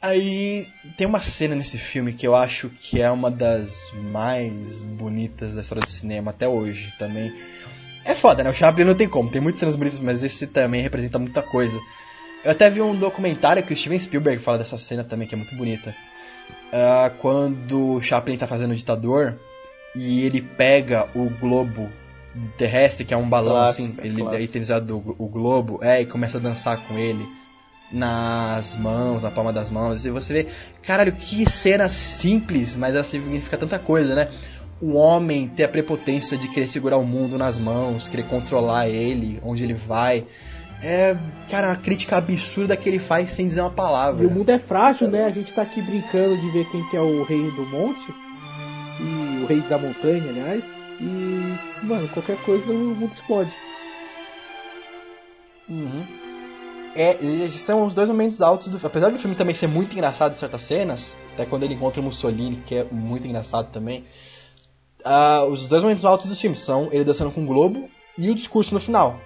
[0.00, 0.68] Aí
[0.98, 5.62] tem uma cena nesse filme que eu acho que é uma das mais bonitas da
[5.62, 7.34] história do cinema até hoje também.
[8.04, 8.50] É foda, né?
[8.50, 11.80] O Chaplin não tem como, tem muitas cenas bonitas, mas esse também representa muita coisa.
[12.44, 15.38] Eu até vi um documentário que o Steven Spielberg fala dessa cena também, que é
[15.38, 15.96] muito bonita.
[16.70, 19.38] Ah, quando o Chaplin tá fazendo o ditador
[19.96, 21.90] e ele pega o globo
[22.56, 24.40] terrestre, que é um balão Clássico, assim, ele clássico.
[24.40, 27.26] é eternizado do o globo, é, e começa a dançar com ele
[27.92, 30.46] nas mãos, na palma das mãos, e você vê,
[30.82, 34.28] caralho, que cena simples, mas ela significa tanta coisa, né?
[34.80, 39.38] O homem ter a prepotência de querer segurar o mundo nas mãos, querer controlar ele,
[39.44, 40.26] onde ele vai.
[40.82, 41.16] É,
[41.48, 44.26] cara, uma crítica absurda que ele faz sem dizer uma E palavra.
[44.26, 45.24] o mundo é frágil, né?
[45.24, 48.12] A gente tá aqui brincando de ver quem que é o rei do monte.
[49.00, 50.62] E o rei da montanha, aliás.
[51.00, 53.52] E, mano, qualquer coisa o mundo explode.
[55.68, 56.06] Uhum.
[56.94, 57.18] É,
[57.50, 58.90] são os dois momentos altos do filme.
[58.90, 62.04] Apesar do filme também ser muito engraçado em certas cenas, até quando ele encontra o
[62.04, 64.04] Mussolini, que é muito engraçado também.
[65.04, 68.34] ah, os dois momentos altos do filme são ele dançando com o Globo e o
[68.34, 69.18] discurso no final,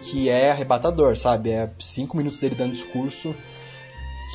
[0.00, 1.50] que é arrebatador, sabe?
[1.50, 3.34] É cinco minutos dele dando discurso,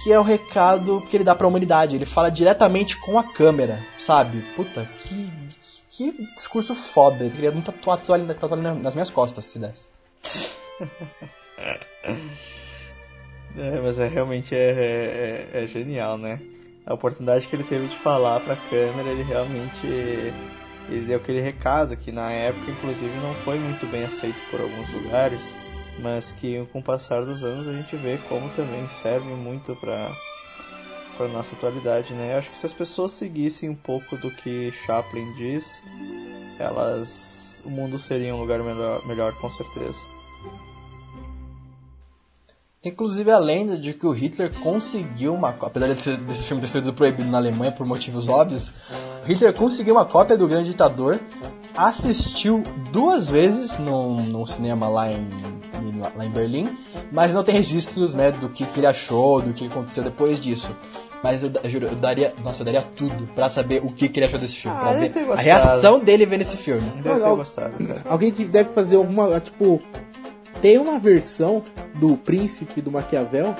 [0.03, 1.95] que é o recado que ele dá pra humanidade.
[1.95, 4.41] Ele fala diretamente com a câmera, sabe?
[4.55, 5.31] Puta, que,
[5.91, 7.25] que discurso foda.
[7.25, 9.87] Eu queria ele tatuar ele nas minhas costas, se desse.
[13.57, 16.39] É, mas é realmente é, é, é genial, né?
[16.85, 21.95] A oportunidade que ele teve de falar pra câmera, ele realmente ele deu aquele recado
[21.97, 25.53] que na época, inclusive, não foi muito bem aceito por alguns lugares,
[25.99, 30.09] mas que com o passar dos anos a gente vê como também serve muito para
[31.21, 32.33] para nossa atualidade, né?
[32.33, 35.83] Eu acho que se as pessoas seguissem um pouco do que Chaplin diz,
[36.57, 39.99] elas o mundo seria um lugar melhor, melhor com certeza.
[42.83, 46.91] Inclusive a lenda de que o Hitler conseguiu uma apesar de desse filme ter sido
[46.91, 48.73] proibido na Alemanha por motivos óbvios,
[49.25, 51.19] Hitler conseguiu uma cópia do Grande Ditador,
[51.77, 55.29] assistiu duas vezes num, num cinema lá em,
[56.15, 56.75] lá em Berlim,
[57.11, 60.75] mas não tem registros né, do que, que ele achou, do que aconteceu depois disso.
[61.23, 62.33] Mas eu, eu juro, eu daria.
[62.43, 64.75] Nossa, eu daria tudo pra saber o que, que ele achou desse filme.
[64.77, 65.45] Ah, pra ver ter a gostado.
[65.45, 66.81] reação dele vendo esse filme.
[67.01, 68.01] Deve ter gostado, cara.
[68.05, 69.39] Alguém que deve fazer alguma.
[69.39, 69.79] Tipo,
[70.61, 71.63] tem uma versão
[71.95, 73.55] do Príncipe do Maquiavel,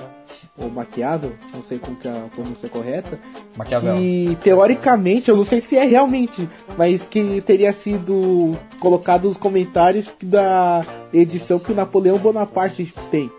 [0.58, 3.20] ou Maquiado, não sei como que é a pronúncia correta,
[3.58, 3.96] Maquiavel.
[3.96, 6.48] que teoricamente, eu não sei se é realmente,
[6.78, 13.32] mas que teria sido colocado os comentários da edição que o Napoleão Bonaparte tem.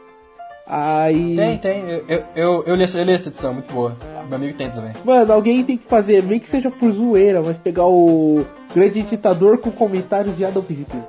[0.66, 1.36] Aí.
[1.36, 1.84] Tem, tem.
[2.08, 3.96] Eu, eu, eu, li, essa- eu li essa edição, muito boa.
[4.28, 4.92] Meu amigo tem também.
[5.04, 8.44] Mano, alguém tem que fazer, nem que seja por zoeira, mas pegar o
[8.74, 11.02] grande ditador com comentários de Adolf Hitler.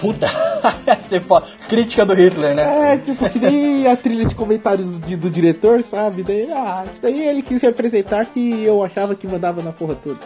[0.00, 0.26] Puta!
[1.00, 1.46] Você fala.
[1.68, 2.92] Crítica do Hitler, né?
[2.94, 6.22] É, tipo, que nem a trilha de comentários do, do diretor, sabe?
[6.22, 10.18] Daí, ah, isso daí ele quis representar que eu achava que mandava na porra toda.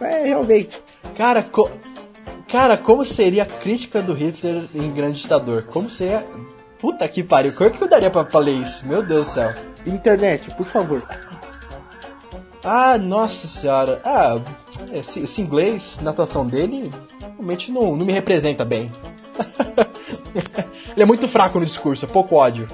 [0.00, 0.78] É, realmente.
[1.16, 1.70] Cara, co-
[2.48, 5.64] cara, como seria a crítica do Hitler em Grande Ditador?
[5.64, 6.24] Como seria.
[6.84, 8.86] Puta que pariu, como é que eu daria pra, pra ler isso?
[8.86, 9.54] Meu Deus do céu.
[9.86, 11.02] Internet, por favor.
[12.62, 14.02] Ah, nossa senhora.
[14.04, 14.38] Ah,
[14.92, 16.90] esse, esse inglês na atuação dele
[17.20, 18.92] realmente não, não me representa bem.
[20.92, 22.68] Ele é muito fraco no discurso, é pouco ódio.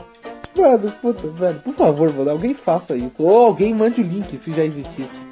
[0.58, 3.14] Mano, puta, velho, por favor, mano, alguém faça isso.
[3.16, 5.29] Ou alguém mande o link se já existisse.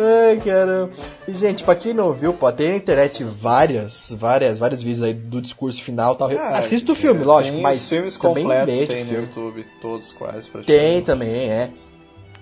[0.00, 0.88] Ai, cara.
[1.26, 5.12] E, gente, pra quem não viu, pô, tem na internet várias, várias, vários vídeos aí
[5.12, 6.30] do discurso final tal.
[6.30, 9.24] Ah, Assista o filme, é, lógico, tem mas os filmes completos tem no filme.
[9.24, 11.70] YouTube, todos quase Tem também, é.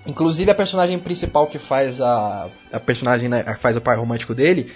[0.07, 2.51] Inclusive a personagem principal que faz a.
[2.71, 4.71] A personagem né, que faz o pai romântico dele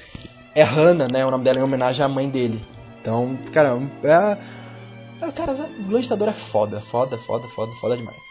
[0.55, 1.25] é Hannah, né?
[1.25, 2.61] O nome dela é em homenagem à mãe dele.
[3.01, 4.39] Então, cara, é.
[5.27, 8.30] é cara, o Grande Ditador é foda, foda, foda, foda, foda demais.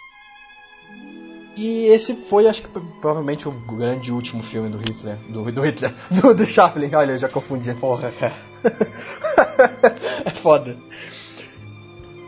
[1.57, 2.69] E esse foi, acho que
[3.01, 5.17] provavelmente o grande último filme do Hitler.
[5.29, 5.93] Do, do Hitler.
[6.09, 7.73] Do, do Chaplin, olha, eu já confundi.
[7.73, 8.35] Porra, cara.
[10.25, 10.77] é foda.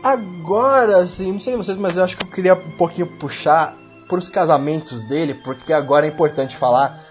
[0.02, 3.76] Agora, assim, não sei vocês, mas eu acho que eu queria um pouquinho puxar
[4.08, 7.02] pros casamentos dele, porque agora é importante falar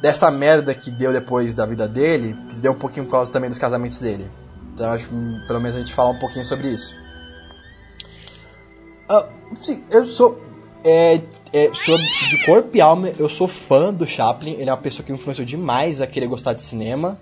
[0.00, 3.50] dessa merda que deu depois da vida dele, que deu um pouquinho por causa também
[3.50, 4.30] dos casamentos dele.
[4.72, 6.96] Então acho que hum, pelo menos a gente falar um pouquinho sobre isso.
[9.08, 10.40] Ah, sim, eu sou.
[10.84, 11.20] É,
[11.52, 15.04] é, sou de corpo e alma, eu sou fã do Chaplin, ele é uma pessoa
[15.04, 17.18] que me influenciou demais a querer gostar de cinema.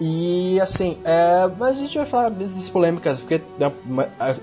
[0.00, 3.70] E assim, é, mas a gente vai falar mesmo das polêmicas, porque né,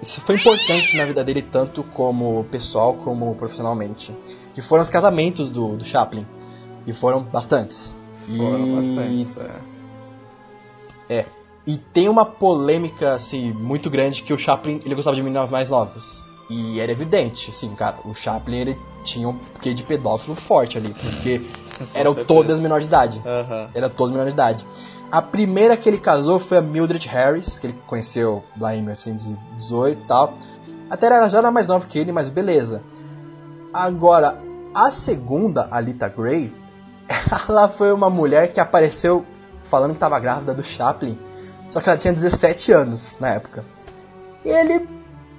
[0.03, 4.15] isso foi importante na vida dele, tanto como pessoal como profissionalmente.
[4.53, 6.28] Que foram os casamentos do, do Chaplin.
[6.86, 7.95] E foram bastantes.
[8.15, 9.52] Foram e, bastantes, é.
[11.10, 11.26] É.
[11.65, 15.72] E tem uma polêmica, assim, muito grande que o Chaplin, ele gostava de meninas mais
[15.72, 16.24] novas.
[16.49, 20.94] E era evidente, assim, cara, o Chaplin, ele tinha um quê de pedófilo forte ali,
[20.94, 21.41] porque
[21.94, 23.22] eram todas menores de idade.
[23.26, 23.69] Aham.
[23.74, 24.65] Era todos menores de idade.
[25.11, 29.99] A primeira que ele casou foi a Mildred Harris, que ele conheceu lá em 1918
[29.99, 30.34] e tal.
[30.90, 32.82] Até era, já era mais nova que ele, mas beleza.
[33.74, 34.41] Agora,
[34.74, 36.53] a segunda, a Lita Gray,
[37.48, 39.26] ela foi uma mulher que apareceu
[39.65, 41.18] falando que estava grávida do Chaplin,
[41.69, 43.65] só que ela tinha 17 anos na época.
[44.45, 44.97] E ele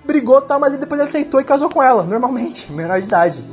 [0.09, 3.44] brigou tal, mas ele depois aceitou e casou com ela, normalmente, menor de idade.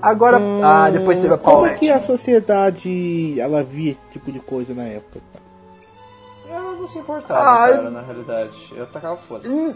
[0.00, 1.78] Agora, ah, depois teve a Como Paulette.
[1.80, 5.20] que a sociedade ela via esse tipo de coisa na época?
[6.48, 8.52] Ela não se importava, Ah, cara, eu- na realidade.
[8.74, 9.48] Eu tacava foda.
[9.48, 9.74] Hum,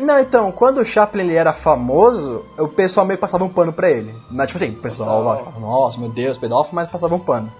[0.00, 3.72] Não, então, quando o Chaplin ele era famoso, o pessoal meio que passava um pano
[3.72, 4.14] pra ele.
[4.30, 5.38] Mas, tipo assim, o pessoal Total.
[5.44, 7.50] falava, nossa, meu Deus, pedófilo, mas passava um pano.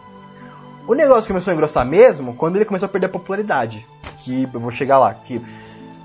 [0.87, 3.85] O negócio começou a engrossar mesmo quando ele começou a perder a popularidade.
[4.21, 5.15] Que eu vou chegar lá.
[5.15, 5.41] Que...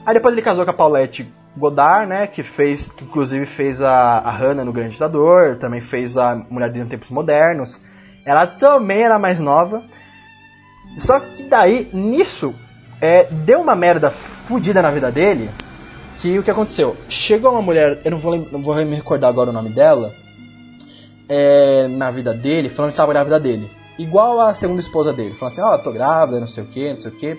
[0.06, 2.28] Aí depois ele casou com a Paulette Godard, né?
[2.28, 6.76] Que fez, que inclusive fez a, a Hannah no Grande Ditador, também fez a Mulher
[6.76, 7.80] em Tempos Modernos.
[8.26, 9.84] Ela também era mais nova.
[10.98, 12.54] Só que daí, nisso,
[13.02, 15.50] é, deu uma merda fudida na vida dele.
[16.18, 16.96] Que o que aconteceu?
[17.10, 20.14] Chegou uma mulher, eu não vou, não vou me recordar agora o nome dela.
[21.28, 23.70] é, na vida dele, falando que tava grávida dele.
[23.98, 26.90] Igual a segunda esposa dele, falando assim, ó, oh, tô grávida, não sei o que,
[26.90, 27.38] não sei o que.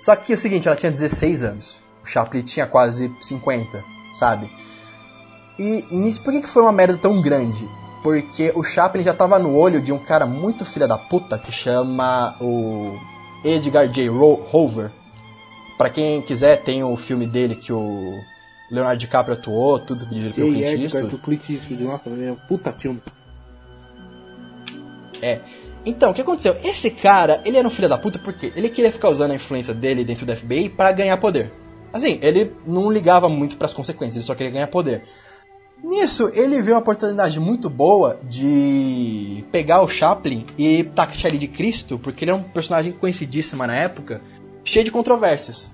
[0.00, 1.81] Só que é o seguinte, ela tinha 16 anos.
[2.04, 3.84] O Chaplin tinha quase 50,
[4.14, 4.50] sabe?
[5.58, 7.68] E nisso, por que, que foi uma merda tão grande?
[8.02, 11.52] Porque o Chaplin já tava no olho de um cara muito filha da puta que
[11.52, 12.98] chama o
[13.44, 14.08] Edgar J.
[14.10, 14.90] Hoover.
[15.78, 18.12] Pra quem quiser, tem o filme dele que o
[18.70, 21.16] Leonardo DiCaprio atuou, tudo dirigido pelo Clint Eastwood.
[21.18, 23.00] Clint Eastwood, nossa, é um puta filme.
[25.20, 25.40] É.
[25.84, 26.56] Então, o que aconteceu?
[26.64, 29.74] Esse cara, ele era um filho da puta porque ele queria ficar usando a influência
[29.74, 31.52] dele dentro do FBI para ganhar poder.
[31.92, 35.04] Assim, ele não ligava muito para as consequências, ele só queria ganhar poder.
[35.82, 41.48] Nisso, ele viu uma oportunidade muito boa de pegar o Chaplin e taxar ele de
[41.48, 44.20] Cristo, porque ele é um personagem conhecidíssimo na época,
[44.64, 45.70] cheio de controvérsias.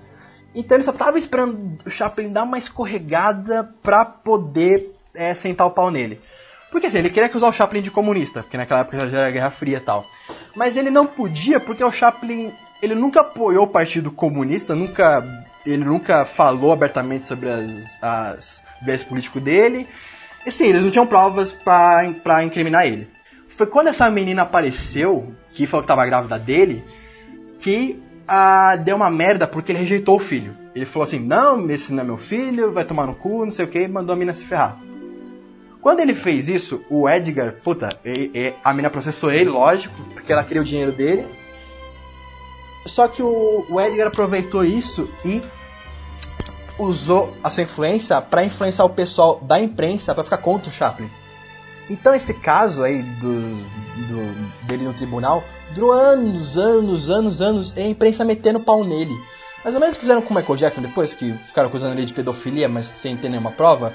[0.53, 5.71] Então ele só tava esperando o Chaplin dar uma escorregada pra poder é, sentar o
[5.71, 6.19] pau nele.
[6.71, 9.31] Porque assim, ele queria que usar o Chaplin de comunista, porque naquela época já era
[9.31, 10.05] Guerra Fria e tal.
[10.55, 12.51] Mas ele não podia porque o Chaplin,
[12.81, 15.21] ele nunca apoiou o Partido Comunista, nunca,
[15.71, 19.87] ele nunca falou abertamente sobre as, as viés político dele.
[20.45, 23.09] E sim, eles não tinham provas para incriminar ele.
[23.47, 26.83] Foi quando essa menina apareceu, que falou que tava grávida dele,
[27.57, 30.55] que ah, deu uma merda porque ele rejeitou o filho.
[30.73, 33.65] Ele falou assim: Não, esse não é meu filho, vai tomar no cu, não sei
[33.65, 34.79] o que, mandou a menina se ferrar.
[35.81, 40.31] Quando ele fez isso, o Edgar, puta, e, e, a mina processou ele, lógico, porque
[40.31, 41.25] ela queria o dinheiro dele.
[42.85, 45.41] Só que o, o Edgar aproveitou isso e
[46.79, 51.09] usou a sua influência para influenciar o pessoal da imprensa para ficar contra o Chaplin.
[51.89, 55.43] Então esse caso aí do, do, dele no tribunal
[55.73, 59.15] durou anos, anos, anos, anos e a imprensa metendo pau nele.
[59.63, 62.69] Mais ou menos fizeram com o Michael Jackson depois, que ficaram acusando ele de pedofilia,
[62.69, 63.93] mas sem ter nenhuma prova.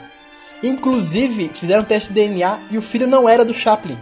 [0.63, 3.99] Inclusive, fizeram teste de DNA e o filho não era do Chaplin.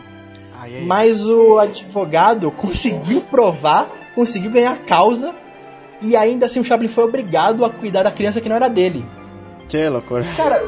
[0.55, 5.35] Ai, ai, mas o advogado conseguiu provar, conseguiu ganhar a causa
[6.03, 9.05] e ainda assim o Chaplin foi obrigado a cuidar da criança que não era dele.
[9.69, 10.25] Que loucura.
[10.37, 10.63] Cara,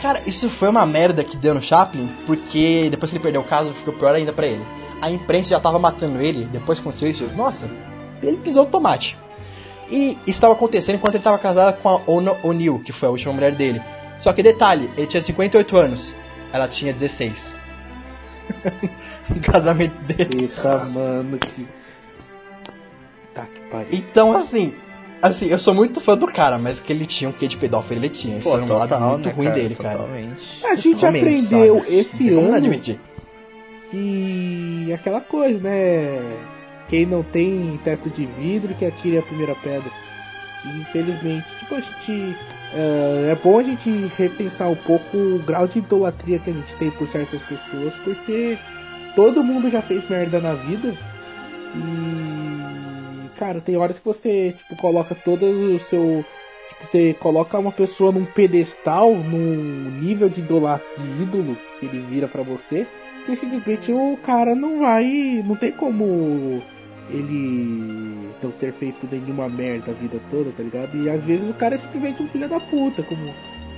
[0.00, 3.44] cara, isso foi uma merda que deu no Chaplin, porque depois que ele perdeu o
[3.44, 4.64] caso ficou pior ainda para ele.
[5.00, 7.68] A imprensa já tava matando ele, depois que aconteceu isso, nossa,
[8.22, 9.18] ele pisou o tomate.
[9.90, 13.12] E isso estava acontecendo enquanto ele estava casado com a Ona O'Neill, que foi a
[13.12, 13.82] última mulher dele.
[14.18, 16.14] Só que detalhe, ele tinha 58 anos,
[16.52, 17.54] ela tinha 16.
[19.30, 20.56] o casamento deles.
[20.56, 21.66] Eita, mano, que.
[23.74, 23.88] Pariu.
[23.90, 24.72] Então, assim,
[25.20, 27.98] assim, eu sou muito fã do cara, mas que ele tinha um quê de pedófilo,
[27.98, 28.38] ele tinha.
[28.38, 29.58] Isso Pô, era um total, lado muito né, ruim cara?
[29.60, 29.98] dele, cara.
[29.98, 30.64] Totalmente.
[30.64, 31.94] A gente Totalmente, aprendeu sabe?
[31.96, 33.00] esse Tem ano admitir.
[33.90, 36.22] que aquela coisa, né?
[36.88, 39.90] Quem não tem teto de vidro que atire a primeira pedra.
[40.64, 42.36] E, infelizmente, tipo, a gente.
[42.74, 46.74] ah, é bom a gente repensar um pouco o grau de idolatria que a gente
[46.76, 48.56] tem por certas pessoas, porque
[49.16, 50.94] todo mundo já fez merda na vida.
[51.74, 52.83] E.
[53.38, 56.24] Cara, tem horas que você, tipo, coloca todo o seu.
[56.68, 62.00] Tipo, você coloca uma pessoa num pedestal, num nível de, idola, de ídolo que ele
[62.08, 62.86] vira pra você,
[63.26, 65.42] que simplesmente o cara não vai.
[65.44, 66.62] Não tem como
[67.10, 70.96] ele não ter feito nenhuma merda a vida toda, tá ligado?
[70.96, 73.28] E às vezes o cara é simplesmente um filho da puta, como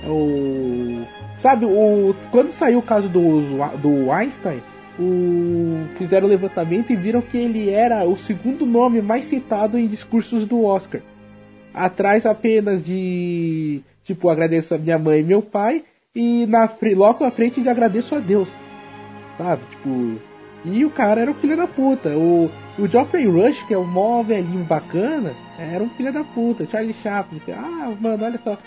[0.03, 1.03] é o.
[1.37, 2.15] Sabe, o.
[2.31, 3.41] Quando saiu o caso do,
[3.77, 4.61] do Einstein,
[4.99, 9.87] o, fizeram o levantamento e viram que ele era o segundo nome mais citado em
[9.87, 11.01] discursos do Oscar.
[11.73, 13.81] Atrás apenas de.
[14.03, 15.83] Tipo, agradeço a minha mãe e meu pai.
[16.15, 18.49] E na, logo na frente de agradeço a Deus.
[19.37, 19.61] Sabe?
[19.69, 20.19] Tipo.
[20.65, 22.09] E o cara era um filho da puta.
[22.09, 22.49] O,
[22.79, 26.65] o Geoffrey Rush, que é o mó velhinho bacana, era um filho da puta.
[26.65, 27.39] Charlie Chaplin.
[27.53, 28.57] Ah, mano, olha só.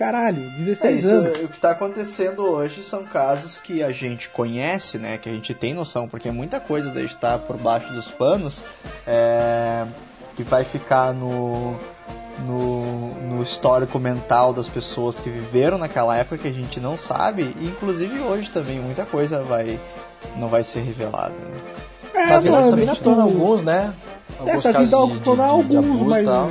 [0.00, 1.38] Caralho, É 16 isso, anos.
[1.44, 5.18] o que está acontecendo hoje são casos que a gente conhece, né?
[5.18, 8.64] Que a gente tem noção, porque muita coisa deve estar por baixo dos panos
[9.06, 9.84] é,
[10.34, 11.76] que vai ficar no,
[12.46, 17.54] no, no histórico mental das pessoas que viveram naquela época que a gente não sabe,
[17.60, 19.78] e inclusive hoje também muita coisa vai
[20.36, 21.34] não vai ser revelada.
[21.34, 21.60] Né?
[22.14, 23.92] É, Tá vindo, tá mano, vindo à tona alguns, né?
[24.38, 26.24] É, Alguns tá casos vindo de, de, de, de alguns, abuso mas.
[26.24, 26.50] tal.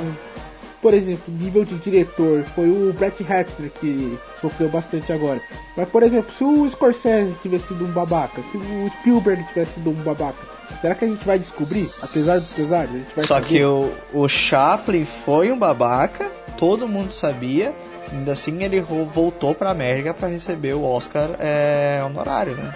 [0.80, 5.40] Por exemplo, nível de diretor, foi o Brett Ratner que sofreu bastante agora.
[5.76, 9.90] Mas, por exemplo, se o Scorsese tivesse sido um babaca, se o Spielberg tivesse sido
[9.90, 10.38] um babaca,
[10.80, 11.86] será que a gente vai descobrir?
[12.02, 13.46] Apesar dos pesares, a gente vai Só saber?
[13.48, 17.74] que o, o Chaplin foi um babaca, todo mundo sabia,
[18.10, 22.72] ainda assim ele voltou pra América para receber o Oscar é, honorário, né?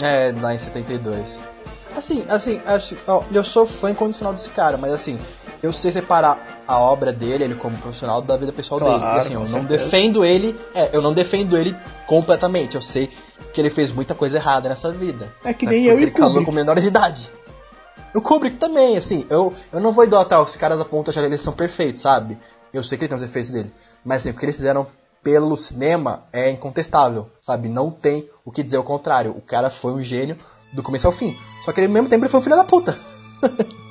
[0.00, 1.40] É, lá em 72.
[1.96, 5.18] Assim, assim, acho, ó, eu sou fã incondicional desse cara, mas assim,
[5.62, 9.14] eu sei separar a obra dele, ele como profissional, da vida pessoal Claro, dele.
[9.16, 9.84] E, assim, eu não certeza.
[9.84, 11.76] defendo ele, é, eu não defendo ele
[12.06, 12.76] completamente.
[12.76, 13.10] Eu sei
[13.52, 15.32] que ele fez muita coisa errada nessa vida.
[15.44, 15.76] É que sabe?
[15.76, 16.46] nem eu Porque e ele casou Kubrick.
[16.46, 17.30] com menor de idade.
[18.14, 21.20] O Kubrick também, assim, eu, eu não vou idolatrar os caras a ponto de achar
[21.20, 22.38] que eles são perfeitos, sabe?
[22.72, 23.72] Eu sei que ele tem os efeitos dele.
[24.04, 24.86] Mas assim, o que eles fizeram
[25.22, 27.68] pelo cinema é incontestável, sabe?
[27.68, 29.32] Não tem o que dizer o contrário.
[29.36, 30.36] O cara foi um gênio
[30.72, 31.36] do começo ao fim.
[31.64, 32.98] Só que ele, ao mesmo tempo ele foi um filho da puta.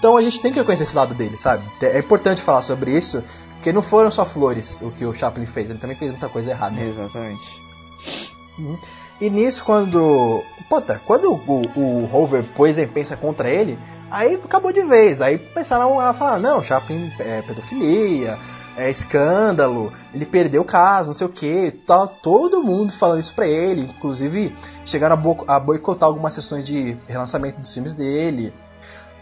[0.00, 1.62] então a gente tem que reconhecer esse lado dele, sabe?
[1.80, 3.22] É importante falar sobre isso,
[3.54, 6.50] porque não foram só flores o que o Chaplin fez, ele também fez muita coisa
[6.50, 6.80] errada.
[6.80, 7.60] Exatamente.
[9.20, 10.42] E nisso, quando.
[10.68, 13.78] Puta, quando o, o Rover pôs em pensa contra ele,
[14.10, 15.20] aí acabou de vez.
[15.20, 18.38] Aí começaram a falar: não, Chaplin é pedofilia,
[18.76, 21.70] é escândalo, ele perdeu o caso, não sei o que.
[21.70, 23.82] Tá todo mundo falando isso pra ele.
[23.82, 24.54] Inclusive,
[24.86, 28.52] chegaram a, bo- a boicotar algumas sessões de relançamento dos filmes dele.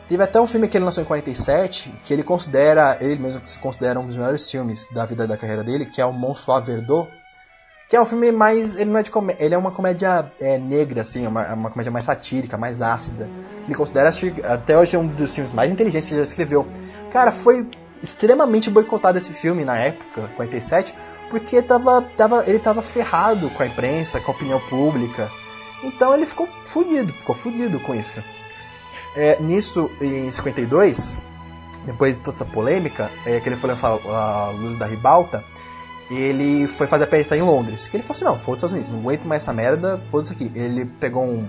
[0.09, 3.59] Teve até um filme que ele lançou em 47, que ele considera, ele mesmo se
[3.59, 6.65] considera um dos melhores filmes da vida e da carreira dele, que é o Monsoir
[6.65, 7.11] Verdot,
[7.91, 8.77] que é um filme mais.
[8.77, 9.11] Ele não é de.
[9.39, 12.81] Ele é uma comédia é, negra, assim, é uma, é uma comédia mais satírica, mais
[12.81, 13.29] ácida.
[13.67, 14.11] Ele considera
[14.45, 16.67] até hoje um dos filmes mais inteligentes que ele já escreveu.
[17.11, 17.69] Cara, foi
[18.03, 20.95] extremamente boicotado esse filme na época, 47,
[21.29, 25.31] porque tava, tava, ele tava ferrado com a imprensa, com a opinião pública.
[25.83, 28.23] Então ele ficou fudido, ficou fudido com isso.
[29.17, 31.17] É, nisso, em 52,
[31.85, 35.45] depois de toda essa polêmica, é, que ele foi lançar a Luz da Ribalta,
[36.11, 37.87] ele foi fazer a peça em Londres.
[37.87, 40.51] Que ele falou assim, não, foda-se Estados Unidos, não aguento mais essa merda, foda-se aqui.
[40.55, 41.47] Ele pegou um,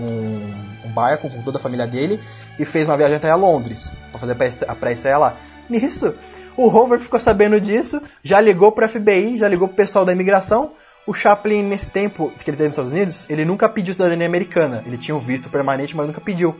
[0.00, 2.20] um, um barco com toda a família dele
[2.58, 5.36] e fez uma viagem até a Londres, pra fazer a pré- a pré-estreia lá.
[5.68, 6.14] Nisso,
[6.56, 10.72] o Rover ficou sabendo disso, já ligou pro FBI, já ligou pro pessoal da imigração.
[11.06, 14.82] O Chaplin, nesse tempo que ele teve nos Estados Unidos, ele nunca pediu cidadania americana.
[14.86, 16.54] Ele tinha um visto permanente, mas nunca pediu.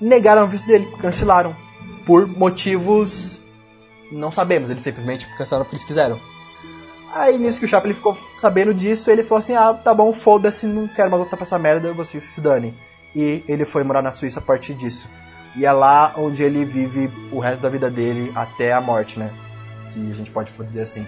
[0.00, 1.54] Negaram o visto dele, cancelaram.
[2.06, 3.40] Por motivos.
[4.10, 6.18] Não sabemos, eles simplesmente cancelaram porque eles quiseram.
[7.12, 10.66] Aí nisso que o Chaplin ficou sabendo disso, ele falou assim: ah, tá bom, foda-se,
[10.66, 12.74] não quero mais voltar pra essa merda, vocês se dane.
[13.14, 15.08] E ele foi morar na Suíça a partir disso.
[15.56, 19.32] E é lá onde ele vive o resto da vida dele até a morte, né?
[19.92, 21.04] Que a gente pode dizer assim.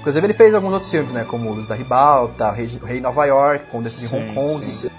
[0.00, 1.24] Inclusive ele fez alguns outros filmes, né?
[1.24, 4.64] Como Luz da Ribalta, Rei, Rei Nova York, Condessa de Hong Kong.
[4.64, 4.90] sim.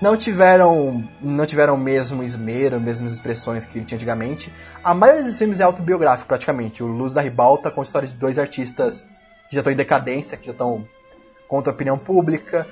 [0.00, 4.52] Não tiveram, não tiveram o mesmo esmero, as mesmas expressões que ele tinha antigamente.
[4.84, 6.82] A maioria dos filmes é autobiográfico, praticamente.
[6.82, 9.02] O Luz da Ribalta conta a história de dois artistas
[9.48, 10.86] que já estão em decadência, que já estão
[11.48, 12.66] contra a opinião pública.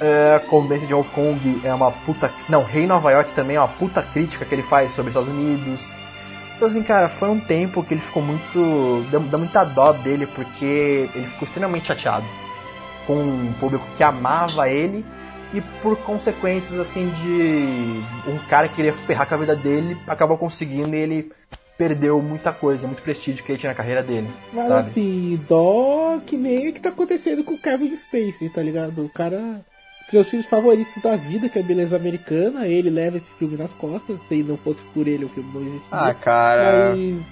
[0.00, 2.32] É, Condessa de Hong Kong é uma puta.
[2.48, 5.34] Não, Rei Nova York também é uma puta crítica que ele faz sobre os Estados
[5.34, 5.92] Unidos.
[6.54, 9.04] Então, assim, cara, foi um tempo que ele ficou muito.
[9.10, 12.26] Dá, dá muita dó dele, porque ele ficou extremamente chateado
[13.04, 15.04] com um público que amava ele
[15.54, 20.38] e por consequências, assim, de um cara que queria ferrar com a vida dele, acabou
[20.38, 21.32] conseguindo e ele
[21.76, 24.90] perdeu muita coisa, muito prestígio que ele tinha na carreira dele, Mas sabe?
[24.90, 29.04] assim, dó que nem o que tá acontecendo com o Kevin Spacey, tá ligado?
[29.04, 29.60] O cara.
[30.10, 34.18] Seus filmes favoritos da vida, que é Beleza Americana, ele leva esse filme nas costas,
[34.28, 35.88] se não fosse por ele o filme não existiria.
[35.90, 36.90] Ah, cara.
[36.94, 37.22] Mas,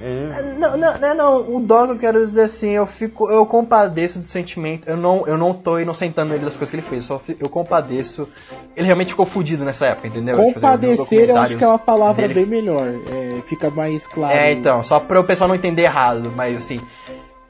[0.00, 4.18] ele- Não, não, não, não, o que eu quero dizer assim, eu fico, eu compadeço
[4.18, 7.18] do sentimento, eu não, eu não tô inocentando ele das coisas que ele fez, só
[7.18, 8.28] fi- eu compadeço.
[8.76, 10.36] Ele realmente ficou fudido nessa época, entendeu?
[10.36, 12.34] Alguns compadecer eu acho que é uma palavra dele.
[12.34, 12.88] bem melhor.
[12.88, 14.34] É, fica mais claro.
[14.34, 16.80] É, então, só para o pessoal não entender errado, mas assim,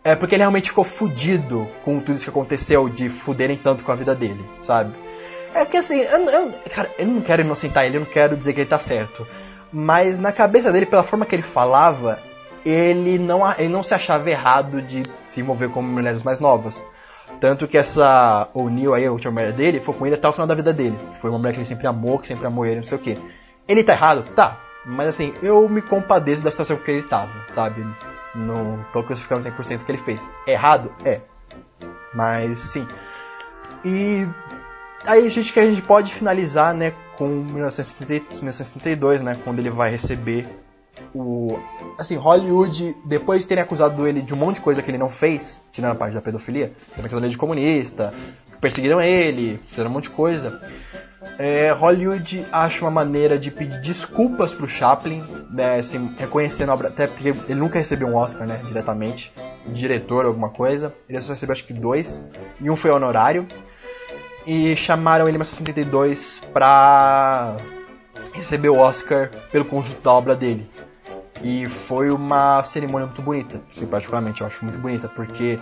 [0.04, 3.90] é porque ele realmente ficou fudido com tudo isso que aconteceu, de fuderem tanto com
[3.90, 4.94] a vida dele, sabe?
[5.54, 8.52] É que assim, eu, eu, cara, eu não quero inocentar ele, eu não quero dizer
[8.52, 9.26] que ele tá certo.
[9.72, 12.20] Mas na cabeça dele, pela forma que ele falava,
[12.68, 16.82] ele não, ele não se achava errado de se envolver com mulheres mais novas.
[17.40, 20.48] Tanto que essa O'Neill aí, a última mulher dele, foi com ele até o final
[20.48, 20.98] da vida dele.
[21.20, 23.18] Foi uma mulher que ele sempre amou, que sempre amou ele, não sei o que.
[23.68, 24.24] Ele tá errado?
[24.34, 24.58] Tá.
[24.84, 27.86] Mas assim, eu me compadeço da situação que ele tava, sabe?
[28.34, 30.26] Não tô crucificando 100% o que ele fez.
[30.46, 30.92] Errado?
[31.04, 31.20] É.
[32.14, 32.86] Mas sim.
[33.84, 34.26] E
[35.04, 39.70] aí a gente que a gente pode finalizar, né, com 1970 1972, né, quando ele
[39.70, 40.48] vai receber
[41.14, 41.58] o
[41.98, 45.08] assim, Hollywood, depois de terem acusado ele de um monte de coisa que ele não
[45.08, 48.12] fez, tirando a parte da pedofilia, também ele de comunista,
[48.60, 50.60] perseguiram ele, fizeram um monte de coisa.
[51.38, 56.88] É, Hollywood acha uma maneira de pedir desculpas pro Chaplin, né, assim, reconhecendo a obra,
[56.88, 59.32] até porque ele nunca recebeu um Oscar, né, diretamente,
[59.66, 60.94] diretor alguma coisa.
[61.08, 62.22] Ele só recebeu acho que dois,
[62.60, 63.46] e um foi honorário.
[64.46, 67.56] E chamaram ele em 1972 pra
[68.32, 70.70] receber o Oscar pelo conjunto da obra dele.
[71.42, 75.58] E foi uma cerimônia muito bonita, assim, particularmente, eu acho muito bonita, porque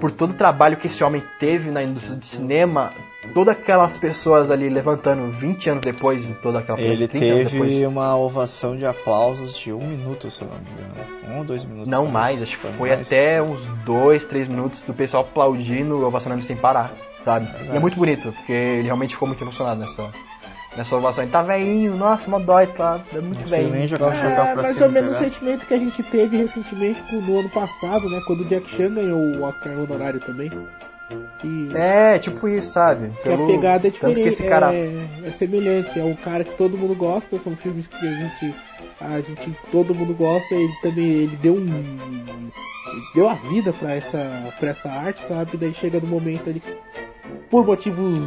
[0.00, 2.92] por todo o trabalho que esse homem teve na indústria de cinema,
[3.34, 7.86] todas aquelas pessoas ali levantando 20 anos depois de toda aquela Ele 30 anos teve
[7.86, 11.12] uma ovação de aplausos de um minuto, se não me engano.
[11.28, 11.88] Um ou dois minutos.
[11.88, 13.06] Não mais, acho que foi mais.
[13.06, 17.48] até uns 2, 3 minutos do pessoal aplaudindo, ovacionando sem parar, sabe?
[17.72, 20.10] E é muito bonito, porque ele realmente ficou muito emocionado nessa,
[20.76, 21.24] nessa ovação.
[21.24, 23.00] Ele tá veinho, nossa, mó dói, tá?
[23.14, 23.88] É muito Não sei nem velhinho.
[23.88, 25.30] jogar o chapéu É pra mais ou menos o pegar.
[25.30, 28.20] sentimento que a gente teve recentemente com- no ano passado, né?
[28.26, 30.50] Quando o Jack Chan ganhou o Oscar honorário também.
[31.44, 33.10] E É, tipo isso, sabe?
[33.22, 34.72] que a Pelo- pegada é Tanto diferente, que esse cara.
[34.74, 34.88] é,
[35.26, 38.54] é semelhante, é um cara que todo mundo gosta, são filmes que a gente,
[39.00, 43.92] a gente todo mundo gosta, ele também ele deu um ele deu a vida pra
[43.94, 44.18] essa
[44.58, 45.56] para essa arte, sabe?
[45.58, 46.62] Daí chega no momento ali
[47.50, 48.18] por motivos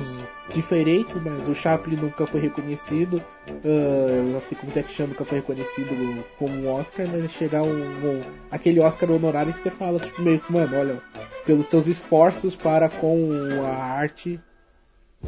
[0.54, 5.40] diferentes, mas o Chaplin nunca foi reconhecido, ah, assim como o Jack Chan nunca foi
[5.40, 10.22] reconhecido como um Oscar, mas chegar um, um- aquele Oscar honorário que você fala, tipo,
[10.22, 11.02] meio que, mano, olha,
[11.46, 13.30] pelos seus esforços para com
[13.66, 14.40] a arte,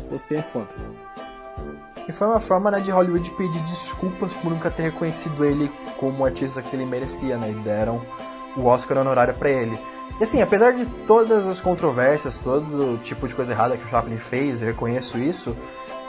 [0.10, 0.70] você é foda.
[2.08, 6.24] E foi uma forma né, de Hollywood pedir desculpas por nunca ter reconhecido ele como
[6.24, 7.52] artista que ele merecia, né?
[7.52, 8.02] E deram
[8.56, 9.78] o Oscar honorário pra ele.
[10.20, 14.18] E assim, apesar de todas as controvérsias, todo tipo de coisa errada que o Chaplin
[14.18, 15.56] fez, eu reconheço isso,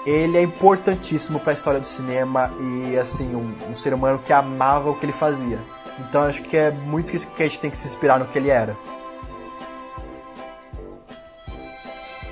[0.06, 4.90] ele é importantíssimo pra história do cinema e assim, um, um ser humano que amava
[4.90, 5.58] o que ele fazia.
[5.98, 8.38] Então acho que é muito isso que a gente tem que se inspirar no que
[8.38, 8.76] ele era.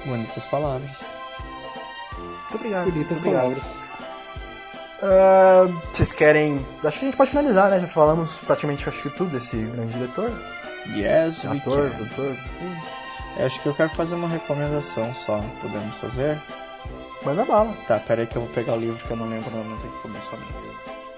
[0.07, 1.17] Bonitas palavras.
[2.17, 2.91] Muito obrigado.
[2.91, 3.43] Bonitas obrigado.
[3.43, 3.65] palavras.
[5.03, 6.65] Ah, vocês querem.
[6.83, 7.81] Acho que a gente pode finalizar, né?
[7.81, 10.33] Já falamos praticamente acho que tudo desse grande diretor.
[10.95, 11.99] Yes, we Ator, can.
[11.99, 12.37] doutor.
[13.39, 15.43] Eu Acho que eu quero fazer uma recomendação só.
[15.61, 16.41] Podemos fazer?
[17.25, 17.75] Manda bala.
[17.87, 19.75] Tá, pera aí que eu vou pegar o livro que eu não lembro o nome
[19.75, 20.47] aqui começamento.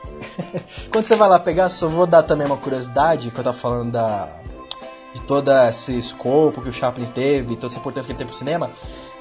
[0.90, 3.92] Quando você vai lá pegar, só vou dar também uma curiosidade, que eu tava falando
[3.92, 4.28] da.
[5.14, 8.38] de todo esse escopo que o Chaplin teve, toda essa importância que ele teve pro
[8.38, 8.70] cinema.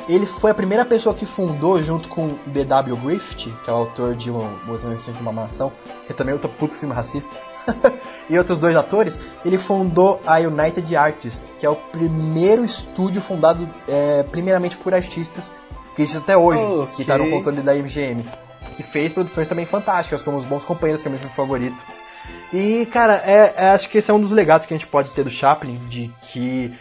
[0.08, 2.96] Ele foi a primeira pessoa que fundou, junto com B.W.
[2.96, 5.72] Griffith, que é o autor de O Exorcismo de uma Mansão,
[6.06, 7.30] que também é outro puto filme racista,
[8.30, 13.68] e outros dois atores, ele fundou a United Artists, que é o primeiro estúdio fundado
[13.88, 15.52] é, primeiramente por artistas,
[15.96, 16.96] que existe até hoje, Ok.
[16.96, 18.24] que tá no controle da MGM.
[18.76, 21.84] Que fez produções também fantásticas, como Os Bons Companheiros, que é meu filme favorito.
[22.54, 25.10] E, cara, é, é- acho que esse é um dos legados que a gente pode
[25.12, 26.72] ter do Chaplin, de que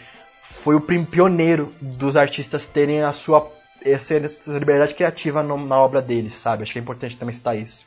[0.43, 3.51] foi o pioneiro dos artistas terem a sua
[3.83, 4.13] essa,
[4.59, 6.63] liberdade criativa na obra deles, sabe?
[6.63, 7.85] Acho que é importante também citar isso.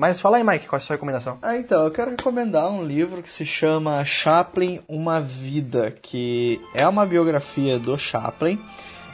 [0.00, 1.36] Mas fala aí, Mike, qual é a sua recomendação?
[1.42, 6.88] Ah, então, eu quero recomendar um livro que se chama Chaplin, Uma Vida, que é
[6.88, 8.58] uma biografia do Chaplin.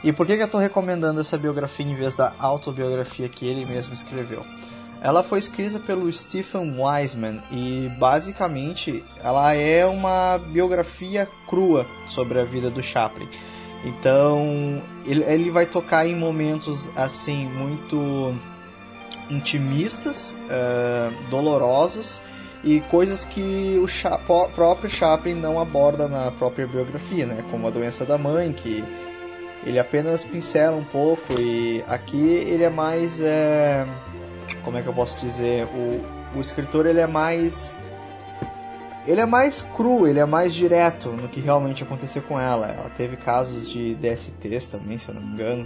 [0.01, 3.65] E por que, que eu estou recomendando essa biografia em vez da autobiografia que ele
[3.65, 4.45] mesmo escreveu?
[5.01, 12.45] Ela foi escrita pelo Stephen Wiseman e basicamente ela é uma biografia crua sobre a
[12.45, 13.27] vida do Chaplin.
[13.83, 18.33] Então ele, ele vai tocar em momentos assim muito
[19.29, 22.21] intimistas, eh, dolorosos
[22.63, 27.43] e coisas que o Cha- próprio Chaplin não aborda na própria biografia, né?
[27.51, 28.83] Como a doença da mãe, que
[29.65, 33.85] ele apenas pincela um pouco e aqui ele é mais, eh,
[34.63, 36.03] como é que eu posso dizer, o,
[36.37, 37.75] o escritor ele é mais
[39.05, 42.67] ele é mais cru, ele é mais direto no que realmente aconteceu com ela.
[42.67, 45.65] Ela teve casos de DSTs também, se eu não me engano.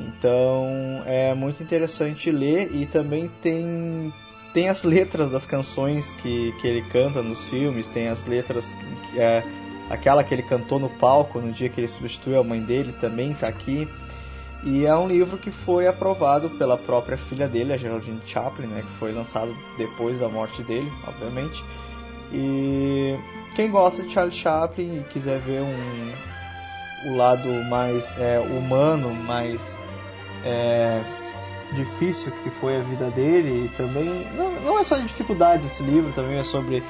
[0.00, 4.12] Então é muito interessante ler e também tem
[4.52, 8.74] tem as letras das canções que, que ele canta nos filmes, tem as letras
[9.14, 9.44] é,
[9.88, 13.34] aquela que ele cantou no palco no dia que ele substituiu a mãe dele também
[13.34, 13.88] tá aqui.
[14.62, 18.82] E é um livro que foi aprovado pela própria filha dele, a Geraldine Chaplin, né,
[18.82, 21.64] que foi lançado depois da morte dele, obviamente.
[22.30, 23.16] E
[23.56, 29.78] quem gosta de Charlie Chaplin e quiser ver um, o lado mais é, humano, mais
[30.44, 31.02] é,
[31.72, 35.82] difícil que foi a vida dele, e também não, não é só de dificuldades esse
[35.82, 36.82] livro, também é sobre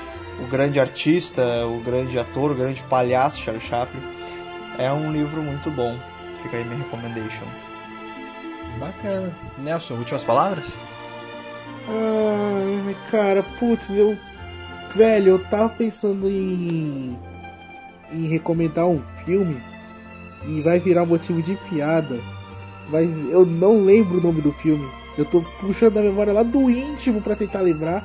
[0.43, 4.01] o grande artista, o grande ator, o grande palhaço Charlie Chaplin.
[4.79, 5.97] É um livro muito bom.
[6.43, 7.45] Fica aí minha recommendation.
[8.79, 9.35] Bacana.
[9.59, 10.75] Nelson, últimas palavras?
[11.89, 14.17] Ai, cara, putz, eu.
[14.95, 17.19] Velho, eu tava pensando em.
[18.13, 19.61] em recomendar um filme
[20.47, 22.19] e vai virar motivo de piada,
[22.91, 24.87] mas eu não lembro o nome do filme.
[25.17, 28.03] Eu tô puxando a memória lá do íntimo pra tentar lembrar,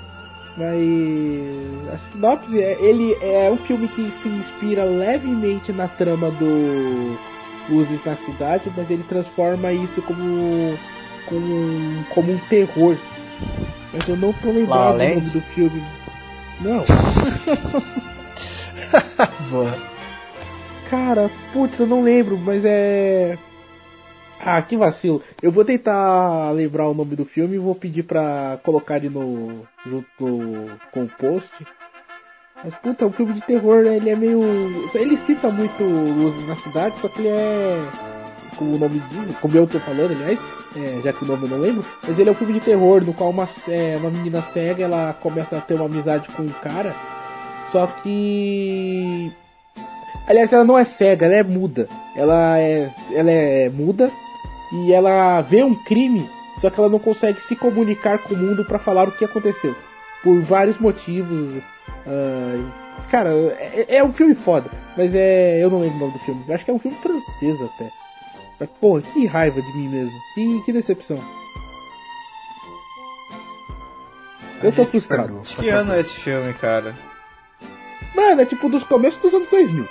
[0.57, 1.93] mas.
[1.93, 2.77] A sinopse é.
[2.79, 7.17] Ele é um filme que se inspira levemente na trama do
[7.69, 10.77] Luzes na Cidade, mas ele transforma isso como.
[11.27, 12.97] como, como um terror.
[13.93, 15.83] Mas eu não tô lembrado do nome do filme.
[16.61, 16.83] Não.
[19.49, 19.77] Boa.
[20.89, 23.37] Cara, putz, eu não lembro, mas é.
[24.39, 25.21] Ah, que vacilo.
[25.41, 29.65] Eu vou tentar lembrar o nome do filme e vou pedir pra colocar ele no.
[29.85, 30.07] junto
[30.91, 31.53] com o post.
[32.63, 34.41] Mas puta, o filme de terror, ele é meio.
[34.93, 37.81] Ele cita muito Luzes na Cidade, só que ele é.
[38.55, 40.39] Como o nome diz, como eu tô falando, aliás,
[40.77, 43.03] é, já que o nome eu não lembro, mas ele é um filme de terror,
[43.03, 46.49] no qual uma, é, uma menina cega ela começa a ter uma amizade com um
[46.49, 46.95] cara,
[47.71, 49.29] só que.
[50.25, 51.89] Aliás, ela não é cega, ela é muda.
[52.15, 54.09] Ela é, ela é muda
[54.71, 56.29] e ela vê um crime,
[56.59, 59.75] só que ela não consegue se comunicar com o mundo para falar o que aconteceu.
[60.23, 61.61] Por vários motivos.
[62.07, 62.71] Uh,
[63.09, 63.29] cara,
[63.59, 65.63] é, é, um filme foda, mas é.
[65.63, 66.43] Eu não lembro o nome do filme.
[66.47, 67.91] Eu acho que é um filme francês até.
[68.59, 70.13] Mas, porra, que raiva de mim mesmo.
[70.33, 71.19] Que, que decepção.
[74.63, 75.41] Eu tô frustrado.
[75.41, 76.95] Que ano é esse filme, cara?
[78.15, 79.87] Mano, é tipo dos começos dos anos 2000.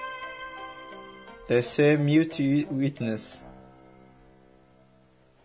[1.46, 3.43] Deve ser Mute Witness.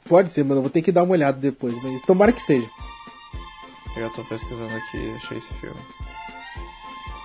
[0.09, 0.57] Pode ser, mano.
[0.57, 1.73] Eu vou ter que dar uma olhada depois.
[1.81, 2.67] Mas tomara que seja.
[3.95, 5.79] Eu tô pesquisando aqui achei esse filme.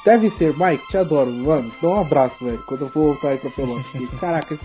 [0.05, 0.87] Deve ser, Mike.
[0.89, 1.73] Te adoro, mano.
[1.81, 2.63] Dá um abraço, velho.
[2.67, 3.87] Quando eu for voltar aí pra Pelotas.
[4.21, 4.59] Caraca,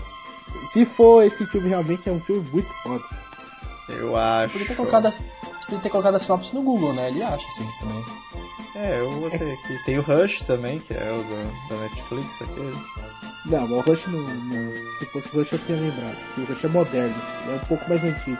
[0.72, 3.04] se for esse filme realmente é um filme muito foda.
[3.88, 4.52] Eu acho.
[4.52, 5.12] Podia ter colocado a,
[5.64, 7.08] podia ter colocado a sinopse no Google, né?
[7.08, 8.04] Ele acha assim também.
[8.74, 9.84] É, eu botei aqui.
[9.84, 12.76] Tem o Rush também, que é o da, da Netflix aquele.
[13.46, 16.16] Não, mas o Rush não, não, Se fosse o Rush eu tinha lembrado.
[16.36, 17.14] O Rush é moderno,
[17.48, 18.38] é um pouco mais antigo.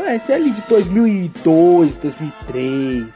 [0.00, 3.06] É, é ali de 2002, 2003.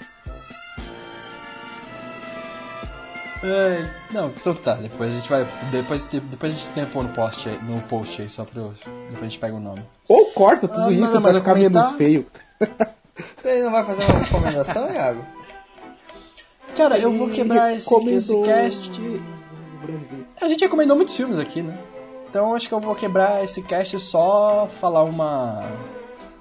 [3.43, 5.47] É, não, então tá, depois a gente vai.
[5.71, 8.63] Depois, depois a gente tem pôr no post aí, no post aí, só pra.
[8.63, 9.83] Depois a gente pega o nome.
[10.09, 12.27] Ou corta tudo ah, isso pra ficar menos feio.
[13.43, 15.25] Você não vai fazer uma recomendação, Iago?
[16.77, 18.91] Cara, eu vou quebrar esse, esse cast.
[20.41, 21.79] A gente recomendou muitos filmes aqui, né?
[22.29, 25.69] Então acho que eu vou quebrar esse cast só falar uma.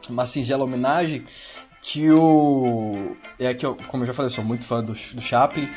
[0.10, 1.26] Uma singela homenagem
[1.82, 3.16] que o.
[3.40, 5.70] É que eu, como eu já falei, eu sou muito fã do, do Chaplin.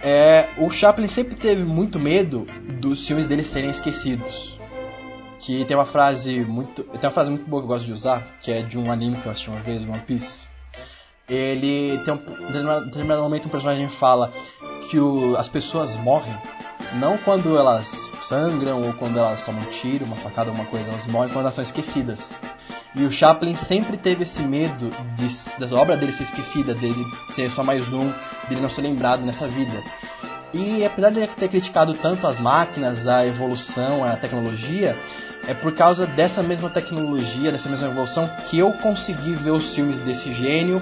[0.00, 2.46] É, o Chaplin sempre teve muito medo
[2.80, 4.58] dos filmes dele serem esquecidos.
[5.38, 6.82] Que tem uma frase muito.
[6.84, 9.16] Tem uma frase muito boa que eu gosto de usar, que é de um anime
[9.16, 10.46] que eu assisti uma vez, One Piece.
[11.28, 14.32] Ele tem um em determinado momento um personagem fala
[14.90, 16.34] que o, as pessoas morrem
[16.94, 21.06] não quando elas sangram ou quando elas tomam um tiro, uma facada, alguma coisa, elas
[21.06, 22.30] morrem quando elas são esquecidas.
[22.94, 27.50] E o Chaplin sempre teve esse medo de, da obra dele ser esquecida, dele ser
[27.50, 28.12] só mais um,
[28.48, 29.82] dele não ser lembrado nessa vida.
[30.52, 34.96] E apesar de ele ter criticado tanto as máquinas, a evolução, a tecnologia,
[35.48, 39.98] é por causa dessa mesma tecnologia, dessa mesma evolução, que eu consegui ver os filmes
[39.98, 40.80] desse gênio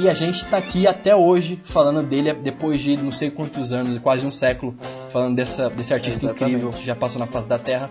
[0.00, 3.98] e a gente está aqui até hoje falando dele depois de não sei quantos anos,
[3.98, 4.74] quase um século,
[5.12, 6.54] falando dessa, desse artista Exatamente.
[6.56, 7.90] incrível que já passou na face da Terra.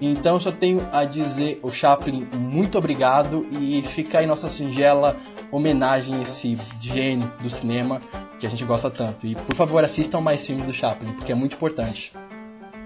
[0.00, 5.18] Então eu só tenho a dizer o Chaplin muito obrigado e fica aí nossa singela
[5.52, 8.00] homenagem a esse gênio do cinema
[8.38, 9.26] que a gente gosta tanto.
[9.26, 12.10] E por favor assistam mais filmes do Chaplin, porque é muito importante.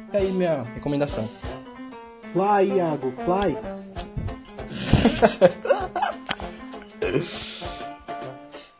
[0.06, 1.28] Fica aí minha recomendação.
[2.32, 3.56] Fly, Iago, fly.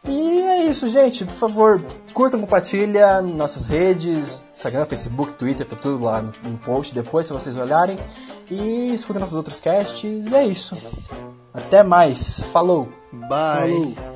[0.06, 1.24] E é isso, gente.
[1.24, 7.26] Por favor, curtam, compartilha nossas redes, Instagram, Facebook, Twitter, tá tudo lá no post depois,
[7.26, 7.96] se vocês olharem.
[8.50, 10.04] E escutem nossos outros casts.
[10.04, 10.76] E é isso.
[11.52, 12.40] Até mais.
[12.52, 12.88] Falou.
[13.12, 13.94] Bye.
[13.94, 14.13] Falou.